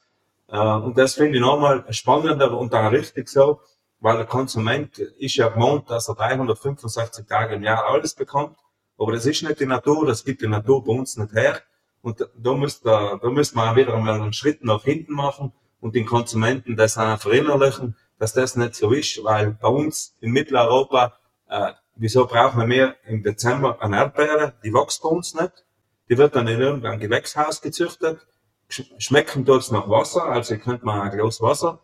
Äh, 0.48 0.60
und 0.60 0.98
das 0.98 1.16
finde 1.16 1.38
ich 1.38 1.42
nochmal 1.42 1.86
spannender 1.94 2.58
und 2.58 2.74
dann 2.74 2.88
richtig 2.94 3.30
so, 3.30 3.62
weil 4.00 4.18
der 4.18 4.26
Konsument 4.26 4.98
ist 5.00 5.36
ja 5.36 5.50
gewohnt, 5.50 5.90
dass 5.90 6.10
er 6.10 6.16
365 6.16 7.26
Tage 7.26 7.56
im 7.56 7.64
Jahr 7.64 7.86
alles 7.86 8.14
bekommt. 8.14 8.58
Aber 8.98 9.14
das 9.14 9.26
ist 9.26 9.44
nicht 9.44 9.60
die 9.60 9.66
Natur, 9.66 10.06
das 10.06 10.26
gibt 10.26 10.42
die 10.42 10.48
Natur 10.48 10.84
bei 10.84 10.92
uns 10.92 11.16
nicht 11.18 11.34
her. 11.34 11.62
Und 12.02 12.28
da 12.38 12.54
müsste, 12.54 13.20
da 13.22 13.30
müsste 13.30 13.56
man 13.56 13.76
wieder 13.76 13.94
einmal 13.94 14.22
einen 14.22 14.34
Schritt 14.34 14.64
nach 14.64 14.84
hinten 14.84 15.14
machen 15.14 15.54
und 15.80 15.96
den 15.96 16.06
Konsumenten 16.06 16.76
das 16.76 16.98
auch 16.98 17.20
verinnerlichen, 17.20 17.96
dass 18.18 18.34
das 18.34 18.56
nicht 18.56 18.76
so 18.76 18.92
ist, 18.92 19.24
weil 19.24 19.52
bei 19.52 19.68
uns 19.68 20.16
in 20.20 20.32
Mitteleuropa, 20.32 21.14
äh, 21.48 21.74
wieso 21.96 22.26
brauchen 22.26 22.60
wir 22.60 22.68
mehr 22.68 22.96
im 23.06 23.24
Dezember 23.24 23.82
eine 23.82 23.98
Erdbeere? 23.98 24.54
Die 24.64 24.74
wächst 24.74 25.02
bei 25.02 25.10
uns 25.10 25.34
nicht. 25.34 25.66
Die 26.10 26.18
wird 26.18 26.36
dann 26.36 26.48
in 26.48 26.60
irgendeinem 26.60 27.00
Gewächshaus 27.00 27.62
gezüchtet. 27.62 28.26
Schmecken 28.68 29.46
tut's 29.46 29.72
nach 29.72 29.90
Wasser, 29.90 30.26
also 30.26 30.58
könnt 30.58 30.84
mal 30.84 31.02
ein 31.02 31.18
Glas 31.18 31.42
Wasser 31.42 31.80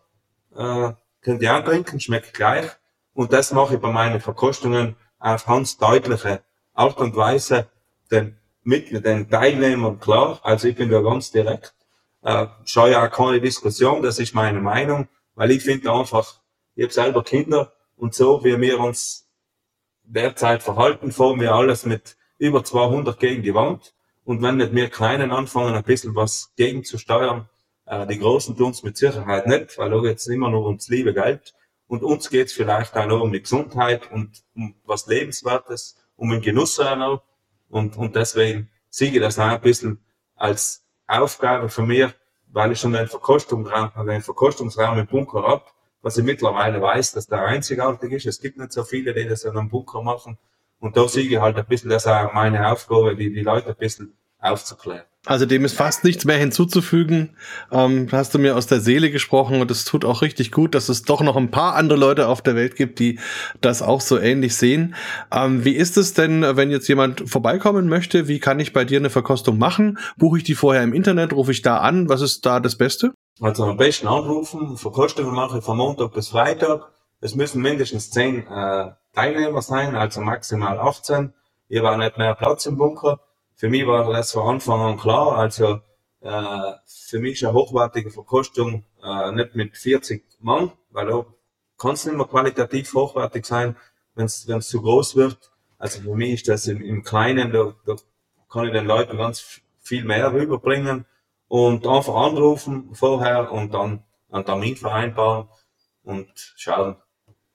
äh, 0.55 0.93
könnt 1.21 1.41
ihr 1.41 1.55
auch 1.55 1.63
trinken, 1.63 1.99
schmeckt 1.99 2.33
gleich. 2.33 2.69
Und 3.13 3.33
das 3.33 3.51
mache 3.51 3.75
ich 3.75 3.81
bei 3.81 3.91
meinen 3.91 4.19
Verkostungen 4.19 4.95
auf 5.19 5.45
ganz 5.45 5.77
deutliche 5.77 6.43
Art 6.73 6.97
und 6.97 7.15
Weise 7.15 7.69
den, 8.11 8.37
mit 8.63 8.91
den 9.05 9.29
Teilnehmern 9.29 9.99
klar. 9.99 10.39
Also 10.43 10.67
ich 10.67 10.75
bin 10.75 10.89
da 10.89 11.01
ganz 11.01 11.31
direkt. 11.31 11.73
Äh, 12.25 12.47
scheue 12.65 12.99
auch 12.99 13.11
keine 13.11 13.39
Diskussion, 13.39 14.01
das 14.01 14.17
ist 14.17 14.33
meine 14.33 14.59
Meinung, 14.59 15.07
weil 15.35 15.51
ich 15.51 15.61
finde 15.61 15.91
einfach, 15.91 16.41
ich 16.73 16.83
habe 16.83 16.93
selber 16.93 17.23
Kinder 17.23 17.71
und 17.97 18.15
so, 18.15 18.43
wie 18.43 18.59
wir 18.59 18.79
uns 18.79 19.29
derzeit 20.01 20.63
verhalten, 20.63 21.11
fahren 21.11 21.39
wir 21.39 21.53
alles 21.53 21.85
mit 21.85 22.17
über 22.39 22.63
200 22.63 23.19
gegen 23.19 23.43
die 23.43 23.53
Wand. 23.53 23.93
Und 24.23 24.41
wenn 24.41 24.57
nicht 24.57 24.73
wir 24.73 24.89
Kleinen 24.89 25.31
anfangen, 25.31 25.75
ein 25.75 25.83
bisschen 25.83 26.15
was 26.15 26.51
gegenzusteuern, 26.55 27.47
äh, 27.85 28.07
die 28.07 28.17
Großen 28.17 28.57
tun 28.57 28.71
es 28.71 28.81
mit 28.81 28.97
Sicherheit 28.97 29.45
nicht, 29.45 29.77
weil 29.77 29.91
da 29.91 30.01
geht 30.01 30.25
immer 30.25 30.49
nur 30.49 30.65
ums 30.65 30.87
liebe 30.87 31.13
Geld. 31.13 31.53
Und 31.85 32.01
uns 32.01 32.31
geht 32.31 32.47
es 32.47 32.53
vielleicht 32.53 32.97
auch 32.97 33.05
noch 33.05 33.21
um 33.21 33.31
die 33.31 33.43
Gesundheit 33.43 34.11
und 34.11 34.43
um 34.55 34.73
was 34.83 35.05
Lebenswertes, 35.05 35.95
um 36.15 36.31
den 36.31 36.41
Genuss 36.41 36.79
auch 36.79 36.95
noch. 36.95 37.21
Und, 37.69 37.97
und 37.97 38.15
deswegen 38.15 38.71
sehe 38.89 39.11
ich 39.11 39.19
das 39.19 39.37
auch 39.37 39.43
ein 39.43 39.61
bisschen 39.61 40.03
als 40.35 40.84
Aufgabe 41.07 41.69
von 41.69 41.87
mir, 41.87 42.13
weil 42.47 42.71
ich 42.71 42.79
schon 42.79 42.93
den 42.93 43.07
Verkostungsraum, 43.07 43.91
den 44.07 44.21
Verkostungsraum 44.21 44.97
im 44.97 45.07
Bunker 45.07 45.43
habe, 45.43 45.63
was 46.01 46.17
ich 46.17 46.23
mittlerweile 46.23 46.81
weiß, 46.81 47.13
dass 47.13 47.27
der 47.27 47.43
einzigartig 47.43 48.11
ist. 48.11 48.25
Es 48.25 48.39
gibt 48.39 48.57
nicht 48.57 48.71
so 48.71 48.83
viele, 48.83 49.13
die 49.13 49.27
das 49.27 49.43
in 49.43 49.57
einem 49.57 49.69
Bunker 49.69 50.01
machen. 50.01 50.37
Und 50.79 50.97
da 50.97 51.07
sehe 51.07 51.23
ich 51.23 51.37
halt 51.39 51.57
ein 51.57 51.65
bisschen, 51.65 51.89
das 51.89 52.05
ist 52.05 52.11
auch 52.11 52.33
meine 52.33 52.71
Aufgabe, 52.71 53.15
die, 53.15 53.33
die 53.33 53.41
Leute 53.41 53.69
ein 53.69 53.75
bisschen 53.75 54.15
aufzuklären. 54.39 55.05
Also 55.25 55.47
dem 55.47 55.65
ist 55.65 55.75
fast 55.75 56.03
nichts 56.03 56.23
mehr 56.23 56.37
hinzuzufügen. 56.37 57.31
Ähm, 57.71 58.07
hast 58.11 58.35
du 58.35 58.39
mir 58.39 58.55
aus 58.55 58.67
der 58.67 58.79
Seele 58.79 59.09
gesprochen 59.09 59.59
und 59.59 59.71
es 59.71 59.83
tut 59.83 60.05
auch 60.05 60.21
richtig 60.21 60.51
gut, 60.51 60.75
dass 60.75 60.87
es 60.87 61.01
doch 61.01 61.21
noch 61.21 61.35
ein 61.35 61.49
paar 61.49 61.75
andere 61.75 61.97
Leute 61.97 62.27
auf 62.27 62.43
der 62.43 62.55
Welt 62.55 62.75
gibt, 62.75 62.99
die 62.99 63.19
das 63.59 63.81
auch 63.81 64.01
so 64.01 64.19
ähnlich 64.19 64.55
sehen. 64.55 64.93
Ähm, 65.31 65.65
wie 65.65 65.75
ist 65.75 65.97
es 65.97 66.13
denn, 66.13 66.43
wenn 66.43 66.69
jetzt 66.69 66.87
jemand 66.87 67.27
vorbeikommen 67.27 67.89
möchte? 67.89 68.27
Wie 68.27 68.39
kann 68.39 68.59
ich 68.59 68.71
bei 68.71 68.85
dir 68.85 68.99
eine 68.99 69.09
Verkostung 69.09 69.57
machen? 69.57 69.97
Buche 70.17 70.37
ich 70.37 70.43
die 70.43 70.55
vorher 70.55 70.83
im 70.83 70.93
Internet? 70.93 71.33
Rufe 71.33 71.51
ich 71.51 71.63
da 71.63 71.79
an? 71.79 72.07
Was 72.07 72.21
ist 72.21 72.45
da 72.45 72.59
das 72.59 72.75
Beste? 72.75 73.11
Also 73.41 73.65
am 73.65 73.77
besten 73.77 74.07
anrufen. 74.07 74.77
Verkostungen 74.77 75.33
mache 75.33 75.57
ich 75.57 75.63
von 75.63 75.77
Montag 75.77 76.13
bis 76.13 76.29
Freitag. 76.29 76.91
Es 77.19 77.33
müssen 77.33 77.63
mindestens 77.63 78.11
zehn 78.11 78.45
äh, 78.45 78.91
Teilnehmer 79.15 79.61
sein, 79.63 79.95
also 79.95 80.21
maximal 80.21 80.77
18. 80.77 81.33
Ihr 81.67 81.81
war 81.81 81.97
nicht 81.97 82.19
mehr 82.19 82.35
Platz 82.35 82.67
im 82.67 82.77
Bunker 82.77 83.19
für 83.55 83.69
mich 83.69 83.87
war 83.87 84.11
das 84.11 84.31
von 84.31 84.55
Anfang 84.55 84.81
an 84.81 84.97
klar. 84.97 85.37
Also 85.37 85.79
äh, 86.21 86.73
für 86.85 87.19
mich 87.19 87.33
ist 87.33 87.43
eine 87.43 87.53
hochwertige 87.53 88.11
Verkostung 88.11 88.85
äh, 89.03 89.31
nicht 89.31 89.55
mit 89.55 89.77
40 89.77 90.23
Mann, 90.39 90.71
weil 90.91 91.07
da 91.07 91.25
kann 91.77 91.93
es 91.93 92.05
nicht 92.05 92.17
mehr 92.17 92.25
qualitativ 92.25 92.93
hochwertig 92.93 93.45
sein, 93.45 93.75
wenn 94.15 94.25
es 94.25 94.67
zu 94.67 94.81
groß 94.81 95.15
wird. 95.15 95.51
Also 95.77 96.01
für 96.01 96.15
mich 96.15 96.33
ist 96.33 96.47
das 96.47 96.67
im, 96.67 96.81
im 96.81 97.03
Kleinen, 97.03 97.51
da, 97.51 97.73
da 97.85 97.95
kann 98.49 98.65
ich 98.65 98.73
den 98.73 98.85
Leuten 98.85 99.17
ganz 99.17 99.61
viel 99.79 100.03
mehr 100.03 100.33
rüberbringen 100.33 101.05
und 101.47 101.85
einfach 101.85 102.15
anrufen 102.15 102.93
vorher 102.93 103.51
und 103.51 103.73
dann 103.73 104.03
einen 104.31 104.45
Termin 104.45 104.75
vereinbaren 104.75 105.47
und 106.03 106.27
schauen, 106.55 106.95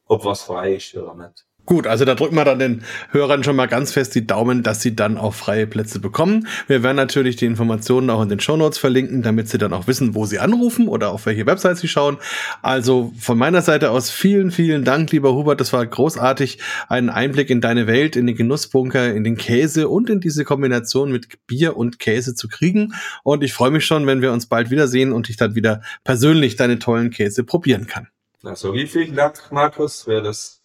ob 0.06 0.24
was 0.24 0.42
frei 0.42 0.74
ist 0.74 0.94
oder 0.94 1.14
nicht. 1.14 1.46
Gut, 1.66 1.86
also 1.86 2.04
da 2.04 2.14
drücken 2.14 2.34
wir 2.34 2.44
dann 2.44 2.58
den 2.58 2.82
Hörern 3.10 3.44
schon 3.44 3.54
mal 3.54 3.66
ganz 3.66 3.92
fest 3.92 4.14
die 4.14 4.26
Daumen, 4.26 4.62
dass 4.62 4.82
sie 4.82 4.96
dann 4.96 5.16
auch 5.16 5.34
freie 5.34 5.66
Plätze 5.66 6.00
bekommen. 6.00 6.48
Wir 6.66 6.82
werden 6.82 6.96
natürlich 6.96 7.36
die 7.36 7.46
Informationen 7.46 8.10
auch 8.10 8.22
in 8.22 8.28
den 8.28 8.40
Shownotes 8.40 8.78
verlinken, 8.78 9.22
damit 9.22 9.48
sie 9.48 9.58
dann 9.58 9.72
auch 9.72 9.86
wissen, 9.86 10.14
wo 10.14 10.26
sie 10.26 10.40
anrufen 10.40 10.88
oder 10.88 11.10
auf 11.12 11.26
welche 11.26 11.46
Website 11.46 11.78
sie 11.78 11.88
schauen. 11.88 12.18
Also 12.62 13.12
von 13.18 13.38
meiner 13.38 13.62
Seite 13.62 13.90
aus 13.90 14.10
vielen, 14.10 14.50
vielen 14.50 14.84
Dank, 14.84 15.12
lieber 15.12 15.34
Hubert. 15.34 15.60
Das 15.60 15.72
war 15.72 15.86
großartig. 15.86 16.58
Einen 16.88 17.08
Einblick 17.08 17.50
in 17.50 17.60
deine 17.60 17.86
Welt, 17.86 18.16
in 18.16 18.26
den 18.26 18.36
Genussbunker, 18.36 19.14
in 19.14 19.22
den 19.22 19.36
Käse 19.36 19.88
und 19.88 20.10
in 20.10 20.20
diese 20.20 20.44
Kombination 20.44 21.12
mit 21.12 21.46
Bier 21.46 21.76
und 21.76 21.98
Käse 21.98 22.34
zu 22.34 22.48
kriegen. 22.48 22.94
Und 23.22 23.44
ich 23.44 23.52
freue 23.52 23.70
mich 23.70 23.84
schon, 23.86 24.06
wenn 24.06 24.22
wir 24.22 24.32
uns 24.32 24.46
bald 24.46 24.70
wiedersehen 24.70 25.12
und 25.12 25.30
ich 25.30 25.36
dann 25.36 25.54
wieder 25.54 25.82
persönlich 26.04 26.56
deine 26.56 26.78
tollen 26.78 27.10
Käse 27.10 27.44
probieren 27.44 27.86
kann. 27.86 28.08
Also 28.42 28.72
vielen 28.72 29.14
Dank, 29.14 29.52
Markus, 29.52 30.02
für 30.04 30.22
das 30.22 30.59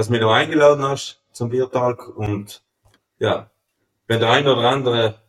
dass 0.00 0.06
du 0.06 0.14
mich 0.14 0.22
noch 0.22 0.32
eingeladen 0.32 0.82
hast 0.82 1.20
zum 1.30 1.50
Biertag. 1.50 2.08
Und 2.16 2.62
ja, 3.18 3.50
wenn 4.06 4.18
der 4.18 4.30
eine 4.30 4.50
oder 4.50 4.70
andere 4.70 5.20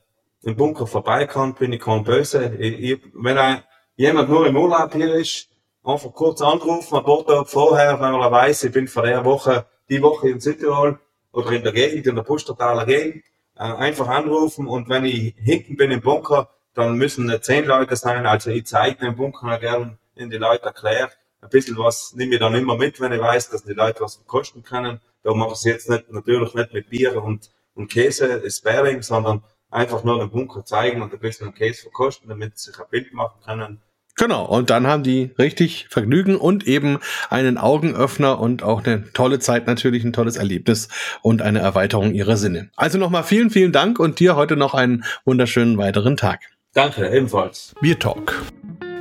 im 0.43 0.55
Bunker 0.55 0.88
vorbeikommt, 0.88 1.59
bin 1.59 1.74
ich 1.74 1.82
kaum 1.82 2.05
böse. 2.05 2.55
Ich, 2.57 2.80
ich, 2.80 3.01
wenn 3.13 3.38
ein, 3.38 3.63
jemand 3.97 4.30
nur 4.30 4.47
im 4.47 4.55
Urlaub 4.55 4.93
hier 4.93 5.13
ist, 5.15 5.49
einfach 5.84 6.13
kurz 6.13 6.41
anrufen, 6.41 6.95
ein 6.95 7.03
paar 7.03 7.26
Tage 7.26 7.43
vorher, 7.43 7.99
wenn 7.99 8.13
man 8.13 8.32
weiß, 8.32 8.63
ich 8.63 8.72
bin 8.72 8.88
vor 8.88 9.03
der 9.03 9.26
Woche, 9.26 9.65
die 9.89 10.01
Woche 10.01 10.30
in 10.30 10.39
Südtirol 10.39 10.97
oder 11.34 11.51
in 11.51 11.63
der 11.63 11.74
Gegend, 11.74 12.07
in 12.07 12.15
der 12.15 12.24
Pustertaler 12.24 12.86
Gegend, 12.86 13.26
äh, 13.57 13.63
einfach 13.63 14.07
anrufen 14.07 14.67
und 14.67 14.88
wenn 14.88 15.03
ich 15.03 15.36
hinten 15.36 15.76
bin 15.76 15.91
im 15.91 15.99
Bunker, 15.99 16.49
dann 16.76 16.95
müssen 16.95 17.26
nicht 17.26 17.43
zehn 17.43 17.65
Leute 17.65 17.97
sein, 17.97 18.26
also 18.26 18.51
ich 18.51 18.67
zeige 18.67 18.99
den 19.05 19.17
Bunker 19.17 19.59
gerne 19.59 19.97
in 20.15 20.30
die 20.30 20.38
Leute 20.38 20.67
erklärt 20.67 21.17
ein 21.42 21.50
bisschen 21.50 21.78
was 21.78 22.14
nehme 22.16 22.36
ich 22.36 22.39
dann 22.39 22.56
immer 22.56 22.78
mit, 22.78 23.00
wenn 23.02 23.12
ich 23.12 23.20
weiß, 23.20 23.50
dass 23.50 23.64
die 23.64 23.74
Leute 23.74 24.02
was 24.02 24.24
kosten 24.26 24.64
können. 24.64 25.00
Da 25.24 25.34
mache 25.34 25.50
ich 25.50 25.58
es 25.58 25.64
jetzt 25.64 25.89
nicht, 25.89 26.12
natürlich 26.12 26.54
nicht 26.54 26.74
mit 26.74 26.89
Bier 26.89 27.22
und, 27.22 27.52
und 27.74 27.89
Käse, 27.89 28.50
Sparing, 28.50 29.02
sondern 29.02 29.44
einfach 29.70 30.04
nur 30.04 30.20
den 30.20 30.30
Bunker 30.30 30.66
zeigen 30.66 31.02
und 31.02 31.14
ein 31.14 31.20
bisschen 31.20 31.54
Käse 31.54 31.84
verkosten, 31.84 32.30
damit 32.30 32.58
sie 32.58 32.72
sich 32.72 32.80
ein 32.80 32.86
Bild 32.89 33.14
machen 33.14 33.39
können. 33.44 33.82
Genau, 34.18 34.46
und 34.46 34.70
dann 34.70 34.88
haben 34.88 35.04
die 35.04 35.32
richtig 35.39 35.88
Vergnügen 35.89 36.36
und 36.36 36.68
eben 36.68 37.00
einen 37.30 37.58
Augenöffner 37.58 38.39
und 38.39 38.62
auch 38.62 38.84
eine 38.84 39.12
tolle 39.14 39.39
Zeit 39.39 39.68
natürlich, 39.68 40.04
ein 40.04 40.14
tolles 40.14 40.36
Erlebnis 40.36 40.89
und 41.22 41.42
eine 41.42 41.60
Erweiterung 41.60 42.14
ihrer 42.14 42.36
Sinne. 42.36 42.70
Also 42.76 42.98
nochmal 42.98 43.24
vielen, 43.24 43.50
vielen 43.50 43.72
Dank 43.72 44.00
und 44.00 44.20
dir 44.20 44.36
heute 44.36 44.58
noch 44.58 44.74
einen 44.74 45.06
wunderschönen 45.24 45.78
weiteren 45.78 46.18
Tag. 46.18 46.42
Danke, 46.74 47.10
ebenfalls. 47.10 47.74
Bier 47.82 47.98
Talk, 47.98 48.42